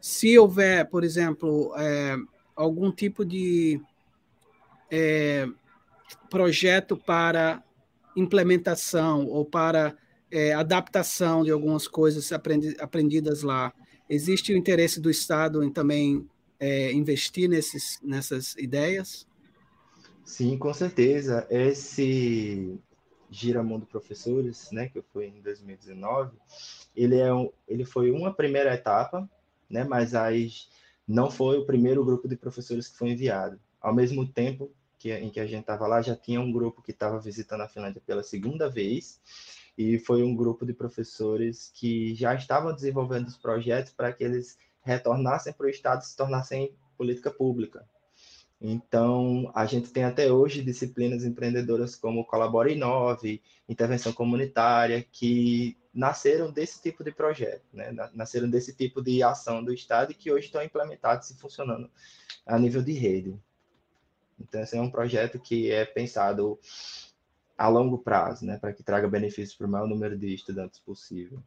se 0.00 0.38
houver, 0.38 0.86
por 0.88 1.02
exemplo, 1.02 1.72
é, 1.76 2.16
algum 2.54 2.92
tipo 2.92 3.24
de 3.24 3.80
é, 4.90 5.46
projeto 6.28 6.96
para 6.96 7.62
implementação 8.16 9.26
ou 9.26 9.44
para 9.44 9.96
é, 10.30 10.52
adaptação 10.52 11.44
de 11.44 11.50
algumas 11.50 11.88
coisas 11.88 12.30
aprendi, 12.32 12.76
aprendidas 12.78 13.42
lá. 13.42 13.72
Existe 14.08 14.52
o 14.52 14.56
interesse 14.56 15.00
do 15.00 15.10
Estado 15.10 15.62
em 15.62 15.70
também 15.70 16.28
é, 16.58 16.92
investir 16.92 17.48
nesses, 17.48 17.98
nessas 18.02 18.54
ideias? 18.56 19.26
Sim, 20.24 20.58
com 20.58 20.72
certeza. 20.72 21.46
Esse 21.50 22.78
Giramundo 23.30 23.86
Professores, 23.86 24.68
né, 24.72 24.88
que 24.88 25.00
foi 25.12 25.26
em 25.26 25.40
2019, 25.40 26.36
ele, 26.94 27.18
é 27.18 27.32
um, 27.32 27.50
ele 27.66 27.84
foi 27.84 28.10
uma 28.10 28.32
primeira 28.32 28.74
etapa, 28.74 29.28
né, 29.68 29.84
mas 29.84 30.14
aí 30.14 30.50
não 31.06 31.30
foi 31.30 31.58
o 31.58 31.66
primeiro 31.66 32.04
grupo 32.04 32.28
de 32.28 32.36
professores 32.36 32.88
que 32.88 32.98
foi 32.98 33.10
enviado. 33.10 33.58
Ao 33.80 33.94
mesmo 33.94 34.26
tempo, 34.26 34.70
que, 34.98 35.12
em 35.12 35.30
que 35.30 35.40
a 35.40 35.46
gente 35.46 35.62
estava 35.62 35.86
lá, 35.86 36.02
já 36.02 36.14
tinha 36.14 36.40
um 36.40 36.52
grupo 36.52 36.82
que 36.82 36.90
estava 36.90 37.18
visitando 37.18 37.62
a 37.62 37.68
Finlândia 37.68 38.02
pela 38.04 38.22
segunda 38.22 38.68
vez, 38.68 39.20
e 39.80 39.98
foi 39.98 40.22
um 40.22 40.36
grupo 40.36 40.66
de 40.66 40.74
professores 40.74 41.72
que 41.74 42.14
já 42.14 42.34
estavam 42.34 42.74
desenvolvendo 42.74 43.28
os 43.28 43.38
projetos 43.38 43.90
para 43.90 44.12
que 44.12 44.22
eles 44.22 44.58
retornassem 44.82 45.54
para 45.54 45.66
o 45.66 45.70
Estado 45.70 46.02
e 46.02 46.06
se 46.06 46.14
tornassem 46.14 46.74
política 46.98 47.30
pública. 47.30 47.88
Então, 48.60 49.50
a 49.54 49.64
gente 49.64 49.90
tem 49.90 50.04
até 50.04 50.30
hoje 50.30 50.62
disciplinas 50.62 51.24
empreendedoras 51.24 51.96
como 51.96 52.26
Colabora 52.26 52.70
Inove, 52.70 53.40
Intervenção 53.66 54.12
Comunitária, 54.12 55.02
que 55.10 55.78
nasceram 55.94 56.52
desse 56.52 56.82
tipo 56.82 57.02
de 57.02 57.10
projeto, 57.10 57.64
né? 57.72 57.90
nasceram 58.12 58.50
desse 58.50 58.76
tipo 58.76 59.00
de 59.00 59.22
ação 59.22 59.64
do 59.64 59.72
Estado 59.72 60.12
e 60.12 60.14
que 60.14 60.30
hoje 60.30 60.46
estão 60.46 60.62
implementados 60.62 61.30
e 61.30 61.38
funcionando 61.38 61.90
a 62.44 62.58
nível 62.58 62.82
de 62.82 62.92
rede. 62.92 63.34
Então, 64.38 64.60
esse 64.60 64.76
é 64.76 64.80
um 64.80 64.90
projeto 64.90 65.38
que 65.38 65.70
é 65.70 65.86
pensado 65.86 66.58
a 67.60 67.68
longo 67.68 67.98
prazo, 67.98 68.46
né, 68.46 68.56
para 68.56 68.72
que 68.72 68.82
traga 68.82 69.06
benefícios 69.06 69.54
para 69.54 69.66
o 69.66 69.70
maior 69.70 69.86
número 69.86 70.16
de 70.16 70.32
estudantes 70.32 70.80
possível. 70.80 71.42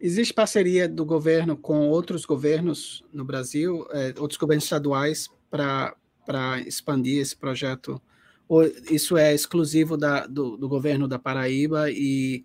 Existe 0.00 0.34
parceria 0.34 0.88
do 0.88 1.04
governo 1.04 1.56
com 1.56 1.88
outros 1.88 2.24
governos 2.24 3.04
no 3.12 3.24
Brasil, 3.24 3.86
é, 3.92 4.12
outros 4.18 4.36
governos 4.36 4.64
estaduais, 4.64 5.28
para 5.48 6.60
expandir 6.66 7.20
esse 7.20 7.36
projeto? 7.36 8.02
Ou 8.48 8.64
isso 8.90 9.16
é 9.16 9.32
exclusivo 9.32 9.96
da, 9.96 10.26
do, 10.26 10.56
do 10.56 10.68
governo 10.68 11.06
da 11.06 11.18
Paraíba 11.18 11.88
e, 11.88 12.44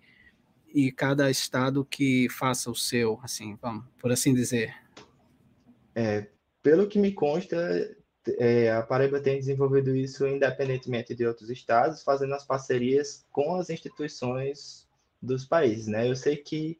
e 0.72 0.92
cada 0.92 1.28
estado 1.28 1.84
que 1.84 2.28
faça 2.28 2.70
o 2.70 2.76
seu, 2.76 3.18
assim, 3.20 3.58
vamos, 3.60 3.84
por 4.00 4.12
assim 4.12 4.32
dizer? 4.32 4.72
É, 5.92 6.28
pelo 6.62 6.86
que 6.86 7.00
me 7.00 7.10
consta, 7.10 7.96
é, 8.38 8.72
a 8.72 8.82
Paraíba 8.82 9.20
tem 9.20 9.38
desenvolvido 9.38 9.94
isso 9.94 10.26
independentemente 10.26 11.14
de 11.14 11.26
outros 11.26 11.50
estados, 11.50 12.02
fazendo 12.02 12.34
as 12.34 12.44
parcerias 12.44 13.24
com 13.30 13.56
as 13.56 13.70
instituições 13.70 14.88
dos 15.20 15.44
países, 15.44 15.86
né? 15.86 16.08
Eu 16.08 16.16
sei 16.16 16.36
que 16.36 16.78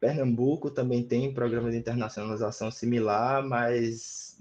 Pernambuco 0.00 0.70
também 0.70 1.02
tem 1.02 1.32
programa 1.32 1.70
de 1.70 1.76
internacionalização 1.76 2.70
similar, 2.70 3.46
mas 3.46 4.40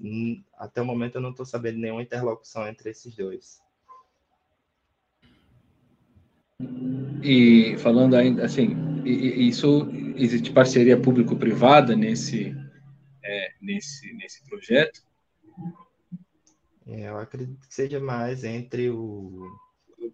até 0.58 0.82
o 0.82 0.86
momento 0.86 1.16
eu 1.16 1.22
não 1.22 1.32
estou 1.32 1.46
sabendo 1.46 1.80
nenhuma 1.80 2.02
interlocução 2.02 2.68
entre 2.68 2.90
esses 2.90 3.14
dois. 3.14 3.62
E 7.22 7.78
falando 7.78 8.16
ainda 8.16 8.46
assim, 8.46 8.76
isso 9.06 9.90
existe 10.16 10.52
parceria 10.52 11.00
público-privada 11.00 11.96
nesse, 11.96 12.56
é, 13.24 13.54
nesse, 13.62 14.14
nesse 14.14 14.44
projeto? 14.46 15.02
É, 16.92 17.08
eu 17.08 17.18
acredito 17.18 17.68
que 17.68 17.74
seja 17.74 18.00
mais 18.00 18.44
entre 18.44 18.90
o, 18.90 19.48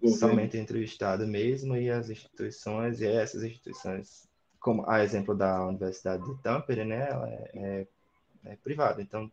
o 0.02 0.10
somente 0.10 0.58
entre 0.58 0.78
o 0.78 0.84
Estado 0.84 1.26
mesmo 1.26 1.76
e 1.78 1.90
as 1.90 2.10
instituições, 2.10 3.00
e 3.00 3.08
essas 3.08 3.44
instituições, 3.44 4.28
como 4.60 4.88
a 4.90 5.02
exemplo 5.02 5.34
da 5.34 5.66
Universidade 5.66 6.26
de 6.26 6.38
Tampere, 6.42 6.84
né, 6.84 7.08
ela 7.10 7.30
é, 7.30 7.52
é, 7.54 7.88
é 8.46 8.56
privada. 8.58 9.02
Então, 9.02 9.32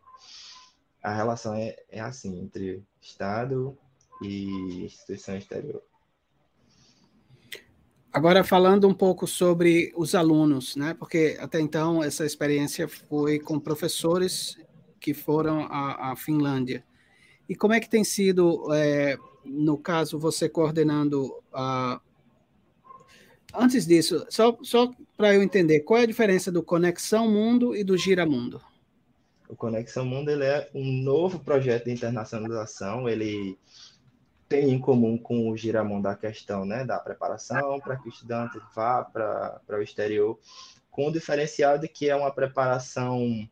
a 1.02 1.12
relação 1.12 1.54
é, 1.54 1.74
é 1.90 2.00
assim, 2.00 2.38
entre 2.38 2.84
Estado 3.00 3.76
e 4.22 4.84
instituição 4.84 5.36
exterior. 5.36 5.82
Agora, 8.12 8.44
falando 8.44 8.86
um 8.86 8.94
pouco 8.94 9.26
sobre 9.26 9.90
os 9.96 10.14
alunos, 10.14 10.76
né? 10.76 10.94
Porque 10.94 11.36
até 11.40 11.58
então 11.58 12.04
essa 12.04 12.26
experiência 12.26 12.86
foi 12.86 13.40
com 13.40 13.58
professores 13.58 14.56
que 15.00 15.14
foram 15.14 15.62
à, 15.62 16.12
à 16.12 16.16
Finlândia. 16.16 16.84
E 17.52 17.54
como 17.54 17.74
é 17.74 17.80
que 17.80 17.90
tem 17.90 18.02
sido, 18.02 18.72
é, 18.72 19.18
no 19.44 19.76
caso, 19.76 20.18
você 20.18 20.48
coordenando 20.48 21.38
a. 21.52 22.00
Antes 23.52 23.86
disso, 23.86 24.24
só, 24.30 24.56
só 24.62 24.90
para 25.18 25.34
eu 25.34 25.42
entender, 25.42 25.80
qual 25.80 26.00
é 26.00 26.04
a 26.04 26.06
diferença 26.06 26.50
do 26.50 26.62
Conexão 26.62 27.30
Mundo 27.30 27.76
e 27.76 27.84
do 27.84 27.94
Gira 27.94 28.24
Mundo? 28.24 28.58
O 29.50 29.54
Conexão 29.54 30.06
Mundo 30.06 30.30
ele 30.30 30.44
é 30.44 30.70
um 30.74 30.90
novo 31.02 31.40
projeto 31.40 31.84
de 31.84 31.90
internacionalização, 31.90 33.06
ele 33.06 33.58
tem 34.48 34.70
em 34.70 34.78
comum 34.78 35.18
com 35.18 35.50
o 35.50 35.54
Giramundo 35.54 36.08
a 36.08 36.16
questão 36.16 36.64
né, 36.64 36.86
da 36.86 36.98
preparação 36.98 37.78
para 37.80 37.96
que 37.98 38.08
o 38.08 38.10
estudante 38.10 38.58
vá 38.74 39.04
para 39.04 39.60
o 39.68 39.82
exterior, 39.82 40.38
com 40.90 41.08
o 41.08 41.12
diferencial 41.12 41.76
de 41.76 41.86
que 41.86 42.08
é 42.08 42.16
uma 42.16 42.32
preparação 42.32 43.46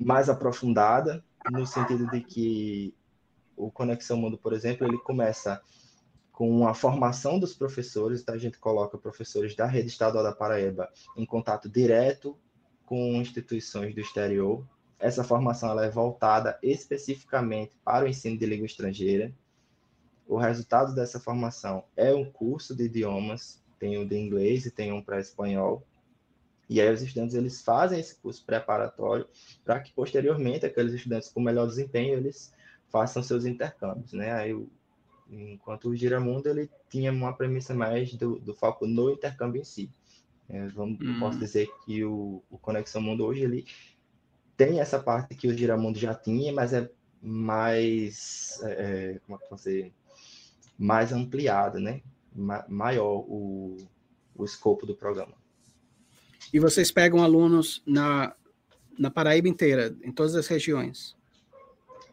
mais 0.00 0.28
aprofundada, 0.28 1.24
no 1.48 1.64
sentido 1.64 2.10
de 2.10 2.20
que 2.20 2.92
o 3.66 3.70
Conexão 3.70 4.16
Mundo, 4.16 4.38
por 4.38 4.52
exemplo, 4.52 4.86
ele 4.86 4.98
começa 4.98 5.60
com 6.32 6.66
a 6.66 6.72
formação 6.72 7.38
dos 7.38 7.54
professores, 7.54 8.22
então 8.22 8.34
a 8.34 8.38
gente 8.38 8.58
coloca 8.58 8.96
professores 8.96 9.54
da 9.54 9.66
rede 9.66 9.88
estadual 9.88 10.24
da 10.24 10.32
Paraíba 10.32 10.90
em 11.16 11.26
contato 11.26 11.68
direto 11.68 12.36
com 12.86 13.16
instituições 13.16 13.94
do 13.94 14.00
exterior. 14.00 14.66
Essa 14.98 15.22
formação 15.22 15.70
ela 15.70 15.84
é 15.84 15.90
voltada 15.90 16.58
especificamente 16.62 17.76
para 17.84 18.04
o 18.06 18.08
ensino 18.08 18.38
de 18.38 18.46
língua 18.46 18.66
estrangeira. 18.66 19.32
O 20.26 20.36
resultado 20.38 20.94
dessa 20.94 21.20
formação 21.20 21.84
é 21.96 22.14
um 22.14 22.24
curso 22.24 22.74
de 22.74 22.84
idiomas, 22.84 23.62
tem 23.78 23.98
um 23.98 24.06
de 24.06 24.16
inglês 24.16 24.64
e 24.64 24.70
tem 24.70 24.92
um 24.92 25.02
para 25.02 25.20
espanhol. 25.20 25.86
E 26.70 26.80
aí 26.80 26.90
os 26.90 27.02
estudantes 27.02 27.34
eles 27.34 27.60
fazem 27.60 28.00
esse 28.00 28.14
curso 28.14 28.44
preparatório 28.46 29.26
para 29.64 29.80
que 29.80 29.92
posteriormente 29.92 30.64
aqueles 30.64 30.94
estudantes 30.94 31.28
com 31.28 31.40
melhor 31.40 31.66
desempenho 31.66 32.14
eles 32.14 32.52
façam 32.90 33.22
seus 33.22 33.44
intercâmbios, 33.44 34.12
né? 34.12 34.32
Aí 34.32 34.54
enquanto 35.30 35.88
o 35.88 35.96
Giramundo 35.96 36.48
ele 36.48 36.68
tinha 36.88 37.12
uma 37.12 37.32
premissa 37.32 37.72
mais 37.74 38.12
do, 38.14 38.38
do 38.40 38.54
foco 38.54 38.86
no 38.86 39.10
intercâmbio 39.10 39.60
em 39.60 39.64
si. 39.64 39.90
É, 40.48 40.66
vamos, 40.68 40.98
hum. 41.00 41.18
Posso 41.20 41.38
dizer 41.38 41.70
que 41.84 42.04
o, 42.04 42.42
o, 42.50 42.58
Conexão 42.58 43.00
Mundo 43.00 43.24
hoje 43.24 43.42
ele 43.42 43.64
tem 44.56 44.80
essa 44.80 44.98
parte 44.98 45.34
que 45.34 45.46
o 45.46 45.56
Giramundo 45.56 45.98
já 45.98 46.14
tinha, 46.14 46.52
mas 46.52 46.72
é 46.72 46.90
mais, 47.22 48.58
é, 48.64 49.14
é 49.14 49.18
como 49.20 49.38
é 49.38 49.44
que 49.44 49.50
você, 49.50 49.92
mais 50.76 51.12
ampliada, 51.12 51.78
né? 51.78 52.02
Ma 52.34 52.64
maior 52.68 53.24
o, 53.28 53.76
o 54.34 54.44
escopo 54.44 54.86
do 54.86 54.94
programa. 54.94 55.34
E 56.52 56.58
vocês 56.58 56.90
pegam 56.90 57.22
alunos 57.22 57.82
na, 57.86 58.34
na 58.98 59.10
Paraíba 59.10 59.48
inteira, 59.48 59.96
em 60.02 60.10
todas 60.10 60.34
as 60.34 60.48
regiões? 60.48 61.16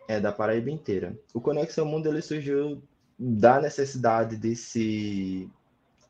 É, 0.07 0.19
da 0.19 0.31
Paraíba 0.31 0.71
inteira. 0.71 1.17
O 1.33 1.41
Conexão 1.41 1.85
Mundo 1.85 2.07
ele 2.07 2.21
surgiu 2.21 2.81
da 3.19 3.59
necessidade 3.59 4.37
de 4.37 4.55
se, 4.55 5.49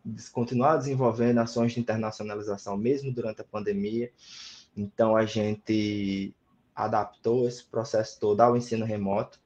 de 0.05 0.31
continuar 0.31 0.77
desenvolvendo 0.77 1.39
ações 1.39 1.73
de 1.73 1.79
internacionalização, 1.79 2.77
mesmo 2.77 3.11
durante 3.11 3.41
a 3.41 3.45
pandemia. 3.45 4.11
Então, 4.75 5.15
a 5.15 5.25
gente 5.25 6.35
adaptou 6.75 7.47
esse 7.47 7.63
processo 7.63 8.19
todo 8.19 8.41
ao 8.41 8.55
ensino 8.55 8.85
remoto. 8.85 9.39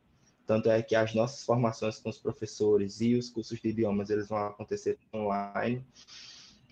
Tanto 0.45 0.69
é 0.69 0.81
que 0.81 0.95
as 0.95 1.15
nossas 1.15 1.43
formações 1.43 1.97
com 1.99 2.09
os 2.09 2.17
professores 2.17 2.99
e 2.99 3.15
os 3.15 3.29
cursos 3.29 3.57
de 3.57 3.69
idiomas 3.69 4.09
eles 4.09 4.27
vão 4.27 4.47
acontecer 4.47 4.99
online, 5.13 5.85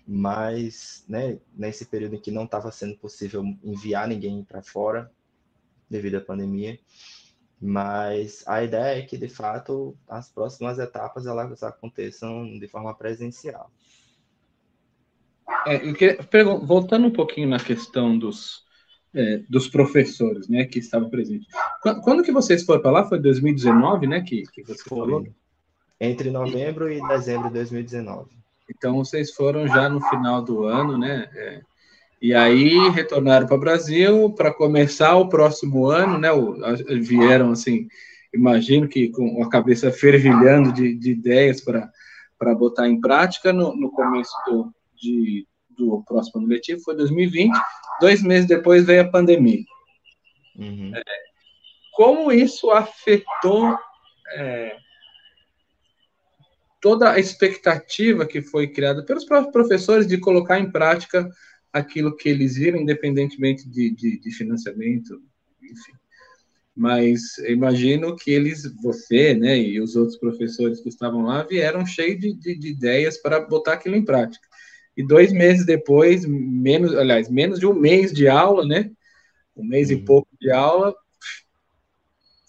mas 0.06 1.02
né, 1.08 1.38
nesse 1.56 1.86
período 1.86 2.16
em 2.16 2.20
que 2.20 2.30
não 2.30 2.44
estava 2.44 2.70
sendo 2.70 2.96
possível 2.98 3.42
enviar 3.64 4.06
ninguém 4.06 4.44
para 4.44 4.60
fora 4.60 5.10
devido 5.88 6.16
à 6.16 6.20
pandemia, 6.20 6.78
mas 7.60 8.42
a 8.46 8.64
ideia 8.64 8.98
é 8.98 9.02
que, 9.02 9.18
de 9.18 9.28
fato, 9.28 9.94
as 10.08 10.30
próximas 10.30 10.78
etapas 10.78 11.26
elas 11.26 11.62
aconteçam 11.62 12.58
de 12.58 12.66
forma 12.66 12.94
presencial. 12.94 13.70
É, 15.66 15.78
queria, 15.92 16.18
voltando 16.62 17.06
um 17.06 17.12
pouquinho 17.12 17.48
na 17.48 17.58
questão 17.58 18.18
dos, 18.18 18.64
é, 19.12 19.38
dos 19.48 19.68
professores, 19.68 20.48
né, 20.48 20.64
que 20.64 20.78
estavam 20.78 21.10
presentes. 21.10 21.48
Quando, 21.82 22.00
quando 22.00 22.22
que 22.22 22.32
vocês 22.32 22.64
foram 22.64 22.80
para 22.80 22.90
lá? 22.90 23.04
Foi 23.04 23.20
2019, 23.20 24.06
né, 24.06 24.22
que, 24.22 24.42
que 24.52 24.62
você 24.62 24.82
Foi. 24.88 24.98
falou? 24.98 25.26
Entre 26.00 26.30
novembro 26.30 26.90
e 26.90 27.06
dezembro 27.08 27.48
de 27.48 27.54
2019. 27.54 28.30
Então, 28.70 28.96
vocês 28.96 29.34
foram 29.34 29.68
já 29.68 29.88
no 29.88 30.00
final 30.08 30.42
do 30.42 30.64
ano, 30.64 30.96
né? 30.96 31.28
É, 31.34 31.60
e 32.20 32.34
aí 32.34 32.90
retornaram 32.90 33.46
para 33.46 33.56
o 33.56 33.60
Brasil 33.60 34.30
para 34.34 34.52
começar 34.52 35.16
o 35.16 35.28
próximo 35.28 35.86
ano, 35.86 36.18
né? 36.18 36.28
Vieram 37.00 37.52
assim, 37.52 37.88
imagino 38.32 38.86
que 38.86 39.08
com 39.08 39.42
a 39.42 39.48
cabeça 39.48 39.90
fervilhando 39.90 40.70
de, 40.72 40.94
de 40.94 41.12
ideias 41.12 41.62
para 41.62 42.54
botar 42.54 42.88
em 42.88 43.00
prática 43.00 43.52
no, 43.52 43.74
no 43.74 43.90
começo 43.90 44.32
do, 44.46 44.70
de, 44.94 45.46
do 45.70 46.04
próximo 46.06 46.40
ano 46.42 46.48
letivo, 46.48 46.82
foi 46.82 46.94
2020. 46.94 47.52
Dois 48.00 48.22
meses 48.22 48.46
depois 48.46 48.84
veio 48.84 49.00
a 49.00 49.10
pandemia. 49.10 49.64
Uhum. 50.56 50.92
É, 50.94 51.02
como 51.92 52.30
isso 52.30 52.70
afetou 52.70 53.78
é, 54.34 54.76
toda 56.80 57.12
a 57.12 57.18
expectativa 57.18 58.26
que 58.26 58.42
foi 58.42 58.68
criada 58.68 59.04
pelos 59.04 59.24
próprios 59.24 59.52
professores 59.52 60.06
de 60.06 60.18
colocar 60.18 60.58
em 60.58 60.70
prática 60.70 61.28
aquilo 61.72 62.16
que 62.16 62.28
eles 62.28 62.56
viram, 62.56 62.80
independentemente 62.80 63.68
de, 63.68 63.90
de, 63.90 64.18
de 64.18 64.30
financiamento, 64.32 65.22
enfim. 65.62 65.92
Mas 66.74 67.38
imagino 67.38 68.16
que 68.16 68.30
eles, 68.30 68.62
você, 68.82 69.34
né, 69.34 69.58
e 69.58 69.80
os 69.80 69.96
outros 69.96 70.16
professores 70.16 70.80
que 70.80 70.88
estavam 70.88 71.22
lá, 71.22 71.42
vieram 71.42 71.84
cheios 71.84 72.20
de, 72.20 72.32
de, 72.32 72.58
de 72.58 72.68
ideias 72.68 73.18
para 73.18 73.40
botar 73.40 73.74
aquilo 73.74 73.96
em 73.96 74.04
prática. 74.04 74.46
E 74.96 75.06
dois 75.06 75.32
meses 75.32 75.64
depois, 75.64 76.24
menos, 76.26 76.94
aliás, 76.94 77.28
menos 77.28 77.58
de 77.58 77.66
um 77.66 77.74
mês 77.74 78.12
de 78.12 78.28
aula, 78.28 78.66
né, 78.66 78.90
um 79.56 79.64
mês 79.64 79.90
uhum. 79.90 79.96
e 79.96 80.04
pouco 80.04 80.28
de 80.40 80.50
aula, 80.50 80.94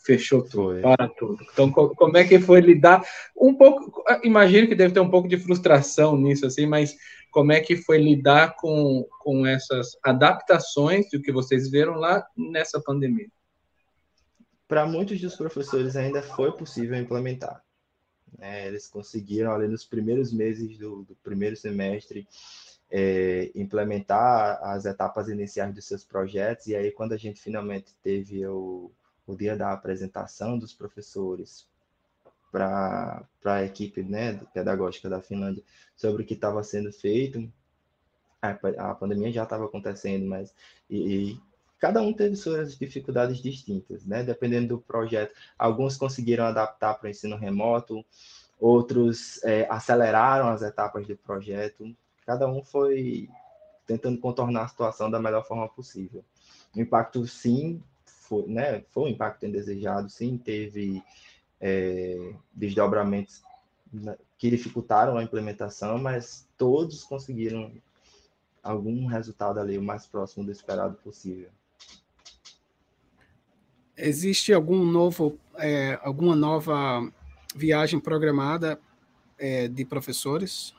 fechou 0.03 0.43
tudo, 0.43 0.82
para 0.82 1.07
tudo. 1.07 1.43
Então, 1.51 1.72
como 1.72 2.17
é 2.17 2.24
que 2.24 2.39
foi 2.39 2.59
lidar? 2.59 3.03
Um 3.38 3.53
pouco, 3.53 4.03
imagino 4.24 4.67
que 4.67 4.76
deve 4.76 4.93
ter 4.93 4.99
um 4.99 5.09
pouco 5.09 5.28
de 5.28 5.38
frustração 5.38 6.17
nisso, 6.17 6.45
assim, 6.45 6.65
mas 6.65 6.95
como 7.32 7.53
é 7.53 7.61
que 7.61 7.77
foi 7.77 7.97
lidar 7.97 8.55
com, 8.57 9.07
com 9.19 9.45
essas 9.47 9.97
adaptações 10.03 11.09
do 11.09 11.21
que 11.21 11.32
vocês 11.32 11.71
viram 11.71 11.93
lá 11.93 12.25
nessa 12.38 12.79
pandemia? 12.82 13.29
Para 14.67 14.86
muitos 14.86 15.19
dos 15.19 15.36
professores 15.36 15.95
ainda 15.95 16.21
foi 16.21 16.51
possível 16.51 16.97
implementar. 16.97 17.63
Né? 18.38 18.67
Eles 18.67 18.88
conseguiram, 18.88 19.51
ali 19.51 19.67
nos 19.67 19.86
primeiros 19.86 20.32
meses 20.32 20.77
do, 20.77 21.03
do 21.03 21.15
primeiro 21.23 21.55
semestre, 21.55 22.27
é, 22.89 23.49
implementar 23.55 24.59
as 24.63 24.86
etapas 24.86 25.29
iniciais 25.29 25.73
dos 25.73 25.86
seus 25.86 26.03
projetos, 26.03 26.67
e 26.67 26.75
aí 26.75 26.91
quando 26.91 27.13
a 27.13 27.17
gente 27.17 27.41
finalmente 27.41 27.95
teve 28.03 28.45
o, 28.45 28.91
o 29.25 29.36
dia 29.36 29.55
da 29.55 29.71
apresentação 29.71 30.59
dos 30.59 30.73
professores 30.73 31.70
para 32.52 33.26
a 33.45 33.64
equipe 33.64 34.04
né, 34.04 34.39
pedagógica 34.54 35.10
da 35.10 35.22
Finlândia 35.22 35.64
sobre 35.95 36.24
o 36.24 36.26
que 36.26 36.34
estava 36.34 36.64
sendo 36.64 36.91
feito. 36.91 37.52
A, 38.41 38.95
pandemia 38.95 39.32
já 39.32 39.43
estava 39.43 39.66
acontecendo, 39.66 40.26
mas 40.26 40.54
e, 40.89 40.97
e, 40.97 41.39
cada 41.80 42.02
um 42.02 42.12
teve 42.12 42.36
suas 42.36 42.78
dificuldades 42.78 43.38
distintas, 43.38 44.04
né? 44.06 44.24
Dependendo 44.24 44.70
do 44.70 44.82
projeto, 44.82 45.34
alguns 45.58 45.95
conseguiram 45.95 46.45
adaptar 46.45 46.95
para 46.95 47.08
o 47.08 47.10
ensino 47.10 47.38
remoto, 47.38 48.04
outros 48.60 49.43
é, 49.43 49.68
aceleraram 49.70 50.49
as 50.49 50.64
etapas 50.64 51.06
do 51.06 51.16
projeto. 51.16 51.95
Cada 52.26 52.47
um 52.47 52.64
foi 52.64 53.30
tentando 53.86 54.20
contornar 54.20 54.64
a 54.64 54.68
situação 54.68 55.10
da 55.10 55.20
melhor 55.20 55.45
forma 55.45 55.70
possível. 55.70 56.24
O 56.76 56.80
impacto, 56.80 57.28
sim, 57.28 57.84
foi, 58.06 58.47
né? 58.47 58.84
Foi 58.89 59.04
um 59.04 59.08
impacto 59.08 59.45
indesejado, 59.45 60.10
sim, 60.10 60.38
teve 60.38 61.04
é, 61.62 62.34
desdobramentos 62.51 63.43
que 64.38 64.49
dificultaram 64.49 65.18
a 65.18 65.24
implementação, 65.24 65.97
mas 65.99 66.47
todos 66.57 67.03
conseguiram 67.03 67.72
algum 68.64 69.05
resultado 69.05 69.59
ali 69.59 69.78
o 69.78 69.82
mais 69.82 70.07
próximo 70.07 70.43
do 70.43 70.51
esperado 70.51 70.95
possível. 70.97 71.49
Existe 73.95 74.51
algum 74.51 74.84
novo, 74.84 75.38
é, 75.57 75.99
alguma 76.01 76.36
nova 76.36 77.07
viagem 77.55 77.99
programada 77.99 78.80
é, 79.38 79.68
de 79.68 79.86
professores? 79.86 80.74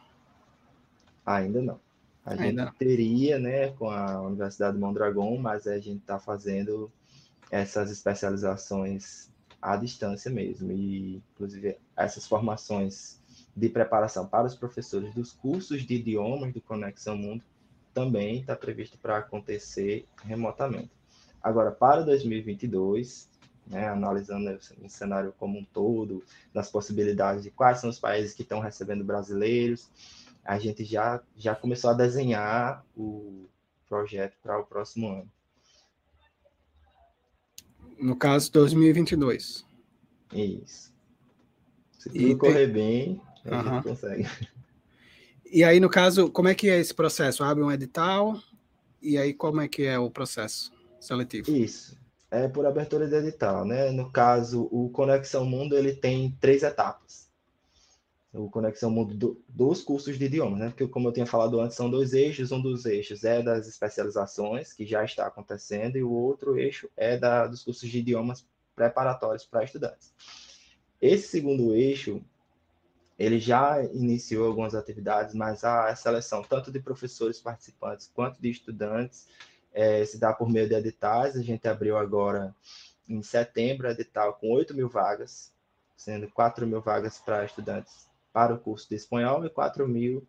Ainda 1.25 1.63
não. 1.63 1.81
A 2.25 2.33
Ainda 2.33 2.45
gente 2.45 2.55
não. 2.57 2.73
teria, 2.73 3.39
né, 3.39 3.71
com 3.73 3.91
a 3.91 4.21
Universidade 4.23 4.75
de 4.77 4.81
Mondragon, 4.81 5.37
mas 5.39 5.67
a 5.67 5.79
gente 5.79 6.01
está 6.01 6.19
fazendo 6.19 6.91
essas 7.51 7.91
especializações 7.91 9.32
à 9.63 9.77
distância 9.77 10.31
mesmo. 10.31 10.73
E, 10.73 11.23
inclusive, 11.33 11.79
essas 11.97 12.27
formações 12.27 13.23
de 13.57 13.69
preparação 13.69 14.27
para 14.27 14.47
os 14.47 14.57
professores 14.57 15.15
dos 15.15 15.33
cursos 15.33 15.87
de 15.87 15.95
idiomas 15.95 16.53
do 16.53 16.61
Conexão 16.61 17.17
Mundo 17.17 17.45
também 17.95 18.41
está 18.41 18.57
previsto 18.57 18.99
para 18.99 19.19
acontecer 19.19 20.07
remotamente. 20.25 20.91
Agora, 21.41 21.71
para 21.71 22.03
2022, 22.03 23.29
né, 23.67 23.89
analisando 23.89 24.59
o 24.83 24.89
cenário 24.89 25.35
como 25.39 25.59
um 25.59 25.65
todo, 25.65 26.25
das 26.53 26.71
possibilidades 26.71 27.43
de 27.43 27.51
quais 27.51 27.79
são 27.79 27.91
os 27.91 27.99
países 27.99 28.35
que 28.35 28.43
estão 28.43 28.61
recebendo 28.61 29.05
brasileiros, 29.05 29.89
a 30.45 30.59
gente 30.59 30.85
já, 30.85 31.23
já 31.37 31.55
começou 31.55 31.91
a 31.91 31.95
desenhar 31.95 32.85
o 32.97 33.47
projeto 33.89 34.37
para 34.43 34.59
o 34.59 34.65
próximo 34.65 35.09
ano. 35.09 35.31
No 37.99 38.17
caso, 38.17 38.51
2022. 38.53 39.65
Isso. 40.35 40.93
Se 41.99 42.09
tudo 42.09 42.21
e 42.21 42.37
correr 42.37 42.67
tem... 42.67 42.73
bem, 42.73 43.21
a 43.47 43.57
uhum. 43.57 43.75
gente 43.75 43.83
consegue. 43.85 44.29
E 45.53 45.63
aí, 45.63 45.79
no 45.79 45.91
caso, 45.91 46.31
como 46.31 46.49
é 46.49 46.55
que 46.55 46.71
é 46.71 46.79
esse 46.79 46.95
processo? 46.95 47.45
Abre 47.45 47.63
um 47.63 47.71
edital 47.71 48.41
e 49.03 49.19
aí 49.19 49.35
como 49.35 49.61
é 49.61 49.69
que 49.69 49.85
é 49.85 49.99
o 49.99 50.11
processo 50.11 50.73
seletivo? 50.99 51.51
Isso. 51.51 51.95
é 52.31 52.49
por 52.49 52.65
abertura 52.65 53.07
de 53.07 53.17
edital, 53.17 53.65
né? 53.65 53.91
No 53.91 54.11
caso, 54.11 54.69
o 54.73 54.89
Conexão 54.89 55.45
Mundo 55.45 55.77
ele 55.77 55.93
tem 55.93 56.35
três 56.41 56.63
etapas. 56.63 57.29
O 58.33 58.49
Conexão 58.49 58.91
Mundo 58.91 59.15
do, 59.15 59.45
dos 59.47 59.83
cursos 59.83 60.19
de 60.19 60.25
idiomas, 60.25 60.59
né? 60.59 60.69
Porque 60.71 60.89
como 60.89 61.09
eu 61.09 61.13
tinha 61.13 61.27
falado 61.27 61.61
antes, 61.61 61.77
são 61.77 61.91
dois 61.91 62.15
eixos. 62.15 62.51
Um 62.51 62.63
dos 62.63 62.87
eixos 62.87 63.25
é 63.25 63.43
das 63.43 63.69
especializações, 63.69 64.73
que 64.73 64.87
já 64.87 65.05
está 65.05 65.27
acontecendo, 65.27 65.97
e 65.97 66.03
o 66.03 66.11
outro 66.11 66.59
eixo 66.59 66.89
é 66.97 67.19
da, 67.19 67.47
dos 67.47 67.63
cursos 67.63 67.89
de 67.89 67.99
idiomas 67.99 68.47
preparatórios 68.75 69.45
para 69.45 69.65
estudantes. 69.65 70.15
Esse 71.01 71.29
segundo 71.29 71.75
eixo, 71.75 72.25
ele 73.19 73.39
já 73.39 73.85
iniciou 73.85 74.47
algumas 74.47 74.75
atividades, 74.75 75.35
mas 75.35 75.63
a 75.63 75.95
seleção 75.95 76.43
tanto 76.43 76.73
de 76.73 76.81
professores 76.81 77.39
participantes 77.39 78.11
quanto 78.15 78.41
de 78.41 78.49
estudantes 78.49 79.29
é, 79.75 80.05
se 80.07 80.19
dá 80.19 80.33
por 80.33 80.49
meio 80.49 80.69
de 80.69 80.75
editais. 80.75 81.37
A 81.37 81.43
gente 81.43 81.69
abriu 81.69 81.99
agora 81.99 82.55
em 83.07 83.23
setembro 83.23 83.89
edital 83.91 84.35
com 84.35 84.51
8 84.53 84.75
mil 84.75 84.89
vagas, 84.89 85.53
sendo 85.97 86.31
4 86.31 86.67
mil 86.67 86.81
vagas 86.81 87.19
para 87.19 87.45
estudantes 87.45 88.12
para 88.33 88.55
o 88.55 88.59
curso 88.59 88.89
de 88.89 88.95
espanhol 88.95 89.45
e 89.45 89.51
4 89.51 89.87
mil 89.87 90.27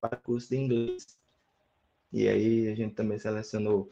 para 0.00 0.16
o 0.16 0.22
curso 0.22 0.48
de 0.48 0.56
inglês. 0.56 1.18
E 2.12 2.28
aí 2.28 2.68
a 2.68 2.74
gente 2.74 2.94
também 2.94 3.18
selecionou 3.18 3.88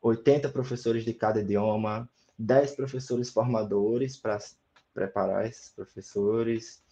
80 0.00 0.48
professores 0.50 1.04
de 1.04 1.12
cada 1.12 1.40
idioma, 1.40 2.08
10 2.38 2.76
professores 2.76 3.30
formadores 3.30 4.16
para 4.16 4.38
preparar 4.94 5.46
esses 5.46 5.70
professores, 5.70 6.82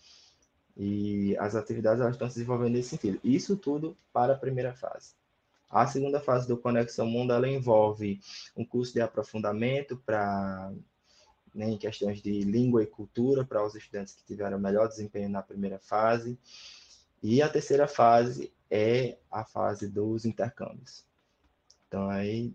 e 0.76 1.36
as 1.38 1.54
atividades 1.54 2.00
elas 2.00 2.14
estão 2.14 2.28
se 2.28 2.34
desenvolvendo 2.34 2.74
nesse 2.74 2.90
sentido. 2.90 3.18
Isso 3.24 3.56
tudo 3.56 3.96
para 4.12 4.34
a 4.34 4.38
primeira 4.38 4.74
fase. 4.74 5.14
A 5.70 5.86
segunda 5.86 6.20
fase 6.20 6.46
do 6.46 6.56
Conexão 6.56 7.06
Mundo 7.06 7.32
ela 7.32 7.48
envolve 7.48 8.20
um 8.56 8.64
curso 8.64 8.92
de 8.92 9.00
aprofundamento 9.00 9.96
para 10.04 10.72
né, 11.56 11.70
em 11.70 11.78
questões 11.78 12.20
de 12.20 12.42
língua 12.42 12.82
e 12.82 12.86
cultura 12.86 13.44
para 13.44 13.64
os 13.64 13.74
estudantes 13.74 14.14
que 14.14 14.24
tiveram 14.24 14.58
melhor 14.58 14.86
desempenho 14.86 15.30
na 15.30 15.42
primeira 15.42 15.78
fase. 15.78 16.38
E 17.22 17.40
a 17.40 17.48
terceira 17.48 17.88
fase 17.88 18.52
é 18.70 19.16
a 19.30 19.44
fase 19.44 19.88
dos 19.88 20.26
intercâmbios. 20.26 21.04
Então, 21.88 22.10
aí, 22.10 22.52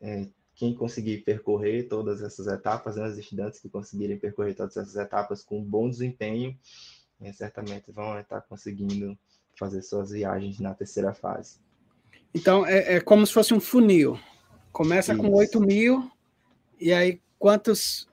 é, 0.00 0.26
quem 0.54 0.74
conseguir 0.74 1.18
percorrer 1.18 1.88
todas 1.88 2.20
essas 2.20 2.46
etapas, 2.46 2.96
né, 2.96 3.08
os 3.08 3.16
estudantes 3.16 3.58
que 3.58 3.70
conseguirem 3.70 4.18
percorrer 4.18 4.54
todas 4.54 4.76
essas 4.76 4.96
etapas 4.96 5.42
com 5.42 5.64
bom 5.64 5.88
desempenho, 5.88 6.56
é, 7.20 7.32
certamente 7.32 7.90
vão 7.90 8.20
estar 8.20 8.42
conseguindo 8.42 9.18
fazer 9.58 9.80
suas 9.80 10.10
viagens 10.10 10.60
na 10.60 10.74
terceira 10.74 11.14
fase. 11.14 11.58
Então, 12.34 12.66
é, 12.66 12.96
é 12.96 13.00
como 13.00 13.26
se 13.26 13.32
fosse 13.32 13.54
um 13.54 13.60
funil. 13.60 14.20
Começa 14.70 15.14
Isso. 15.14 15.22
com 15.22 15.32
8 15.32 15.58
mil, 15.58 16.10
e 16.78 16.92
aí 16.92 17.18
quantos 17.38 18.06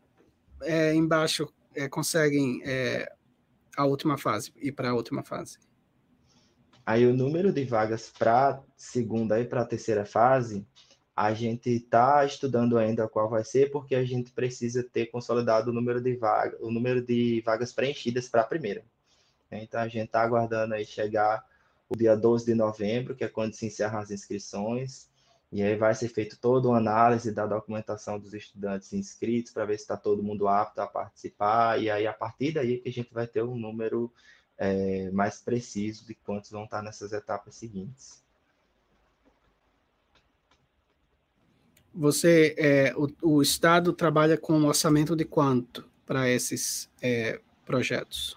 é, 0.63 0.93
embaixo 0.93 1.51
é, 1.75 1.87
conseguem 1.87 2.61
é, 2.63 3.11
a 3.75 3.85
última 3.85 4.17
fase, 4.17 4.51
ir 4.57 4.71
para 4.71 4.89
a 4.89 4.93
última 4.93 5.23
fase? 5.23 5.57
Aí 6.85 7.05
o 7.05 7.15
número 7.15 7.51
de 7.51 7.63
vagas 7.63 8.09
para 8.09 8.61
segunda 8.75 9.39
e 9.39 9.45
para 9.45 9.65
terceira 9.65 10.05
fase, 10.05 10.67
a 11.15 11.33
gente 11.33 11.69
está 11.69 12.25
estudando 12.25 12.77
ainda 12.77 13.07
qual 13.07 13.29
vai 13.29 13.43
ser, 13.43 13.71
porque 13.71 13.95
a 13.95 14.03
gente 14.03 14.31
precisa 14.31 14.83
ter 14.83 15.07
consolidado 15.07 15.71
o 15.71 15.73
número 15.73 16.01
de 16.01 16.15
vagas, 16.15 16.59
o 16.59 16.71
número 16.71 17.01
de 17.01 17.41
vagas 17.45 17.71
preenchidas 17.71 18.27
para 18.27 18.41
a 18.41 18.45
primeira. 18.45 18.83
Então 19.51 19.79
a 19.79 19.87
gente 19.87 20.07
está 20.07 20.21
aguardando 20.21 20.73
aí 20.73 20.85
chegar 20.85 21.45
o 21.87 21.95
dia 21.95 22.15
12 22.15 22.45
de 22.45 22.55
novembro, 22.55 23.15
que 23.15 23.23
é 23.23 23.29
quando 23.29 23.53
se 23.53 23.67
encerram 23.67 23.99
as 23.99 24.09
inscrições, 24.09 25.07
e 25.53 25.61
aí 25.61 25.75
vai 25.75 25.93
ser 25.93 26.09
feito 26.09 26.35
toda 26.39 26.67
uma 26.67 26.77
análise 26.77 27.31
da 27.31 27.45
documentação 27.45 28.17
dos 28.17 28.33
estudantes 28.33 28.91
inscritos 28.91 29.53
para 29.53 29.65
ver 29.65 29.77
se 29.77 29.83
está 29.83 29.95
todo 29.95 30.23
mundo 30.23 30.47
apto 30.47 30.81
a 30.81 30.87
participar, 30.87 31.79
e 31.79 31.91
aí 31.91 32.07
a 32.07 32.13
partir 32.13 32.53
daí 32.53 32.79
que 32.79 32.89
a 32.89 32.91
gente 32.91 33.13
vai 33.13 33.27
ter 33.27 33.43
um 33.43 33.55
número 33.55 34.11
é, 34.57 35.11
mais 35.11 35.39
preciso 35.39 36.07
de 36.07 36.15
quantos 36.15 36.49
vão 36.49 36.63
estar 36.63 36.81
nessas 36.81 37.13
etapas 37.13 37.53
seguintes. 37.53 38.23
Você, 41.93 42.55
é, 42.57 42.93
o, 42.95 43.07
o, 43.21 43.41
Estado 43.43 43.93
trabalha 43.93 44.35
com 44.35 44.53
um 44.53 44.65
orçamento 44.65 45.15
de 45.15 45.23
quanto 45.23 45.87
para 46.03 46.27
esses 46.27 46.89
é, 46.99 47.39
projetos? 47.63 48.35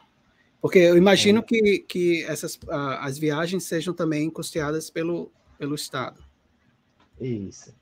Porque 0.61 0.81
eu 0.81 0.99
imagino 0.99 1.39
é. 1.39 1.43
que, 1.43 1.79
que 1.79 2.25
essas, 2.25 2.59
as 2.69 3.17
viagens 3.17 3.65
sejam 3.65 3.95
também 3.95 4.29
custeadas 4.29 4.91
pelo, 4.91 5.33
pelo 5.59 5.75
Estado. 5.75 6.26
Isso. 7.21 7.75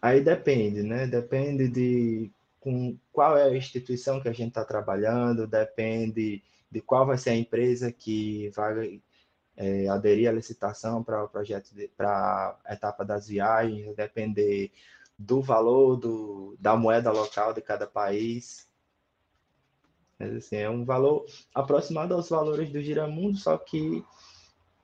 Aí 0.00 0.20
depende, 0.20 0.82
né? 0.82 1.06
Depende 1.06 1.68
de 1.68 2.30
com 2.60 2.96
qual 3.12 3.36
é 3.36 3.44
a 3.44 3.56
instituição 3.56 4.20
que 4.20 4.28
a 4.28 4.32
gente 4.32 4.48
está 4.48 4.64
trabalhando, 4.64 5.46
depende 5.46 6.42
de 6.70 6.80
qual 6.80 7.06
vai 7.06 7.16
ser 7.16 7.30
a 7.30 7.36
empresa 7.36 7.90
que 7.92 8.50
vai 8.50 9.00
é, 9.56 9.88
aderir 9.88 10.28
à 10.28 10.32
licitação 10.32 11.02
para 11.02 11.24
o 11.24 11.28
projeto, 11.28 11.70
para 11.96 12.58
a 12.64 12.74
etapa 12.74 13.04
das 13.04 13.28
viagens, 13.28 13.86
vai 13.86 13.94
depender 13.94 14.70
do 15.18 15.42
valor 15.42 15.96
do, 15.96 16.56
da 16.60 16.76
moeda 16.76 17.10
local 17.10 17.52
de 17.52 17.60
cada 17.60 17.86
país. 17.86 18.68
Mas, 20.18 20.34
assim, 20.34 20.56
é 20.56 20.70
um 20.70 20.84
valor 20.84 21.26
aproximado 21.54 22.14
aos 22.14 22.28
valores 22.28 22.70
do 22.70 22.82
giramundo, 22.82 23.36
só 23.38 23.56
que 23.56 24.04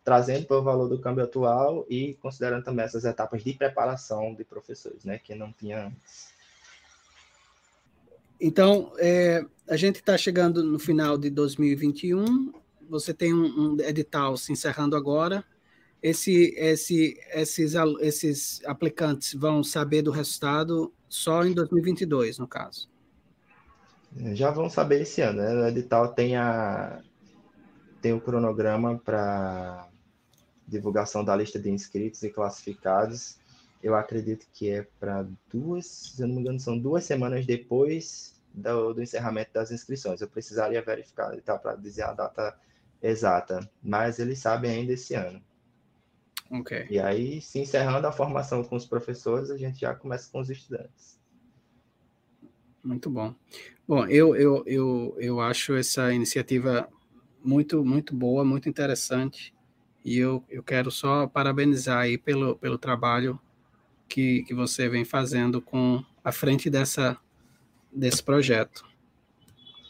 trazendo 0.05 0.47
para 0.47 0.59
o 0.59 0.63
valor 0.63 0.89
do 0.89 1.01
câmbio 1.01 1.25
atual 1.25 1.87
e 1.89 2.15
considerando 2.21 2.63
também 2.63 2.85
essas 2.85 3.05
etapas 3.05 3.43
de 3.43 3.55
preparação 3.55 4.35
de 4.35 4.45
professores, 4.45 5.03
né, 5.05 5.19
que 5.19 5.35
não 5.35 5.51
tinha 5.53 5.87
antes. 5.87 6.35
Então, 8.39 8.93
é, 8.99 9.45
a 9.67 9.77
gente 9.77 9.97
está 9.97 10.19
chegando 10.19 10.63
no 10.63 10.79
final 10.79 11.17
de 11.17 11.31
2021, 11.31 12.53
você 12.89 13.15
tem 13.15 13.33
um, 13.33 13.73
um, 13.75 13.81
edital 13.81 14.37
se 14.37 14.53
encerrando 14.53 14.95
agora, 14.95 15.43
esse, 16.03 16.55
esse, 16.59 17.19
esses, 17.33 17.73
esses 18.01 18.63
aplicantes 18.67 19.33
vão 19.33 19.65
saber 19.65 20.03
do 20.03 20.11
resultado 20.11 20.93
só 21.09 21.47
em 21.47 21.55
2022, 21.55 22.39
no 22.39 22.47
caso. 22.47 22.91
Já 24.35 24.51
vão 24.51 24.69
saber 24.69 25.01
esse 25.01 25.23
ano, 25.23 25.39
né? 25.39 25.55
O 25.55 25.67
edital 25.67 26.13
tem, 26.13 26.37
a, 26.37 27.01
tem 28.03 28.13
o 28.13 28.21
cronograma 28.21 28.99
para 28.99 29.89
divulgação 30.67 31.25
da 31.25 31.37
lista 31.37 31.59
de 31.59 31.71
inscritos 31.71 32.23
e 32.23 32.31
classificados. 32.31 33.39
Eu 33.83 33.95
acredito 33.95 34.47
que 34.53 34.71
é 34.71 34.87
para 34.99 35.27
duas, 35.53 35.87
se 35.87 36.23
eu 36.23 36.27
não 36.27 36.37
me 36.37 36.41
engano, 36.41 36.59
são 36.59 36.79
duas 36.79 37.05
semanas 37.05 37.45
depois 37.45 38.35
do, 38.53 38.95
do 38.95 39.03
encerramento 39.03 39.53
das 39.53 39.71
inscrições. 39.71 40.21
Eu 40.21 40.29
precisaria 40.29 40.81
verificar 40.81 41.37
tá, 41.43 41.59
para 41.59 41.77
dizer 41.77 42.03
a 42.03 42.13
data 42.13 42.59
exata, 43.03 43.69
mas 43.83 44.19
eles 44.19 44.39
sabem 44.39 44.71
ainda 44.71 44.93
esse 44.93 45.15
ano. 45.15 45.43
Ok. 46.51 46.87
E 46.91 46.99
aí, 46.99 47.41
se 47.41 47.59
encerrando 47.59 48.07
a 48.07 48.13
formação 48.13 48.63
com 48.63 48.77
os 48.77 48.87
professores, 48.87 49.51
a 49.51 49.57
gente 49.57 49.81
já 49.81 49.95
começa 49.95 50.31
com 50.31 50.41
os 50.41 50.49
estudantes. 50.49 51.19
Muito 52.83 53.09
bom. 53.11 53.35
Bom, 53.89 54.07
eu, 54.07 54.37
eu, 54.37 54.63
eu, 54.67 55.17
eu 55.19 55.41
acho 55.41 55.75
essa 55.75 56.13
iniciativa 56.13 56.89
muito, 57.43 57.85
muito 57.85 58.15
boa, 58.15 58.45
muito 58.45 58.69
interessante. 58.69 59.54
E 60.05 60.19
eu, 60.19 60.45
eu 60.51 60.63
quero 60.63 60.91
só 60.91 61.27
parabenizar 61.27 61.99
aí 61.99 62.19
pelo, 62.19 62.57
pelo 62.57 62.77
trabalho 62.77 63.41
que, 64.09 64.43
que 64.45 64.55
você 64.55 64.89
vem 64.89 65.05
fazendo 65.05 65.63
com 65.63 66.05
a 66.23 66.31
frente 66.31 66.69
dessa, 66.69 67.17
desse 67.93 68.23
projeto. 68.23 68.85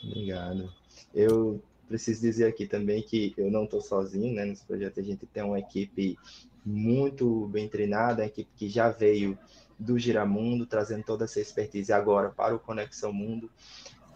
Obrigado. 0.05 0.73
Eu 1.13 1.63
preciso 1.89 2.21
dizer 2.21 2.47
aqui 2.47 2.67
também 2.67 3.03
que 3.03 3.35
eu 3.37 3.51
não 3.51 3.65
estou 3.65 3.81
sozinho 3.81 4.35
né, 4.35 4.45
nesse 4.45 4.65
projeto. 4.65 5.01
A 5.01 5.03
gente 5.03 5.27
tem 5.27 5.43
uma 5.43 5.59
equipe 5.59 6.17
muito 6.65 7.47
bem 7.49 7.69
treinada, 7.69 8.23
uma 8.23 8.29
equipe 8.29 8.51
que 8.57 8.69
já 8.69 8.91
veio 8.91 9.39
do 9.79 9.99
Giramundo, 9.99 10.67
trazendo 10.67 11.05
toda 11.05 11.25
essa 11.25 11.41
expertise 11.41 11.93
agora 11.93 12.31
para 12.31 12.55
o 12.55 12.61
Conexão 12.61 13.13
Mundo. 13.13 13.51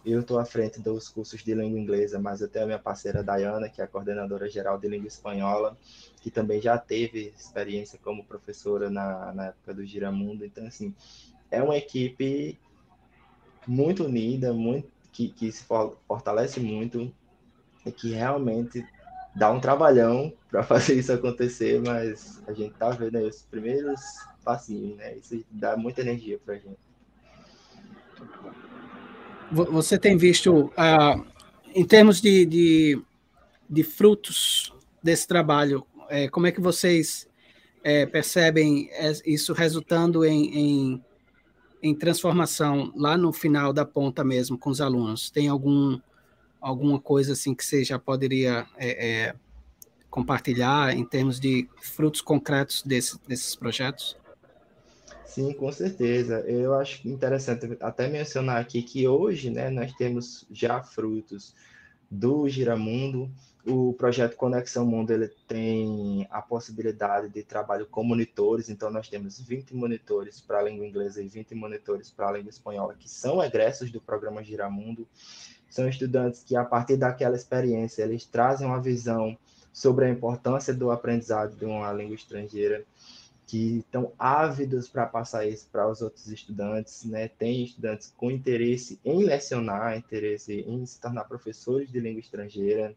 Eu 0.05 0.21
estou 0.21 0.39
à 0.39 0.45
frente 0.45 0.81
dos 0.81 1.09
cursos 1.09 1.43
de 1.43 1.53
língua 1.53 1.79
inglesa, 1.79 2.19
mas 2.19 2.41
eu 2.41 2.47
tenho 2.47 2.65
a 2.65 2.67
minha 2.67 2.79
parceira 2.79 3.23
Dayana, 3.23 3.69
que 3.69 3.81
é 3.81 3.83
a 3.83 3.87
coordenadora 3.87 4.49
geral 4.49 4.77
de 4.77 4.87
língua 4.87 5.07
espanhola, 5.07 5.77
que 6.21 6.31
também 6.31 6.61
já 6.61 6.77
teve 6.77 7.33
experiência 7.37 7.99
como 8.01 8.25
professora 8.25 8.89
na, 8.89 9.33
na 9.33 9.45
época 9.47 9.73
do 9.73 9.85
Giramundo. 9.85 10.45
Então, 10.45 10.65
assim, 10.65 10.95
é 11.51 11.61
uma 11.61 11.77
equipe 11.77 12.57
muito 13.67 14.05
unida, 14.05 14.53
muito, 14.53 14.89
que, 15.11 15.29
que 15.29 15.51
se 15.51 15.63
fortalece 16.07 16.59
muito 16.59 17.13
e 17.85 17.91
que 17.91 18.11
realmente 18.11 18.85
dá 19.35 19.51
um 19.51 19.59
trabalhão 19.59 20.33
para 20.49 20.63
fazer 20.63 20.97
isso 20.97 21.11
acontecer, 21.11 21.81
mas 21.81 22.41
a 22.47 22.53
gente 22.53 22.73
tá 22.75 22.89
vendo 22.91 23.17
aí 23.17 23.25
os 23.25 23.41
primeiros 23.43 23.99
passinhos, 24.43 24.97
né? 24.97 25.17
Isso 25.17 25.43
dá 25.51 25.77
muita 25.77 26.01
energia 26.01 26.39
para 26.39 26.55
a 26.55 26.57
gente. 26.57 26.79
Você 29.51 29.97
tem 29.97 30.15
visto, 30.15 30.65
uh, 30.65 31.25
em 31.73 31.85
termos 31.85 32.21
de, 32.21 32.45
de, 32.45 33.01
de, 33.69 33.83
frutos 33.83 34.73
desse 35.01 35.27
trabalho, 35.27 35.85
é, 36.09 36.27
como 36.27 36.47
é 36.47 36.51
que 36.51 36.61
vocês 36.61 37.27
é, 37.83 38.05
percebem 38.05 38.89
isso 39.25 39.53
resultando 39.53 40.23
em, 40.23 40.57
em, 40.57 41.05
em 41.81 41.95
transformação 41.95 42.93
lá 42.95 43.17
no 43.17 43.33
final 43.33 43.73
da 43.73 43.85
ponta 43.85 44.23
mesmo 44.23 44.57
com 44.57 44.69
os 44.69 44.81
alunos? 44.81 45.29
Tem 45.29 45.47
algum 45.47 45.99
alguma 46.61 46.99
coisa 46.99 47.33
assim 47.33 47.55
que 47.55 47.63
você 47.63 47.83
já 47.85 47.97
poderia 47.97 48.67
é, 48.77 49.33
compartilhar 50.09 50.95
em 50.95 51.05
termos 51.05 51.39
de 51.39 51.69
frutos 51.81 52.21
concretos 52.21 52.83
desse, 52.83 53.17
desses 53.27 53.55
projetos? 53.55 54.17
Sim, 55.29 55.53
com 55.53 55.71
certeza. 55.71 56.39
Eu 56.39 56.73
acho 56.73 57.07
interessante 57.07 57.77
até 57.79 58.07
mencionar 58.07 58.59
aqui 58.59 58.81
que 58.81 59.07
hoje, 59.07 59.51
né, 59.51 59.69
nós 59.69 59.93
temos 59.93 60.43
já 60.49 60.81
frutos 60.81 61.53
do 62.09 62.49
Giramundo. 62.49 63.29
O 63.63 63.93
projeto 63.93 64.35
Conexão 64.35 64.87
Mundo 64.87 65.11
ele 65.11 65.27
tem 65.47 66.25
a 66.31 66.41
possibilidade 66.41 67.29
de 67.29 67.43
trabalho 67.43 67.85
com 67.85 68.03
monitores, 68.03 68.69
então 68.69 68.89
nós 68.89 69.07
temos 69.07 69.39
20 69.39 69.75
monitores 69.75 70.41
para 70.41 70.59
a 70.59 70.63
língua 70.63 70.87
inglesa 70.87 71.21
e 71.21 71.27
20 71.27 71.53
monitores 71.53 72.09
para 72.09 72.29
a 72.29 72.31
língua 72.31 72.49
espanhola, 72.49 72.95
que 72.95 73.07
são 73.07 73.43
egressos 73.43 73.91
do 73.91 74.01
programa 74.01 74.43
Giramundo. 74.43 75.07
São 75.69 75.87
estudantes 75.87 76.43
que, 76.43 76.55
a 76.55 76.65
partir 76.65 76.97
daquela 76.97 77.35
experiência, 77.35 78.01
eles 78.01 78.25
trazem 78.25 78.65
uma 78.65 78.81
visão 78.81 79.37
sobre 79.71 80.05
a 80.05 80.09
importância 80.09 80.73
do 80.73 80.89
aprendizado 80.89 81.55
de 81.55 81.65
uma 81.65 81.93
língua 81.93 82.15
estrangeira 82.15 82.83
que 83.49 83.79
estão 83.79 84.13
ávidos 84.19 84.87
para 84.87 85.07
passar 85.07 85.43
isso 85.47 85.67
para 85.71 85.89
os 85.89 86.03
outros 86.03 86.27
estudantes, 86.27 87.03
né? 87.03 87.27
Tem 87.27 87.63
estudantes 87.63 88.13
com 88.15 88.29
interesse 88.29 88.99
em 89.03 89.23
lecionar, 89.23 89.97
interesse 89.97 90.61
em 90.61 90.85
se 90.85 91.01
tornar 91.01 91.23
professores 91.23 91.91
de 91.91 91.99
língua 91.99 92.19
estrangeira. 92.19 92.95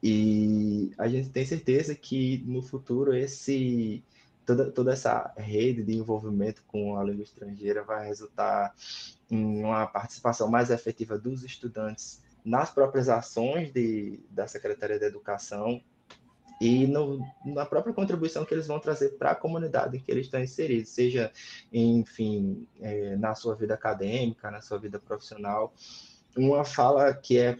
E 0.00 0.92
a 0.96 1.08
gente 1.08 1.30
tem 1.30 1.44
certeza 1.44 1.92
que 1.92 2.38
no 2.46 2.62
futuro 2.62 3.16
esse 3.16 4.00
toda, 4.46 4.70
toda 4.70 4.92
essa 4.92 5.34
rede 5.36 5.82
de 5.82 5.96
envolvimento 5.96 6.62
com 6.68 6.96
a 6.96 7.02
língua 7.02 7.24
estrangeira 7.24 7.82
vai 7.82 8.06
resultar 8.06 8.76
em 9.28 9.64
uma 9.64 9.88
participação 9.88 10.48
mais 10.48 10.70
efetiva 10.70 11.18
dos 11.18 11.42
estudantes 11.42 12.22
nas 12.44 12.70
próprias 12.70 13.08
ações 13.08 13.72
de, 13.72 14.20
da 14.30 14.46
Secretaria 14.46 15.00
da 15.00 15.06
Educação 15.06 15.82
e 16.60 16.86
no, 16.86 17.20
na 17.44 17.66
própria 17.66 17.92
contribuição 17.92 18.44
que 18.44 18.54
eles 18.54 18.66
vão 18.66 18.80
trazer 18.80 19.10
para 19.18 19.32
a 19.32 19.34
comunidade 19.34 19.96
em 19.96 20.00
que 20.00 20.10
eles 20.10 20.26
estão 20.26 20.40
inseridos, 20.40 20.90
seja, 20.90 21.30
enfim, 21.72 22.66
é, 22.80 23.16
na 23.16 23.34
sua 23.34 23.54
vida 23.54 23.74
acadêmica, 23.74 24.50
na 24.50 24.60
sua 24.60 24.78
vida 24.78 24.98
profissional. 24.98 25.74
Uma 26.36 26.64
fala 26.64 27.12
que 27.12 27.38
é 27.38 27.58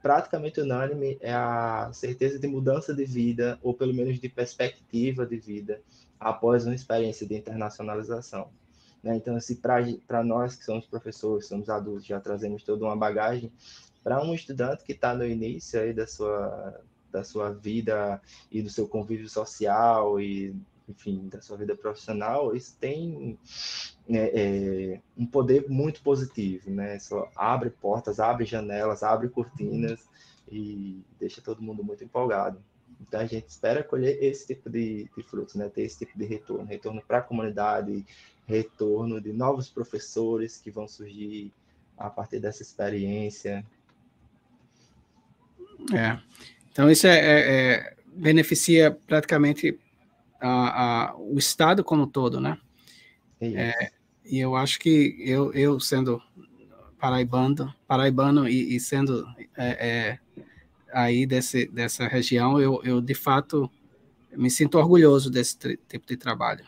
praticamente 0.00 0.60
unânime 0.60 1.18
é 1.20 1.32
a 1.32 1.90
certeza 1.92 2.38
de 2.38 2.46
mudança 2.46 2.94
de 2.94 3.04
vida, 3.04 3.58
ou 3.62 3.74
pelo 3.74 3.92
menos 3.92 4.20
de 4.20 4.28
perspectiva 4.28 5.26
de 5.26 5.36
vida, 5.36 5.82
após 6.18 6.64
uma 6.64 6.74
experiência 6.74 7.26
de 7.26 7.36
internacionalização. 7.36 8.50
Né? 9.02 9.16
Então, 9.16 9.38
se 9.40 9.56
para 9.56 10.22
nós 10.22 10.54
que 10.56 10.64
somos 10.64 10.86
professores, 10.86 11.46
somos 11.46 11.68
adultos, 11.68 12.06
já 12.06 12.20
trazemos 12.20 12.62
toda 12.62 12.84
uma 12.84 12.96
bagagem, 12.96 13.52
para 14.02 14.22
um 14.22 14.32
estudante 14.32 14.84
que 14.84 14.92
está 14.92 15.12
no 15.12 15.26
início 15.26 15.80
aí 15.80 15.92
da 15.92 16.06
sua 16.06 16.80
da 17.12 17.24
sua 17.24 17.52
vida 17.52 18.20
e 18.50 18.62
do 18.62 18.70
seu 18.70 18.86
convívio 18.86 19.28
social 19.28 20.20
e 20.20 20.54
enfim 20.88 21.28
da 21.28 21.40
sua 21.40 21.56
vida 21.56 21.76
profissional 21.76 22.56
isso 22.56 22.76
tem 22.80 23.38
é, 24.08 24.94
é, 24.94 25.00
um 25.16 25.26
poder 25.26 25.68
muito 25.68 26.02
positivo 26.02 26.70
né? 26.70 26.98
Só 26.98 27.30
abre 27.36 27.70
portas 27.70 28.18
abre 28.18 28.44
janelas 28.44 29.02
abre 29.02 29.28
cortinas 29.28 30.08
e 30.50 31.02
deixa 31.18 31.42
todo 31.42 31.62
mundo 31.62 31.84
muito 31.84 32.02
empolgado. 32.02 32.62
Então 33.00 33.20
a 33.20 33.26
gente 33.26 33.48
espera 33.48 33.84
colher 33.84 34.22
esse 34.22 34.46
tipo 34.46 34.70
de, 34.70 35.08
de 35.14 35.22
frutos 35.22 35.54
né? 35.54 35.68
Ter 35.68 35.82
esse 35.82 35.98
tipo 35.98 36.18
de 36.18 36.24
retorno 36.24 36.64
retorno 36.64 37.02
para 37.06 37.18
a 37.18 37.22
comunidade 37.22 38.04
retorno 38.46 39.20
de 39.20 39.32
novos 39.32 39.68
professores 39.68 40.56
que 40.56 40.70
vão 40.70 40.88
surgir 40.88 41.52
a 41.96 42.08
partir 42.08 42.40
dessa 42.40 42.62
experiência. 42.62 43.64
É 45.94 46.18
então, 46.78 46.88
isso 46.88 47.08
é, 47.08 47.18
é, 47.18 47.50
é 47.50 47.94
beneficia 48.14 48.96
praticamente 49.04 49.76
a, 50.40 51.08
a, 51.08 51.16
o 51.16 51.36
Estado 51.36 51.82
como 51.82 52.04
um 52.04 52.08
todo, 52.08 52.40
né? 52.40 52.56
É, 53.40 53.90
e 54.24 54.38
eu 54.38 54.54
acho 54.54 54.78
que 54.78 55.16
eu, 55.18 55.52
eu 55.54 55.80
sendo 55.80 56.22
paraibano, 57.00 57.74
paraibano 57.84 58.48
e, 58.48 58.76
e 58.76 58.78
sendo 58.78 59.26
é, 59.56 59.88
é, 59.88 60.18
aí 60.92 61.26
desse, 61.26 61.66
dessa 61.66 62.06
região, 62.06 62.60
eu, 62.60 62.80
eu 62.84 63.00
de 63.00 63.14
fato 63.14 63.68
me 64.36 64.48
sinto 64.48 64.78
orgulhoso 64.78 65.32
desse 65.32 65.58
tipo 65.58 66.06
de 66.06 66.16
trabalho 66.16 66.64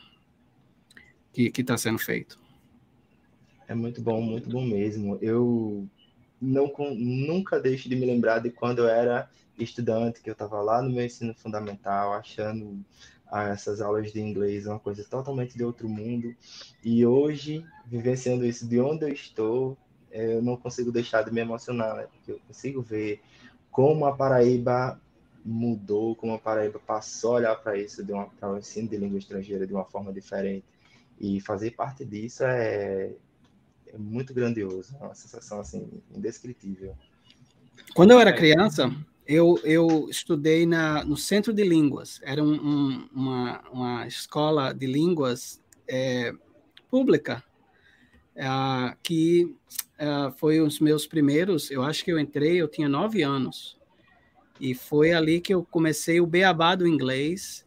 que 1.33 1.53
está 1.57 1.79
sendo 1.79 2.01
feito. 2.01 2.37
É 3.69 3.77
muito 3.77 4.03
bom, 4.03 4.21
muito 4.21 4.51
bom 4.51 4.67
mesmo. 4.67 5.17
Eu 5.23 5.89
não, 6.41 6.73
nunca 6.97 7.61
deixo 7.61 7.89
de 7.89 7.97
me 7.97 8.07
lembrar 8.07 8.39
de 8.39 8.51
quando 8.51 8.81
eu 8.81 8.89
era 8.89 9.29
estudante, 9.59 10.21
que 10.21 10.31
eu 10.31 10.33
estava 10.33 10.61
lá 10.63 10.81
no 10.81 10.91
meu 10.91 11.05
ensino 11.05 11.35
fundamental, 11.35 12.15
achando 12.15 12.83
ah, 13.31 13.49
essas 13.49 13.81
aulas 13.81 14.13
de 14.13 14.21
inglês 14.21 14.67
uma 14.67 14.79
coisa 14.79 15.05
totalmente 15.05 15.57
de 15.57 15.65
outro 15.65 15.89
mundo. 15.89 16.35
E 16.83 17.05
hoje, 17.05 17.65
vivenciando 17.87 18.45
isso 18.47 18.67
de 18.67 18.81
onde 18.81 19.05
eu 19.05 19.09
estou, 19.11 19.77
eh, 20.11 20.37
eu 20.37 20.43
não 20.43 20.57
consigo 20.57 20.91
deixar 20.91 21.23
de 21.23 21.33
me 21.33 21.41
emocionar, 21.41 21.97
né? 21.97 22.07
porque 22.11 22.33
eu 22.33 22.41
consigo 22.47 22.83
ver 22.83 23.21
como 23.71 24.07
a 24.07 24.17
Paraíba 24.17 25.01
mudou, 25.45 26.17
como 26.17 26.35
a 26.35 26.39
Paraíba 26.39 26.79
passou 26.79 27.33
a 27.33 27.37
olhar 27.37 27.57
para 27.57 27.79
isso, 27.79 28.05
de 28.05 28.13
para 28.39 28.53
o 28.53 28.59
ensino 28.59 28.89
de 28.89 28.97
língua 28.97 29.19
estrangeira 29.19 29.67
de 29.67 29.73
uma 29.73 29.85
forma 29.85 30.13
diferente. 30.13 30.65
E 31.19 31.41
fazer 31.41 31.73
parte 31.73 32.05
disso 32.05 32.45
é, 32.45 33.13
é 33.93 33.99
muito 33.99 34.33
grandioso, 34.33 34.97
é 35.01 35.05
uma 35.05 35.15
sensação 35.15 35.61
assim 35.61 35.89
indescritível. 36.15 36.97
Quando 37.95 38.13
eu 38.13 38.21
era 38.21 38.33
criança, 38.33 38.95
eu, 39.27 39.59
eu 39.65 40.09
estudei 40.09 40.67
na, 40.67 41.05
no 41.05 41.17
Centro 41.17 41.53
de 41.53 41.65
Línguas, 41.65 42.21
era 42.23 42.43
um, 42.43 42.55
um, 42.55 43.09
uma, 43.13 43.61
uma 43.71 44.07
escola 44.07 44.73
de 44.73 44.87
línguas 44.87 45.61
é, 45.89 46.33
pública, 46.91 47.43
é, 48.35 48.47
que 49.03 49.55
é, 49.99 50.33
foi 50.37 50.61
os 50.61 50.81
meus 50.81 51.07
primeiros, 51.07 51.71
eu 51.71 51.83
acho 51.83 52.05
que 52.05 52.13
eu 52.13 52.19
entrei, 52.19 52.61
eu 52.61 52.69
tinha 52.69 52.89
nove 52.89 53.23
anos, 53.23 53.79
e 54.61 54.75
foi 54.75 55.13
ali 55.13 55.41
que 55.41 55.55
eu 55.55 55.65
comecei 55.65 56.21
o 56.21 56.27
beabá 56.27 56.75
do 56.75 56.87
inglês, 56.87 57.65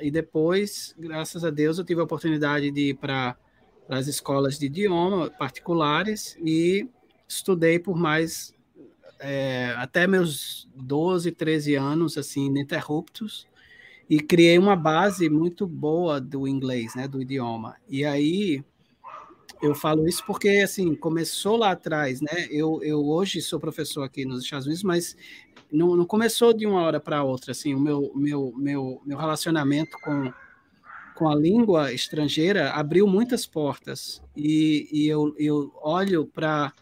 e 0.00 0.10
depois, 0.10 0.94
graças 0.98 1.44
a 1.44 1.50
Deus, 1.50 1.78
eu 1.78 1.84
tive 1.84 2.00
a 2.00 2.04
oportunidade 2.04 2.70
de 2.70 2.90
ir 2.90 2.94
para 2.94 3.36
as 3.88 4.06
escolas 4.06 4.58
de 4.58 4.66
idioma 4.66 5.30
particulares 5.30 6.36
e 6.42 6.88
estudei 7.28 7.78
por 7.78 7.96
mais 7.96 8.54
é, 9.18 9.74
até 9.78 10.06
meus 10.06 10.68
12, 10.74 11.32
13 11.32 11.74
anos, 11.76 12.18
assim, 12.18 12.46
ininterruptos, 12.46 13.46
e 14.08 14.20
criei 14.20 14.58
uma 14.58 14.76
base 14.76 15.30
muito 15.30 15.66
boa 15.66 16.20
do 16.20 16.46
inglês, 16.46 16.94
né, 16.94 17.08
do 17.08 17.22
idioma. 17.22 17.76
E 17.88 18.04
aí, 18.04 18.62
eu 19.62 19.74
falo 19.74 20.06
isso 20.06 20.22
porque, 20.26 20.48
assim, 20.62 20.94
começou 20.94 21.56
lá 21.56 21.70
atrás, 21.70 22.20
né, 22.20 22.46
eu, 22.50 22.80
eu 22.82 23.02
hoje 23.06 23.40
sou 23.40 23.58
professor 23.58 24.02
aqui 24.02 24.26
nos 24.26 24.44
Estados 24.44 24.66
Unidos, 24.66 24.84
mas 24.84 25.16
não, 25.72 25.96
não 25.96 26.04
começou 26.04 26.52
de 26.52 26.66
uma 26.66 26.82
hora 26.82 27.00
para 27.00 27.24
outra, 27.24 27.52
assim, 27.52 27.74
o 27.74 27.80
meu, 27.80 28.12
meu, 28.14 28.52
meu, 28.56 29.00
meu 29.06 29.16
relacionamento 29.16 29.96
com, 30.02 30.30
com 31.14 31.28
a 31.28 31.34
língua 31.34 31.92
estrangeira 31.92 32.70
abriu 32.70 33.06
muitas 33.06 33.46
portas, 33.46 34.22
e, 34.36 34.88
e 34.92 35.06
eu, 35.06 35.34
eu 35.38 35.72
olho 35.82 36.26
para 36.26 36.72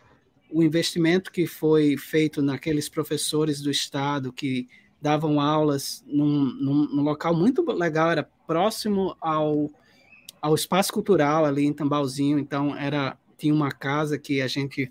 o 0.51 0.62
investimento 0.62 1.30
que 1.30 1.47
foi 1.47 1.97
feito 1.97 2.43
naqueles 2.43 2.89
professores 2.89 3.61
do 3.61 3.70
Estado 3.70 4.33
que 4.33 4.68
davam 5.01 5.41
aulas 5.41 6.05
num, 6.07 6.45
num, 6.45 6.89
num 6.89 7.03
local 7.03 7.35
muito 7.35 7.62
legal, 7.72 8.11
era 8.11 8.28
próximo 8.47 9.16
ao, 9.20 9.70
ao 10.41 10.55
espaço 10.55 10.93
cultural 10.93 11.45
ali 11.45 11.64
em 11.64 11.72
Tambalzinho, 11.72 12.39
então 12.39 12.76
era 12.76 13.18
tinha 13.37 13.53
uma 13.53 13.72
casa 13.72 14.18
que 14.18 14.41
a 14.41 14.47
gente 14.47 14.91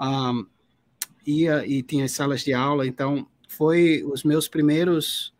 um, 0.00 0.44
ia 1.24 1.64
e 1.66 1.82
tinha 1.82 2.08
salas 2.08 2.42
de 2.42 2.52
aula, 2.52 2.86
então 2.86 3.26
foi 3.46 4.02
os 4.04 4.24
meus 4.24 4.48
primeiros 4.48 5.31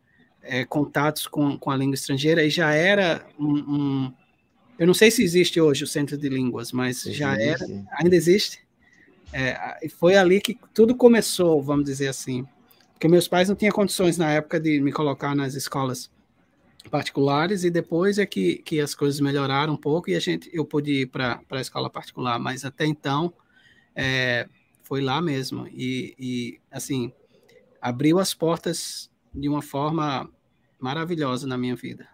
é, 0.42 0.64
contatos 0.64 1.26
com, 1.26 1.56
com 1.56 1.70
a 1.70 1.76
língua 1.76 1.94
estrangeira 1.94 2.44
e 2.44 2.50
já 2.50 2.72
era 2.72 3.24
um, 3.38 3.54
um, 3.54 4.12
eu 4.78 4.86
não 4.86 4.94
sei 4.94 5.10
se 5.10 5.22
existe 5.22 5.60
hoje 5.60 5.84
o 5.84 5.86
Centro 5.86 6.16
de 6.16 6.28
Línguas, 6.28 6.72
mas 6.72 6.98
existe. 6.98 7.18
já 7.18 7.40
era, 7.40 7.64
ainda 7.92 8.16
existe? 8.16 8.60
É, 9.32 9.88
foi 9.98 10.16
ali 10.16 10.40
que 10.40 10.58
tudo 10.74 10.94
começou, 10.94 11.62
vamos 11.62 11.84
dizer 11.84 12.08
assim. 12.08 12.46
Porque 12.92 13.08
meus 13.08 13.26
pais 13.26 13.48
não 13.48 13.56
tinham 13.56 13.72
condições 13.72 14.18
na 14.18 14.30
época 14.30 14.60
de 14.60 14.80
me 14.80 14.92
colocar 14.92 15.34
nas 15.34 15.54
escolas 15.54 16.10
particulares 16.90 17.64
e 17.64 17.70
depois 17.70 18.18
é 18.18 18.26
que, 18.26 18.56
que 18.56 18.80
as 18.80 18.94
coisas 18.94 19.20
melhoraram 19.20 19.74
um 19.74 19.76
pouco 19.76 20.10
e 20.10 20.14
a 20.14 20.20
gente 20.20 20.50
eu 20.52 20.64
pude 20.64 21.02
ir 21.02 21.06
para 21.06 21.40
a 21.50 21.60
escola 21.60 21.88
particular, 21.88 22.38
mas 22.38 22.64
até 22.64 22.84
então 22.84 23.32
é, 23.94 24.48
foi 24.82 25.00
lá 25.00 25.22
mesmo 25.22 25.66
e, 25.68 26.14
e 26.18 26.60
assim 26.70 27.12
abriu 27.80 28.18
as 28.18 28.34
portas 28.34 29.10
de 29.34 29.48
uma 29.48 29.62
forma 29.62 30.28
maravilhosa 30.78 31.46
na 31.46 31.56
minha 31.56 31.76
vida. 31.76 32.08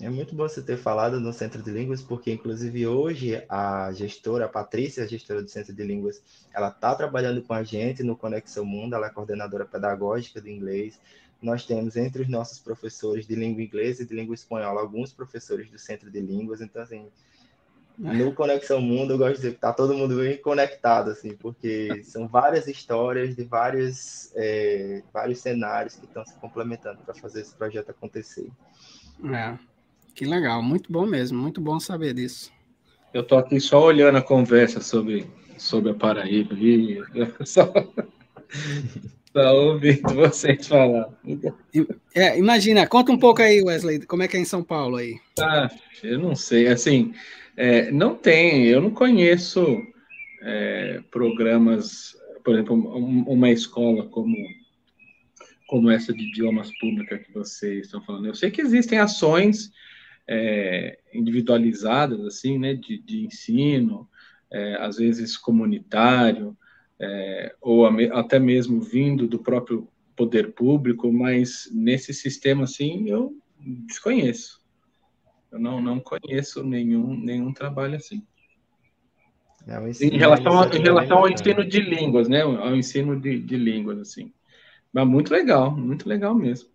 É 0.00 0.08
muito 0.08 0.32
bom 0.34 0.48
você 0.48 0.62
ter 0.62 0.76
falado 0.76 1.18
no 1.18 1.32
Centro 1.32 1.60
de 1.60 1.72
Línguas, 1.72 2.00
porque 2.00 2.32
inclusive 2.32 2.86
hoje 2.86 3.44
a 3.48 3.92
gestora, 3.92 4.44
a 4.44 4.48
Patrícia, 4.48 5.02
a 5.02 5.06
gestora 5.08 5.42
do 5.42 5.50
Centro 5.50 5.74
de 5.74 5.82
Línguas, 5.82 6.22
ela 6.54 6.68
está 6.68 6.94
trabalhando 6.94 7.42
com 7.42 7.52
a 7.52 7.64
gente 7.64 8.04
no 8.04 8.16
Conexão 8.16 8.64
Mundo, 8.64 8.94
ela 8.94 9.08
é 9.08 9.10
coordenadora 9.10 9.64
pedagógica 9.64 10.40
do 10.40 10.48
inglês. 10.48 11.00
Nós 11.42 11.66
temos 11.66 11.96
entre 11.96 12.22
os 12.22 12.28
nossos 12.28 12.60
professores 12.60 13.26
de 13.26 13.34
língua 13.34 13.60
inglesa 13.60 14.04
e 14.04 14.06
de 14.06 14.14
língua 14.14 14.36
espanhola 14.36 14.80
alguns 14.80 15.12
professores 15.12 15.68
do 15.68 15.78
Centro 15.80 16.08
de 16.08 16.20
Línguas, 16.20 16.60
então 16.60 16.80
assim, 16.80 17.08
no 17.98 18.32
Conexão 18.32 18.80
Mundo, 18.80 19.14
eu 19.14 19.18
gosto 19.18 19.32
de 19.32 19.36
dizer 19.38 19.54
que 19.54 19.60
tá 19.60 19.72
todo 19.72 19.92
mundo 19.92 20.16
bem 20.16 20.36
conectado, 20.40 21.10
assim, 21.10 21.34
porque 21.34 22.02
são 22.04 22.28
várias 22.28 22.68
histórias 22.68 23.34
de 23.34 23.42
vários, 23.42 24.30
é, 24.36 25.02
vários 25.12 25.40
cenários 25.40 25.96
que 25.96 26.04
estão 26.04 26.24
se 26.24 26.34
complementando 26.38 27.00
para 27.04 27.14
fazer 27.14 27.40
esse 27.40 27.54
projeto 27.54 27.90
acontecer. 27.90 28.48
É. 29.34 29.58
Que 30.14 30.24
legal, 30.24 30.62
muito 30.62 30.92
bom 30.92 31.06
mesmo, 31.06 31.40
muito 31.40 31.60
bom 31.60 31.80
saber 31.80 32.14
disso. 32.14 32.52
Eu 33.12 33.24
tô 33.24 33.36
aqui 33.36 33.60
só 33.60 33.82
olhando 33.82 34.18
a 34.18 34.22
conversa 34.22 34.80
sobre, 34.80 35.28
sobre 35.56 35.90
a 35.90 35.94
Paraíba 35.94 36.54
e 36.54 37.00
só, 37.44 37.72
só 39.32 39.54
ouvindo 39.56 40.14
vocês 40.14 40.68
falar. 40.68 41.08
É, 42.14 42.38
imagina, 42.38 42.86
conta 42.86 43.10
um 43.10 43.18
pouco 43.18 43.42
aí, 43.42 43.60
Wesley, 43.62 44.06
como 44.06 44.22
é 44.22 44.28
que 44.28 44.36
é 44.36 44.40
em 44.40 44.44
São 44.44 44.62
Paulo 44.62 44.96
aí? 44.96 45.18
Ah, 45.40 45.68
eu 46.02 46.18
não 46.18 46.36
sei, 46.36 46.68
assim, 46.68 47.12
é, 47.58 47.90
não 47.90 48.14
tem, 48.14 48.66
eu 48.66 48.80
não 48.80 48.92
conheço 48.92 49.82
é, 50.42 51.02
programas, 51.10 52.16
por 52.44 52.54
exemplo, 52.54 52.74
uma 52.76 53.50
escola 53.50 54.06
como 54.06 54.36
como 55.66 55.90
essa 55.90 56.14
de 56.14 56.22
idiomas 56.22 56.70
pública 56.78 57.18
que 57.18 57.30
vocês 57.30 57.86
estão 57.86 58.00
falando. 58.00 58.26
Eu 58.26 58.34
sei 58.34 58.50
que 58.50 58.62
existem 58.62 58.98
ações 58.98 59.70
é, 60.26 60.98
individualizadas, 61.12 62.24
assim, 62.24 62.58
né, 62.58 62.72
de, 62.72 62.96
de 63.02 63.26
ensino, 63.26 64.08
é, 64.50 64.76
às 64.76 64.96
vezes 64.96 65.36
comunitário, 65.36 66.56
é, 66.98 67.54
ou 67.60 67.86
até 68.14 68.38
mesmo 68.38 68.80
vindo 68.80 69.26
do 69.26 69.40
próprio 69.40 69.86
poder 70.16 70.52
público, 70.52 71.12
mas 71.12 71.68
nesse 71.70 72.14
sistema, 72.14 72.64
assim, 72.64 73.10
eu 73.10 73.36
desconheço. 73.86 74.58
Eu 75.50 75.58
não, 75.58 75.80
não 75.80 76.00
conheço 76.00 76.62
nenhum, 76.62 77.16
nenhum 77.16 77.52
trabalho 77.52 77.96
assim. 77.96 78.22
É, 79.66 79.76
em 80.04 80.16
relação, 80.16 80.60
a, 80.60 80.66
em 80.66 80.80
relação 80.80 81.18
ao 81.18 81.28
ensino 81.28 81.64
de 81.64 81.80
línguas, 81.80 82.28
né? 82.28 82.42
Ao 82.42 82.74
ensino 82.74 83.20
de, 83.20 83.38
de 83.38 83.56
línguas, 83.56 83.98
assim. 83.98 84.32
Mas 84.92 85.06
muito 85.06 85.32
legal, 85.32 85.76
muito 85.76 86.08
legal 86.08 86.34
mesmo. 86.34 86.70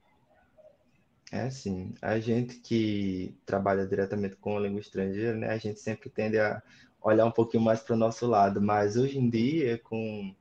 É 1.32 1.42
assim, 1.42 1.96
a 2.00 2.20
gente 2.20 2.58
que 2.58 3.36
trabalha 3.44 3.88
diretamente 3.88 4.36
com 4.36 4.56
a 4.56 4.60
língua 4.60 4.80
estrangeira, 4.80 5.36
né, 5.36 5.50
a 5.50 5.58
gente 5.58 5.80
sempre 5.80 6.08
tende 6.08 6.38
a 6.38 6.62
olhar 7.02 7.26
um 7.26 7.32
pouquinho 7.32 7.64
mais 7.64 7.80
para 7.80 7.96
o 7.96 7.98
nosso 7.98 8.28
lado, 8.28 8.62
mas 8.62 8.96
hoje 8.96 9.18
em 9.18 9.28
dia, 9.28 9.80
com, 9.80 10.36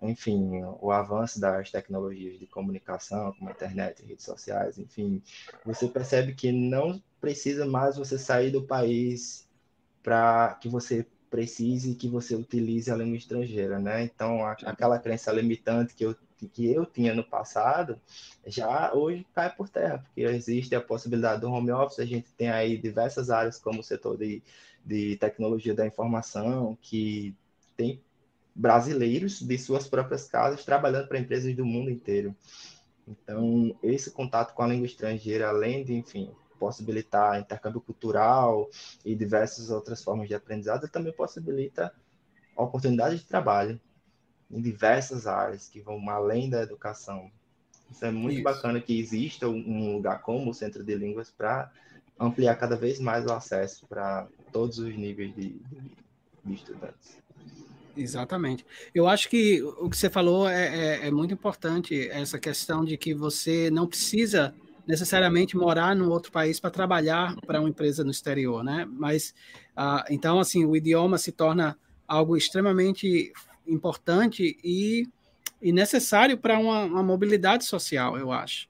enfim, 0.00 0.62
o 0.80 0.90
avanço 0.90 1.38
das 1.38 1.70
tecnologias 1.70 2.38
de 2.38 2.46
comunicação, 2.46 3.34
como 3.34 3.50
a 3.50 3.52
internet, 3.52 4.02
redes 4.06 4.24
sociais, 4.24 4.78
enfim, 4.78 5.22
você 5.66 5.86
percebe 5.86 6.32
que 6.34 6.50
não 6.50 6.98
precisa 7.22 7.64
mais 7.64 7.96
você 7.96 8.18
sair 8.18 8.50
do 8.50 8.64
país 8.64 9.48
para 10.02 10.58
que 10.60 10.68
você 10.68 11.06
precise 11.30 11.94
que 11.94 12.08
você 12.08 12.34
utilize 12.34 12.90
a 12.90 12.96
língua 12.96 13.16
estrangeira, 13.16 13.78
né? 13.78 14.02
Então, 14.02 14.44
aquela 14.44 14.98
crença 14.98 15.32
limitante 15.32 15.94
que 15.94 16.04
eu 16.04 16.16
que 16.52 16.66
eu 16.66 16.84
tinha 16.84 17.14
no 17.14 17.22
passado, 17.22 18.00
já 18.44 18.92
hoje 18.92 19.24
cai 19.32 19.54
por 19.54 19.68
terra, 19.68 19.98
porque 19.98 20.22
existe 20.22 20.74
a 20.74 20.80
possibilidade 20.80 21.40
do 21.40 21.48
home 21.48 21.70
office, 21.70 22.00
a 22.00 22.04
gente 22.04 22.32
tem 22.32 22.50
aí 22.50 22.76
diversas 22.76 23.30
áreas, 23.30 23.60
como 23.60 23.78
o 23.78 23.82
setor 23.84 24.18
de, 24.18 24.42
de 24.84 25.16
tecnologia 25.18 25.72
da 25.72 25.86
informação, 25.86 26.76
que 26.82 27.32
tem 27.76 28.02
brasileiros 28.52 29.40
de 29.40 29.56
suas 29.56 29.86
próprias 29.86 30.26
casas 30.26 30.64
trabalhando 30.64 31.06
para 31.06 31.20
empresas 31.20 31.54
do 31.54 31.64
mundo 31.64 31.88
inteiro. 31.88 32.34
Então, 33.06 33.76
esse 33.80 34.10
contato 34.10 34.52
com 34.52 34.62
a 34.64 34.66
língua 34.66 34.86
estrangeira, 34.86 35.48
além 35.48 35.84
de, 35.84 35.94
enfim, 35.94 36.28
possibilitar 36.62 37.40
intercâmbio 37.40 37.80
cultural 37.80 38.70
e 39.04 39.16
diversas 39.16 39.68
outras 39.68 40.00
formas 40.04 40.28
de 40.28 40.34
aprendizado, 40.36 40.88
também 40.88 41.12
possibilita 41.12 41.92
oportunidades 42.56 43.18
de 43.18 43.26
trabalho 43.26 43.80
em 44.48 44.62
diversas 44.62 45.26
áreas 45.26 45.68
que 45.68 45.80
vão 45.80 46.08
além 46.08 46.48
da 46.48 46.62
educação. 46.62 47.28
Isso 47.90 48.04
é 48.04 48.12
muito 48.12 48.36
Isso. 48.36 48.44
bacana 48.44 48.80
que 48.80 48.96
exista 48.96 49.48
um 49.48 49.94
lugar 49.94 50.22
como 50.22 50.52
o 50.52 50.54
Centro 50.54 50.84
de 50.84 50.94
Línguas 50.94 51.32
para 51.32 51.68
ampliar 52.18 52.54
cada 52.54 52.76
vez 52.76 53.00
mais 53.00 53.26
o 53.26 53.32
acesso 53.32 53.84
para 53.88 54.28
todos 54.52 54.78
os 54.78 54.96
níveis 54.96 55.34
de, 55.34 55.58
de, 55.58 55.80
de, 56.44 56.54
estudantes. 56.54 57.18
Exatamente. 57.96 58.64
Eu 58.94 59.08
acho 59.08 59.28
que 59.28 59.60
o 59.62 59.90
que 59.90 59.96
você 59.96 60.08
falou 60.08 60.48
é, 60.48 61.00
é, 61.00 61.08
é 61.08 61.10
muito 61.10 61.34
importante, 61.34 62.08
essa 62.08 62.38
questão 62.38 62.84
de 62.84 62.96
que 62.96 63.12
você 63.12 63.68
não 63.68 63.88
precisa 63.88 64.54
necessariamente 64.86 65.56
morar 65.56 65.94
num 65.94 66.10
outro 66.10 66.32
país 66.32 66.58
para 66.58 66.70
trabalhar 66.70 67.36
para 67.46 67.60
uma 67.60 67.68
empresa 67.68 68.02
no 68.02 68.10
exterior, 68.10 68.64
né? 68.64 68.86
Mas, 68.90 69.34
ah, 69.76 70.04
então, 70.10 70.40
assim, 70.40 70.64
o 70.64 70.76
idioma 70.76 71.18
se 71.18 71.32
torna 71.32 71.78
algo 72.06 72.36
extremamente 72.36 73.32
importante 73.66 74.58
e, 74.62 75.08
e 75.60 75.72
necessário 75.72 76.36
para 76.36 76.58
uma, 76.58 76.84
uma, 76.84 77.02
mobilidade 77.02 77.64
social, 77.64 78.18
eu 78.18 78.32
acho. 78.32 78.68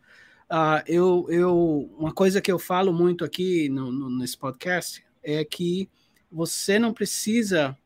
Uh, 0.50 0.84
eu, 0.86 1.26
eu, 1.30 1.90
uma 1.98 2.12
coisa 2.12 2.40
que 2.40 2.52
eu 2.52 2.58
falo 2.58 2.92
muito 2.92 3.24
aqui 3.24 3.70
no, 3.70 3.90
no, 3.90 4.10
nesse 4.10 4.36
podcast 4.36 5.02
é 5.22 5.44
que 5.44 5.88
você 6.30 6.78
não 6.78 6.92
precisa. 6.92 7.76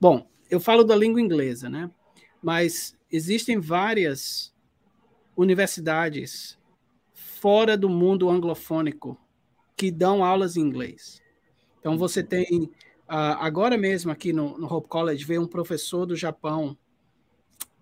Bom, 0.00 0.28
eu 0.50 0.58
falo 0.58 0.82
da 0.82 0.96
língua 0.96 1.20
inglesa, 1.20 1.70
né? 1.70 1.88
Mas 2.42 2.96
existem 3.10 3.60
várias 3.60 4.52
universidades 5.36 6.57
fora 7.40 7.76
do 7.76 7.88
mundo 7.88 8.28
anglofônico 8.28 9.18
que 9.76 9.90
dão 9.90 10.24
aulas 10.24 10.56
em 10.56 10.60
inglês. 10.60 11.22
Então 11.80 11.96
você 11.96 12.22
tem 12.22 12.70
Uh, 13.08 13.40
agora 13.40 13.78
mesmo, 13.78 14.12
aqui 14.12 14.34
no, 14.34 14.58
no, 14.58 14.70
Hope 14.70 14.86
College, 14.86 15.24
veio 15.24 15.40
um 15.40 15.46
professor 15.46 16.04
do 16.04 16.14
Japão, 16.14 16.76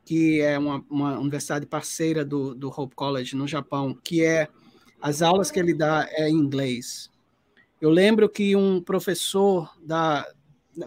que 0.04 0.40
é 0.40 0.56
uma, 0.56 0.84
uma 0.88 1.18
universidade 1.18 1.66
parceira 1.66 2.24
do, 2.24 2.54
do, 2.54 2.68
Hope 2.68 2.94
College 2.94 3.34
no 3.34 3.48
Japão, 3.48 3.92
que 3.92 4.24
é 4.24 4.46
as 5.02 5.22
aulas 5.22 5.50
que 5.50 5.58
ele 5.58 5.74
dá 5.74 6.06
é 6.12 6.28
em 6.28 6.36
inglês. 6.36 7.10
Eu 7.80 7.90
lembro 7.90 8.28
que 8.28 8.54
um 8.54 8.80
professor 8.80 9.68
da 9.84 10.24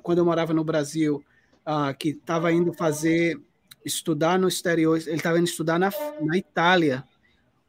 quando 0.04 0.20
eu 0.20 0.26
morava 0.26 0.54
no 0.54 0.64
Brasil, 0.64 1.22
uh, 1.68 1.94
que 1.98 2.10
estava 2.10 2.54
indo 2.54 2.72
fazer 2.72 3.42
estudar 3.84 4.40
no 4.40 4.48
exterior, 4.48 4.98
ele 5.00 5.16
estava 5.16 5.38
indo 5.38 5.48
estudar 5.48 5.78
na, 5.78 5.92
na 6.22 6.38
Itália. 6.38 7.04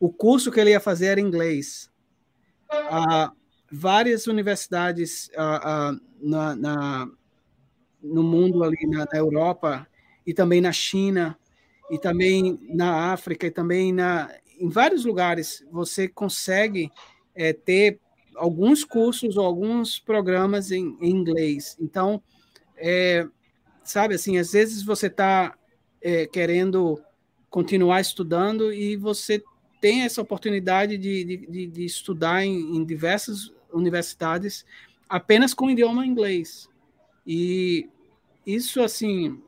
O 0.00 0.10
curso 0.10 0.50
que 0.50 0.58
ele 0.58 0.70
ia 0.70 0.80
fazer 0.80 1.06
era 1.06 1.20
inglês. 1.20 1.90
Uh, 2.72 3.30
várias 3.70 4.26
universidades 4.26 5.30
uh, 5.36 5.94
uh, 5.94 6.00
na, 6.20 6.56
na, 6.56 7.08
no 8.02 8.22
mundo 8.22 8.64
ali 8.64 8.86
na, 8.86 9.04
na, 9.04 9.18
Europa 9.18 9.86
e 10.26 10.32
também 10.32 10.60
na 10.60 10.72
China 10.72 11.38
e 11.90 11.98
também 11.98 12.58
na 12.72 13.12
África 13.12 13.46
e 13.46 13.50
também 13.50 13.92
na, 13.92 14.30
em 14.58 14.68
vários 14.68 15.04
lugares 15.04 15.66
você 15.70 16.08
consegue 16.08 16.90
é, 17.34 17.52
ter 17.52 18.00
alguns 18.36 18.84
cursos 18.84 19.36
ou 19.36 19.44
alguns 19.44 19.98
programas 19.98 20.70
em, 20.70 20.96
em 21.00 21.10
inglês. 21.10 21.76
Então, 21.80 22.22
é, 22.76 23.26
sabe 23.84 24.14
assim, 24.14 24.38
às 24.38 24.52
vezes 24.52 24.82
você 24.82 25.08
está 25.08 25.54
é, 26.00 26.26
querendo 26.26 27.00
continuar 27.48 28.00
estudando 28.00 28.72
e 28.72 28.96
você 28.96 29.42
tem 29.80 30.02
essa 30.02 30.20
oportunidade 30.20 30.98
de, 30.98 31.24
de, 31.24 31.66
de 31.66 31.84
estudar 31.84 32.44
em, 32.44 32.76
em 32.76 32.84
diversos 32.84 33.52
universidades 33.72 34.64
apenas 35.08 35.54
com 35.54 35.66
o 35.66 35.70
idioma 35.70 36.06
inglês. 36.06 36.68
E 37.26 37.88
isso, 38.46 38.82
assim, 38.82 39.40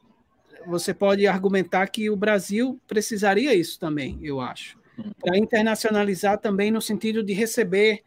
você 0.66 0.94
pode 0.94 1.26
argumentar 1.26 1.86
que 1.88 2.08
o 2.10 2.16
Brasil 2.16 2.80
precisaria 2.86 3.54
isso 3.54 3.78
também, 3.78 4.18
eu 4.22 4.40
acho. 4.40 4.78
Para 5.20 5.38
internacionalizar 5.38 6.38
também 6.38 6.70
no 6.70 6.80
sentido 6.80 7.22
de 7.22 7.32
receber 7.32 8.02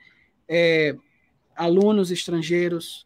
é, 0.48 0.96
alunos 1.56 2.12
estrangeiros, 2.12 3.06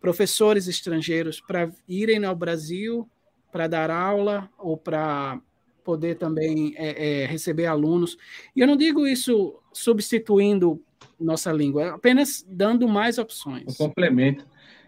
professores 0.00 0.68
estrangeiros, 0.68 1.40
para 1.40 1.70
irem 1.88 2.24
ao 2.24 2.34
Brasil 2.34 3.08
para 3.50 3.66
dar 3.66 3.90
aula 3.90 4.48
ou 4.58 4.76
para 4.76 5.40
poder 5.84 6.16
também 6.16 6.74
é, 6.76 7.22
é, 7.22 7.26
receber 7.26 7.66
alunos. 7.66 8.16
E 8.54 8.60
eu 8.60 8.66
não 8.66 8.76
digo 8.76 9.06
isso 9.06 9.54
substituindo 9.72 10.80
nossa 11.18 11.52
língua, 11.52 11.82
é 11.82 11.88
apenas 11.90 12.44
dando 12.48 12.88
mais 12.88 13.18
opções. 13.18 13.64
Um 13.68 13.86
complemento. 13.86 14.44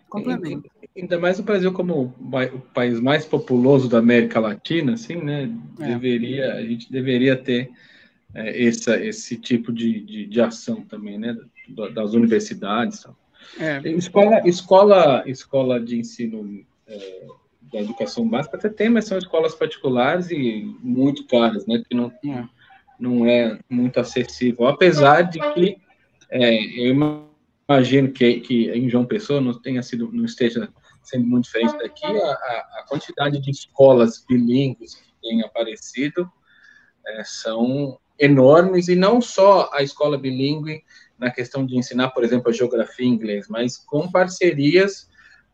Complemento. 0.09 0.70
Ainda 0.97 1.18
mais 1.18 1.38
o 1.38 1.43
Brasil 1.43 1.72
como 1.72 2.14
o 2.22 2.61
país 2.74 3.01
mais 3.01 3.24
populoso 3.24 3.88
da 3.88 3.99
América 3.99 4.40
Latina, 4.40 4.95
assim, 4.95 5.16
né? 5.16 5.51
É. 5.80 5.86
Deveria, 5.86 6.55
a 6.55 6.62
gente 6.62 6.90
deveria 6.90 7.36
ter 7.36 7.70
é, 8.34 8.62
esse, 8.62 8.90
esse 9.07 9.36
tipo 9.36 9.72
de, 9.72 10.01
de, 10.01 10.26
de, 10.26 10.40
ação 10.40 10.82
também, 10.82 11.18
né? 11.18 11.36
das 11.95 12.12
universidades. 12.12 13.07
É. 13.59 13.80
Escola, 13.90 14.47
escola, 14.47 15.22
escola 15.26 15.80
de 15.80 15.99
ensino 15.99 16.64
é, 16.86 17.26
da 17.73 17.81
educação 17.81 18.29
básica 18.29 18.57
até 18.57 18.68
tem, 18.68 18.91
mas 18.91 19.07
são 19.07 19.16
escolas 19.16 19.55
particulares 19.55 20.31
e 20.31 20.77
muito 20.81 21.27
caras, 21.27 21.66
né? 21.66 21.83
Que 21.89 21.95
não, 21.95 22.12
é. 22.25 22.45
não 22.99 23.27
é 23.27 23.59
muito 23.68 23.99
acessível. 23.99 24.66
Apesar 24.66 25.23
de 25.23 25.39
que 25.55 25.77
é, 26.31 26.87
eu 26.87 26.95
imagino 27.68 28.11
que, 28.11 28.41
que 28.41 28.70
em 28.70 28.89
João 28.89 29.07
Pessoa 29.07 29.41
não 29.41 29.59
tenha 29.61 29.83
sido, 29.83 30.11
não 30.12 30.25
esteja 30.25 30.68
sendo 31.03 31.27
muito 31.27 31.45
diferente 31.45 31.77
daqui, 31.79 32.07
a, 32.07 32.33
a 32.33 32.85
quantidade 32.89 33.41
de 33.41 33.51
escolas 33.51 34.25
bilíngues 34.29 34.95
que 34.95 35.12
tem 35.20 35.43
aparecido 35.43 36.31
é, 37.07 37.25
são 37.25 37.99
enormes, 38.18 38.89
e 38.89 38.95
não 38.95 39.20
só 39.20 39.68
a 39.73 39.83
escola 39.83 40.16
bilíngue 40.16 40.85
na 41.18 41.31
questão 41.31 41.66
de 41.66 41.77
ensinar, 41.77 42.11
por 42.11 42.23
exemplo, 42.23 42.51
a 42.51 42.53
geografia 42.53 43.07
em 43.07 43.11
inglês, 43.11 43.49
mas 43.49 43.77
com 43.77 44.11
parcerias 44.11 45.11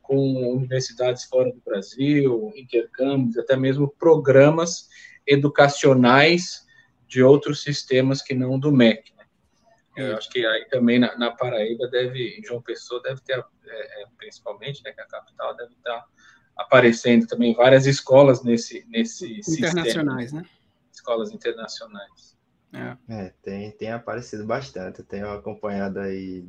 com 0.08 0.54
universidades 0.54 1.24
fora 1.24 1.52
do 1.52 1.60
Brasil, 1.60 2.50
intercâmbios, 2.56 3.36
até 3.36 3.54
mesmo 3.56 3.86
programas 3.86 4.88
educacionais 5.26 6.66
de 7.06 7.22
outros 7.22 7.62
sistemas 7.62 8.22
que 8.22 8.34
não 8.34 8.58
do 8.58 8.72
MEC. 8.72 9.12
Né? 9.14 9.26
Eu 9.96 10.16
acho 10.16 10.30
que 10.30 10.46
aí 10.46 10.64
também 10.70 10.98
na, 10.98 11.16
na, 11.18 11.30
Paraíba 11.30 11.86
deve, 11.88 12.40
João 12.42 12.62
Pessoa 12.62 13.02
deve 13.02 13.20
ter, 13.20 13.38
é, 13.66 14.02
é, 14.02 14.06
principalmente, 14.16 14.82
né, 14.82 14.92
que 14.92 15.00
é 15.00 15.04
a 15.04 15.06
capital 15.06 15.54
deve 15.54 15.74
estar 15.74 16.06
aparecendo 16.56 17.26
também 17.26 17.54
várias 17.54 17.86
escolas 17.86 18.42
nesse 18.42 18.86
nesse 18.88 19.40
internacionais, 19.40 20.30
sistema, 20.30 20.42
né? 20.42 20.48
Escolas 20.90 21.30
internacionais. 21.32 22.38
É. 22.72 22.96
é, 23.08 23.34
tem, 23.42 23.70
tem 23.72 23.92
aparecido 23.92 24.44
bastante, 24.44 25.02
tenho 25.02 25.30
acompanhado 25.30 26.00
aí 26.00 26.46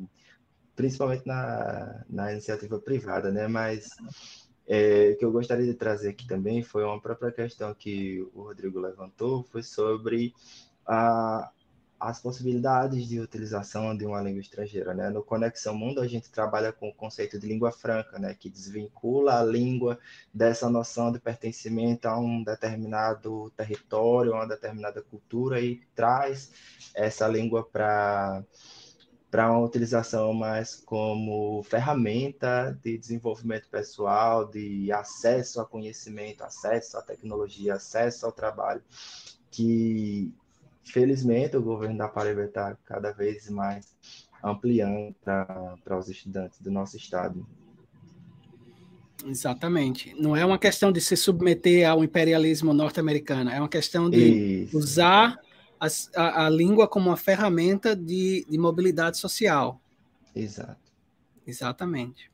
principalmente 0.80 1.26
na, 1.26 2.02
na 2.08 2.32
iniciativa 2.32 2.78
privada, 2.78 3.30
né? 3.30 3.46
Mas 3.46 3.90
é, 4.66 5.10
o 5.10 5.18
que 5.18 5.24
eu 5.26 5.30
gostaria 5.30 5.66
de 5.66 5.74
trazer 5.74 6.08
aqui 6.08 6.26
também 6.26 6.62
foi 6.62 6.82
uma 6.82 6.98
própria 6.98 7.30
questão 7.30 7.74
que 7.74 8.26
o 8.34 8.44
Rodrigo 8.44 8.80
levantou, 8.80 9.44
foi 9.44 9.62
sobre 9.62 10.32
a, 10.86 11.50
as 12.00 12.18
possibilidades 12.18 13.06
de 13.06 13.20
utilização 13.20 13.94
de 13.94 14.06
uma 14.06 14.22
língua 14.22 14.40
estrangeira, 14.40 14.94
né? 14.94 15.10
No 15.10 15.22
Conexão 15.22 15.74
Mundo 15.74 16.00
a 16.00 16.06
gente 16.06 16.30
trabalha 16.30 16.72
com 16.72 16.88
o 16.88 16.94
conceito 16.94 17.38
de 17.38 17.46
língua 17.46 17.70
franca, 17.70 18.18
né? 18.18 18.32
Que 18.32 18.48
desvincula 18.48 19.38
a 19.38 19.44
língua 19.44 19.98
dessa 20.32 20.70
noção 20.70 21.12
de 21.12 21.20
pertencimento 21.20 22.08
a 22.08 22.18
um 22.18 22.42
determinado 22.42 23.52
território, 23.54 24.32
a 24.32 24.36
uma 24.36 24.48
determinada 24.48 25.02
cultura 25.02 25.60
e 25.60 25.82
traz 25.94 26.50
essa 26.94 27.28
língua 27.28 27.68
para 27.70 28.42
para 29.30 29.50
uma 29.50 29.64
utilização 29.64 30.34
mais 30.34 30.74
como 30.74 31.62
ferramenta 31.62 32.76
de 32.82 32.98
desenvolvimento 32.98 33.68
pessoal, 33.68 34.44
de 34.44 34.90
acesso 34.90 35.60
a 35.60 35.64
conhecimento, 35.64 36.42
acesso 36.42 36.96
à 36.98 37.02
tecnologia, 37.02 37.74
acesso 37.74 38.26
ao 38.26 38.32
trabalho, 38.32 38.82
que 39.50 40.32
felizmente 40.84 41.56
o 41.56 41.62
governo 41.62 41.98
da 41.98 42.08
Paraíba 42.08 42.44
está 42.44 42.76
cada 42.84 43.12
vez 43.12 43.48
mais 43.48 43.94
ampliando 44.42 45.14
para 45.22 45.98
os 45.98 46.08
estudantes 46.08 46.60
do 46.60 46.70
nosso 46.70 46.96
estado. 46.96 47.46
Exatamente. 49.24 50.14
Não 50.18 50.34
é 50.34 50.44
uma 50.44 50.58
questão 50.58 50.90
de 50.90 51.00
se 51.00 51.16
submeter 51.16 51.88
ao 51.88 52.02
imperialismo 52.02 52.72
norte-americano, 52.72 53.50
é 53.50 53.60
uma 53.60 53.68
questão 53.68 54.10
de 54.10 54.64
Isso. 54.64 54.76
usar 54.76 55.38
a, 55.80 55.86
a, 56.14 56.46
a 56.46 56.50
língua 56.50 56.86
como 56.86 57.08
uma 57.08 57.16
ferramenta 57.16 57.96
de, 57.96 58.46
de 58.48 58.58
mobilidade 58.58 59.18
social. 59.18 59.80
Exato. 60.36 60.92
Exatamente. 61.46 62.30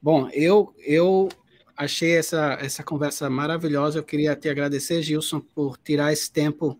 Bom, 0.00 0.28
eu, 0.30 0.74
eu 0.78 1.28
achei 1.76 2.12
essa, 2.16 2.58
essa 2.60 2.82
conversa 2.82 3.30
maravilhosa. 3.30 3.98
Eu 3.98 4.04
queria 4.04 4.36
te 4.36 4.48
agradecer, 4.48 5.02
Gilson, 5.02 5.40
por 5.40 5.78
tirar 5.78 6.12
esse 6.12 6.30
tempo 6.30 6.78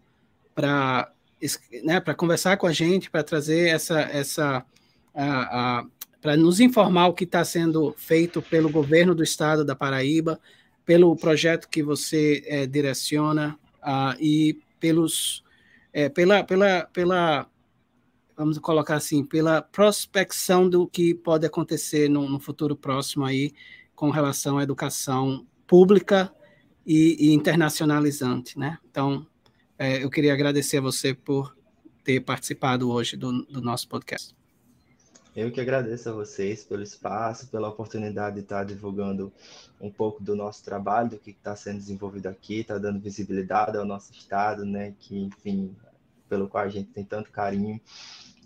para 0.55 1.11
né, 1.83 2.01
conversar 2.16 2.57
com 2.57 2.66
a 2.66 2.72
gente, 2.72 3.11
para 3.11 3.22
trazer 3.22 3.68
essa, 3.68 4.01
essa 4.01 4.64
para 6.20 6.37
nos 6.37 6.61
informar 6.61 7.09
o 7.09 7.14
que 7.14 7.24
está 7.24 7.45
sendo 7.45 7.95
feito 7.97 8.41
pelo 8.41 8.70
governo 8.70 9.14
do 9.14 9.22
estado 9.22 9.64
da 9.64 9.74
Paraíba, 9.74 10.41
pelo 10.85 11.14
projeto 11.16 11.68
que 11.68 11.83
você 11.83 12.43
é, 12.47 12.66
direciona 12.66 13.59
uh, 13.83 14.16
e 14.20 14.59
pelos 14.83 15.45
é, 15.93 16.09
pela, 16.09 16.43
pela, 16.43 16.85
pela 16.87 17.47
vamos 18.37 18.59
colocar 18.59 18.97
assim, 18.97 19.24
pela 19.24 19.62
prospecção 19.62 20.68
do 20.68 20.89
que 20.89 21.14
pode 21.14 21.47
acontecer 21.47 22.09
no, 22.09 22.28
no 22.28 22.41
futuro 22.41 22.74
próximo 22.74 23.24
aí 23.24 23.53
com 23.95 24.11
relação 24.11 24.59
à 24.59 24.64
educação 24.64 25.47
pública 25.66 26.35
e, 26.85 27.28
e 27.28 27.33
internacionalizante, 27.33 28.59
né? 28.59 28.78
Então, 28.91 29.24
é, 29.78 30.03
eu 30.03 30.11
queria 30.11 30.33
agradecer 30.33 30.78
a 30.78 30.80
você 30.80 31.14
por 31.14 31.57
ter 32.03 32.20
participado 32.20 32.91
hoje 32.91 33.16
do, 33.16 33.45
do 33.45 33.61
nosso 33.61 33.89
podcast. 33.89 34.35
Eu 35.35 35.51
que 35.51 35.61
agradeço 35.61 36.11
a 36.11 36.12
vocês 36.12 36.62
pelo 36.62 36.83
espaço, 36.83 37.49
pela 37.49 37.68
oportunidade 37.68 38.37
de 38.37 38.43
estar 38.43 38.64
divulgando 38.64 39.33
um 39.80 39.91
pouco 39.91 40.22
do 40.22 40.37
nosso 40.37 40.62
trabalho, 40.62 41.11
do 41.11 41.18
que 41.18 41.30
está 41.30 41.57
sendo 41.57 41.78
desenvolvido 41.78 42.26
aqui, 42.26 42.61
está 42.61 42.76
dando 42.76 43.01
visibilidade 43.01 43.78
ao 43.78 43.85
nosso 43.87 44.12
estado, 44.12 44.66
né? 44.66 44.93
Que, 45.01 45.18
enfim, 45.18 45.74
pelo 46.28 46.49
qual 46.49 46.64
a 46.64 46.68
gente 46.68 46.91
tem 46.91 47.03
tanto 47.03 47.30
carinho. 47.30 47.80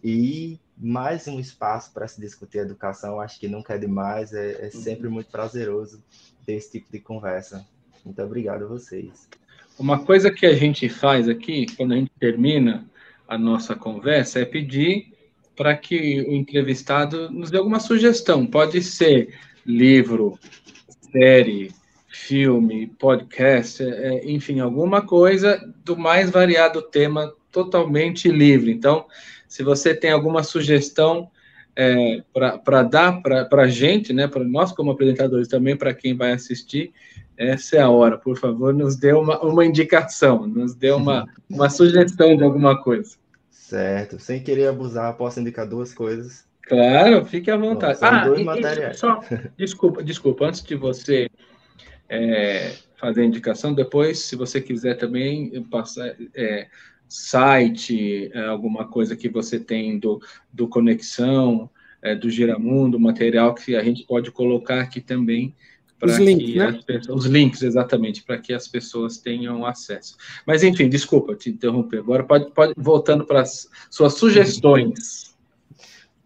E 0.02 0.60
mais 0.76 1.26
um 1.26 1.40
espaço 1.40 1.92
para 1.92 2.06
se 2.06 2.20
discutir 2.20 2.58
educação, 2.58 3.20
acho 3.20 3.40
que 3.40 3.48
nunca 3.48 3.74
é 3.74 3.78
demais, 3.78 4.32
é, 4.32 4.66
é 4.66 4.70
sempre 4.70 5.08
muito 5.08 5.28
prazeroso 5.28 6.00
ter 6.44 6.52
esse 6.52 6.70
tipo 6.70 6.92
de 6.92 7.00
conversa. 7.00 7.66
Muito 8.04 8.22
obrigado 8.22 8.62
a 8.62 8.68
vocês. 8.68 9.28
Uma 9.76 10.04
coisa 10.04 10.30
que 10.30 10.46
a 10.46 10.54
gente 10.54 10.88
faz 10.88 11.28
aqui, 11.28 11.66
quando 11.76 11.94
a 11.94 11.96
gente 11.96 12.12
termina 12.20 12.88
a 13.26 13.36
nossa 13.36 13.74
conversa, 13.74 14.38
é 14.38 14.44
pedir 14.44 15.15
para 15.56 15.76
que 15.76 16.20
o 16.22 16.34
entrevistado 16.34 17.30
nos 17.30 17.50
dê 17.50 17.58
alguma 17.58 17.80
sugestão. 17.80 18.46
Pode 18.46 18.82
ser 18.82 19.34
livro, 19.64 20.38
série, 21.10 21.72
filme, 22.08 22.86
podcast, 22.98 23.82
é, 23.82 24.30
enfim, 24.30 24.60
alguma 24.60 25.02
coisa 25.02 25.60
do 25.84 25.96
mais 25.96 26.30
variado 26.30 26.82
tema, 26.82 27.32
totalmente 27.50 28.28
livre. 28.28 28.70
Então, 28.70 29.06
se 29.48 29.62
você 29.62 29.94
tem 29.94 30.10
alguma 30.10 30.42
sugestão 30.42 31.30
é, 31.74 32.22
para 32.32 32.82
dar 32.82 33.22
para 33.22 33.62
a 33.62 33.68
gente, 33.68 34.12
né, 34.12 34.26
para 34.26 34.44
nós 34.44 34.72
como 34.72 34.90
apresentadores, 34.90 35.48
também 35.48 35.76
para 35.76 35.94
quem 35.94 36.14
vai 36.14 36.32
assistir, 36.32 36.92
essa 37.36 37.76
é 37.76 37.80
a 37.80 37.90
hora. 37.90 38.16
Por 38.16 38.38
favor, 38.38 38.72
nos 38.72 38.96
dê 38.96 39.12
uma, 39.12 39.38
uma 39.42 39.64
indicação, 39.64 40.46
nos 40.46 40.74
dê 40.74 40.90
uma, 40.90 41.26
uma 41.48 41.68
sugestão 41.68 42.36
de 42.36 42.42
alguma 42.42 42.82
coisa. 42.82 43.16
Certo. 43.66 44.20
Sem 44.20 44.40
querer 44.40 44.68
abusar, 44.68 45.16
posso 45.16 45.40
indicar 45.40 45.66
duas 45.66 45.92
coisas. 45.92 46.46
Claro, 46.62 47.24
fique 47.26 47.50
à 47.50 47.56
vontade. 47.56 47.98
Bom, 47.98 48.06
ah, 48.06 48.24
dois 48.24 48.40
e, 48.40 48.44
materiais. 48.44 48.96
Só, 48.96 49.20
desculpa, 49.58 50.04
desculpa, 50.04 50.46
antes 50.46 50.62
de 50.62 50.76
você 50.76 51.28
é, 52.08 52.74
fazer 52.96 53.22
a 53.22 53.24
indicação, 53.24 53.74
depois, 53.74 54.20
se 54.20 54.36
você 54.36 54.60
quiser 54.60 54.94
também 54.94 55.60
passar 55.64 56.14
é, 56.32 56.68
site, 57.08 58.30
é, 58.32 58.46
alguma 58.46 58.86
coisa 58.86 59.16
que 59.16 59.28
você 59.28 59.58
tem 59.58 59.98
do, 59.98 60.20
do 60.52 60.68
Conexão, 60.68 61.68
é, 62.00 62.14
do 62.14 62.30
Giramundo, 62.30 63.00
material 63.00 63.52
que 63.52 63.74
a 63.74 63.82
gente 63.82 64.06
pode 64.06 64.30
colocar 64.30 64.80
aqui 64.80 65.00
também 65.00 65.56
os 66.02 66.18
links, 66.18 66.54
né? 66.54 66.80
Pessoas, 66.86 67.24
os 67.24 67.26
links, 67.26 67.62
exatamente, 67.62 68.22
para 68.22 68.38
que 68.38 68.52
as 68.52 68.68
pessoas 68.68 69.18
tenham 69.18 69.64
acesso. 69.64 70.16
Mas, 70.46 70.62
enfim, 70.62 70.88
desculpa 70.88 71.34
te 71.34 71.50
interromper. 71.50 72.00
Agora 72.00 72.24
pode, 72.24 72.50
pode 72.52 72.74
voltando 72.76 73.24
para 73.24 73.40
as 73.42 73.68
suas 73.90 74.14
sugestões. 74.14 75.34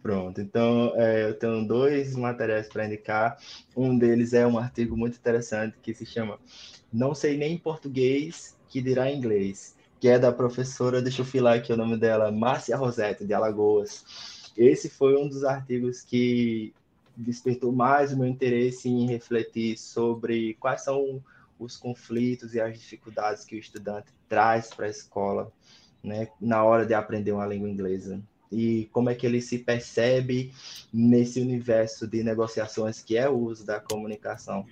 Pronto, 0.02 0.40
então 0.40 0.92
é, 0.96 1.28
eu 1.28 1.34
tenho 1.34 1.66
dois 1.66 2.16
materiais 2.16 2.68
para 2.68 2.86
indicar. 2.86 3.36
Um 3.76 3.98
deles 3.98 4.32
é 4.32 4.46
um 4.46 4.58
artigo 4.58 4.96
muito 4.96 5.16
interessante 5.16 5.76
que 5.82 5.92
se 5.92 6.06
chama 6.06 6.38
Não 6.92 7.14
Sei 7.14 7.36
Nem 7.36 7.58
Português, 7.58 8.56
que 8.68 8.80
dirá 8.80 9.12
inglês, 9.12 9.76
que 10.00 10.08
é 10.08 10.18
da 10.18 10.32
professora, 10.32 11.02
deixa 11.02 11.20
eu 11.20 11.26
filar 11.26 11.58
aqui 11.58 11.72
o 11.72 11.76
nome 11.76 11.98
dela, 11.98 12.32
Márcia 12.32 12.76
Rosete, 12.76 13.26
de 13.26 13.34
Alagoas. 13.34 14.04
Esse 14.56 14.88
foi 14.88 15.16
um 15.16 15.28
dos 15.28 15.44
artigos 15.44 16.02
que 16.02 16.72
despertou 17.16 17.72
mais 17.72 18.12
o 18.12 18.18
meu 18.18 18.26
interesse 18.26 18.88
em 18.88 19.06
refletir 19.06 19.76
sobre 19.78 20.54
quais 20.54 20.82
são 20.82 21.22
os 21.58 21.76
conflitos 21.76 22.54
e 22.54 22.60
as 22.60 22.78
dificuldades 22.78 23.44
que 23.44 23.54
o 23.54 23.58
estudante 23.58 24.12
traz 24.28 24.72
para 24.72 24.86
a 24.86 24.90
escola, 24.90 25.52
né, 26.02 26.28
na 26.40 26.64
hora 26.64 26.86
de 26.86 26.94
aprender 26.94 27.32
uma 27.32 27.46
língua 27.46 27.68
inglesa. 27.68 28.20
E 28.50 28.88
como 28.92 29.10
é 29.10 29.14
que 29.14 29.26
ele 29.26 29.40
se 29.40 29.58
percebe 29.58 30.52
nesse 30.92 31.40
universo 31.40 32.06
de 32.06 32.22
negociações 32.22 33.00
que 33.00 33.16
é 33.16 33.28
o 33.28 33.38
uso 33.38 33.64
da 33.64 33.78
comunicação. 33.78 34.66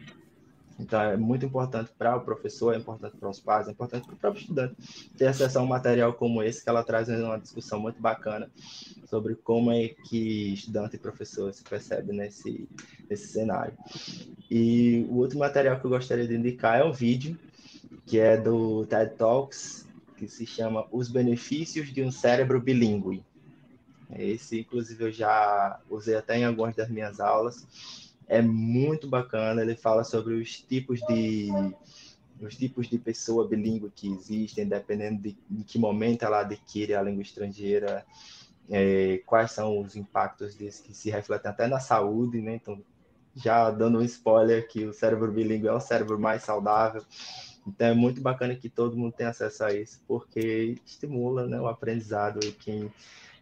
Então, 0.78 1.00
é 1.00 1.16
muito 1.16 1.44
importante 1.44 1.90
para 1.98 2.16
o 2.16 2.20
professor, 2.20 2.72
é 2.72 2.78
importante 2.78 3.16
para 3.16 3.28
os 3.28 3.40
pais, 3.40 3.66
é 3.66 3.72
importante 3.72 4.06
para 4.06 4.14
o 4.14 4.18
próprio 4.18 4.40
estudante 4.40 4.76
ter 5.16 5.26
acesso 5.26 5.58
a 5.58 5.62
um 5.62 5.66
material 5.66 6.14
como 6.14 6.42
esse, 6.42 6.62
que 6.62 6.68
ela 6.68 6.84
traz 6.84 7.08
uma 7.08 7.38
discussão 7.38 7.80
muito 7.80 8.00
bacana 8.00 8.48
sobre 9.04 9.34
como 9.34 9.72
é 9.72 9.88
que 9.88 10.52
estudante 10.54 10.94
e 10.94 10.98
professor 10.98 11.52
se 11.52 11.64
percebe 11.64 12.12
nesse, 12.12 12.68
nesse 13.10 13.26
cenário. 13.28 13.76
E 14.48 15.04
o 15.10 15.16
outro 15.16 15.38
material 15.38 15.80
que 15.80 15.84
eu 15.84 15.90
gostaria 15.90 16.28
de 16.28 16.36
indicar 16.36 16.78
é 16.78 16.84
um 16.84 16.92
vídeo 16.92 17.36
que 18.06 18.18
é 18.18 18.36
do 18.36 18.86
TED 18.86 19.16
Talks, 19.16 19.86
que 20.16 20.28
se 20.28 20.46
chama 20.46 20.86
Os 20.90 21.08
Benefícios 21.08 21.92
de 21.92 22.02
um 22.02 22.10
Cérebro 22.10 22.60
Bilíngue. 22.60 23.24
Esse, 24.16 24.60
inclusive, 24.60 25.04
eu 25.04 25.12
já 25.12 25.80
usei 25.90 26.14
até 26.14 26.38
em 26.38 26.44
algumas 26.44 26.74
das 26.74 26.88
minhas 26.88 27.20
aulas 27.20 28.07
é 28.28 28.42
muito 28.42 29.08
bacana. 29.08 29.62
Ele 29.62 29.74
fala 29.74 30.04
sobre 30.04 30.34
os 30.34 30.60
tipos 30.60 31.00
de 31.08 31.48
os 32.40 32.56
tipos 32.56 32.88
de 32.88 32.98
pessoa 32.98 33.48
bilíngue 33.48 33.90
que 33.90 34.08
existem, 34.08 34.66
dependendo 34.66 35.22
de 35.22 35.36
em 35.50 35.62
que 35.62 35.76
momento 35.78 36.22
ela 36.22 36.40
adquire 36.40 36.94
a 36.94 37.02
língua 37.02 37.22
estrangeira, 37.22 38.06
é, 38.70 39.20
quais 39.26 39.50
são 39.50 39.80
os 39.80 39.96
impactos 39.96 40.54
desse 40.54 40.82
que 40.82 40.94
se 40.94 41.10
refletem 41.10 41.50
até 41.50 41.66
na 41.66 41.80
saúde, 41.80 42.40
né? 42.40 42.54
Então, 42.54 42.80
já 43.34 43.70
dando 43.70 43.98
um 43.98 44.02
spoiler 44.02 44.68
que 44.68 44.84
o 44.84 44.92
cérebro 44.92 45.32
bilíngue 45.32 45.66
é 45.66 45.72
o 45.72 45.80
cérebro 45.80 46.18
mais 46.18 46.42
saudável. 46.42 47.02
Então 47.66 47.88
é 47.88 47.94
muito 47.94 48.20
bacana 48.20 48.54
que 48.54 48.68
todo 48.68 48.96
mundo 48.96 49.12
tenha 49.12 49.30
acesso 49.30 49.64
a 49.64 49.74
isso, 49.74 50.00
porque 50.06 50.76
estimula 50.86 51.46
né, 51.46 51.60
o 51.60 51.68
aprendizado 51.68 52.40
e 52.42 52.52
quem 52.52 52.90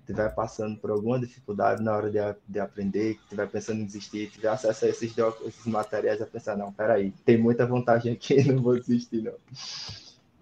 estiver 0.07 0.33
passando 0.35 0.79
por 0.79 0.91
alguma 0.91 1.19
dificuldade 1.19 1.83
na 1.83 1.95
hora 1.95 2.11
de, 2.11 2.19
de 2.49 2.61
aprender, 2.61 3.15
que 3.15 3.23
estiver 3.25 3.49
pensando 3.49 3.81
em 3.81 3.85
desistir, 3.85 4.31
tiver 4.31 4.49
acesso 4.49 4.85
a 4.85 4.89
esses, 4.89 5.13
esses 5.45 5.67
materiais, 5.67 6.23
a 6.23 6.27
pensar, 6.27 6.57
não, 6.57 6.73
peraí, 6.73 7.11
tem 7.25 7.37
muita 7.37 7.67
vantagem 7.67 8.13
aqui, 8.13 8.43
não 8.51 8.63
vou 8.63 8.79
desistir, 8.79 9.23
não. 9.23 9.35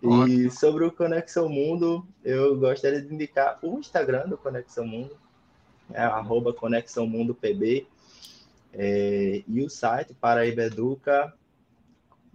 E 0.03 0.51
sobre 0.51 0.85
o 0.85 0.93
Conexão 0.93 1.49
Mundo, 1.49 2.07
eu 2.23 2.59
gostaria 2.59 3.01
de 3.01 3.13
indicar 3.13 3.59
o 3.63 3.79
Instagram 3.79 4.29
do 4.29 4.37
Conexão 4.37 4.87
Mundo, 4.87 5.17
é 5.93 6.03
arroba 6.03 6.53
Conexão 6.53 7.07
Mundo 7.07 7.35
PB, 7.35 7.87
é, 8.75 9.43
e 9.49 9.63
o 9.63 9.71
site 9.71 10.13
Paraíba 10.13 10.65
Educa, 10.65 11.33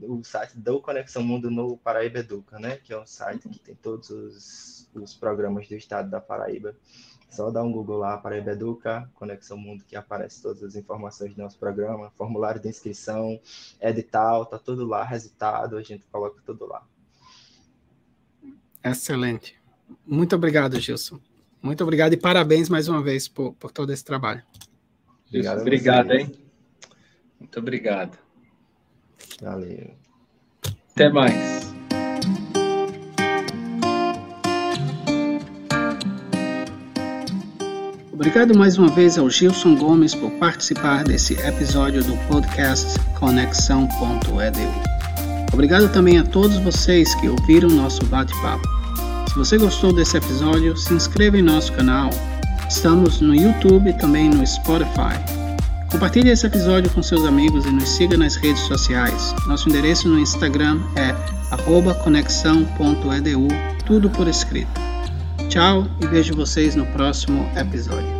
o 0.01 0.23
site 0.23 0.57
do 0.57 0.81
Conexão 0.81 1.21
Mundo 1.21 1.51
no 1.51 1.77
Paraíba 1.77 2.19
Educa, 2.19 2.57
né? 2.57 2.77
Que 2.77 2.93
é 2.93 2.99
um 2.99 3.05
site 3.05 3.49
que 3.49 3.59
tem 3.59 3.75
todos 3.75 4.09
os, 4.09 4.89
os 4.95 5.13
programas 5.13 5.67
do 5.67 5.75
estado 5.75 6.09
da 6.09 6.21
Paraíba 6.21 6.73
só 7.29 7.51
dá 7.51 7.63
um 7.63 7.71
Google 7.71 7.99
lá, 7.99 8.17
Paraíba 8.17 8.51
Educa, 8.51 9.09
Conexão 9.13 9.57
Mundo, 9.57 9.83
que 9.87 9.95
aparece 9.95 10.41
todas 10.41 10.63
as 10.63 10.75
informações 10.75 11.33
do 11.33 11.41
nosso 11.41 11.57
programa, 11.57 12.11
formulário 12.17 12.61
de 12.61 12.67
inscrição, 12.67 13.39
edital, 13.79 14.45
tá 14.45 14.57
tudo 14.57 14.85
lá, 14.85 15.03
resultado, 15.03 15.77
a 15.77 15.81
gente 15.81 16.03
coloca 16.11 16.41
tudo 16.45 16.65
lá. 16.65 16.83
Excelente. 18.83 19.59
Muito 20.05 20.35
obrigado, 20.35 20.79
Gilson. 20.79 21.19
Muito 21.61 21.83
obrigado 21.83 22.13
e 22.13 22.17
parabéns 22.17 22.69
mais 22.69 22.87
uma 22.87 23.01
vez 23.01 23.27
por, 23.27 23.53
por 23.53 23.71
todo 23.71 23.91
esse 23.91 24.03
trabalho. 24.03 24.43
Obrigado, 25.27 25.61
obrigado 25.61 26.13
hein? 26.13 26.31
Muito 27.39 27.59
obrigado. 27.59 28.17
Valeu. 29.41 29.91
Até 30.91 31.09
mais. 31.09 31.58
Obrigado 38.19 38.53
mais 38.53 38.77
uma 38.77 38.89
vez 38.89 39.17
ao 39.17 39.29
Gilson 39.29 39.75
Gomes 39.75 40.13
por 40.13 40.29
participar 40.31 41.05
desse 41.05 41.35
episódio 41.35 42.03
do 42.03 42.17
podcast 42.27 42.99
Conexão.edu. 43.17 44.59
Obrigado 45.53 45.89
também 45.93 46.19
a 46.19 46.23
todos 46.25 46.57
vocês 46.57 47.15
que 47.15 47.29
ouviram 47.29 47.69
nosso 47.69 48.05
bate-papo. 48.07 48.67
Se 49.29 49.35
você 49.35 49.57
gostou 49.57 49.93
desse 49.93 50.17
episódio, 50.17 50.75
se 50.75 50.93
inscreva 50.93 51.37
em 51.37 51.41
nosso 51.41 51.71
canal. 51.71 52.09
Estamos 52.69 53.21
no 53.21 53.33
YouTube 53.33 53.89
e 53.89 53.93
também 53.93 54.29
no 54.29 54.45
Spotify. 54.45 55.15
Compartilhe 55.89 56.29
esse 56.29 56.45
episódio 56.45 56.91
com 56.91 57.01
seus 57.01 57.23
amigos 57.23 57.65
e 57.65 57.71
nos 57.71 57.87
siga 57.87 58.17
nas 58.17 58.35
redes 58.35 58.63
sociais. 58.63 59.33
Nosso 59.47 59.69
endereço 59.69 60.09
no 60.09 60.19
Instagram 60.19 60.81
é 60.97 61.15
conexão.edu, 62.03 63.47
tudo 63.85 64.09
por 64.09 64.27
escrito. 64.27 64.88
Tchau 65.49 65.87
e 65.99 66.05
vejo 66.05 66.35
vocês 66.35 66.75
no 66.75 66.85
próximo 66.85 67.49
episódio. 67.57 68.18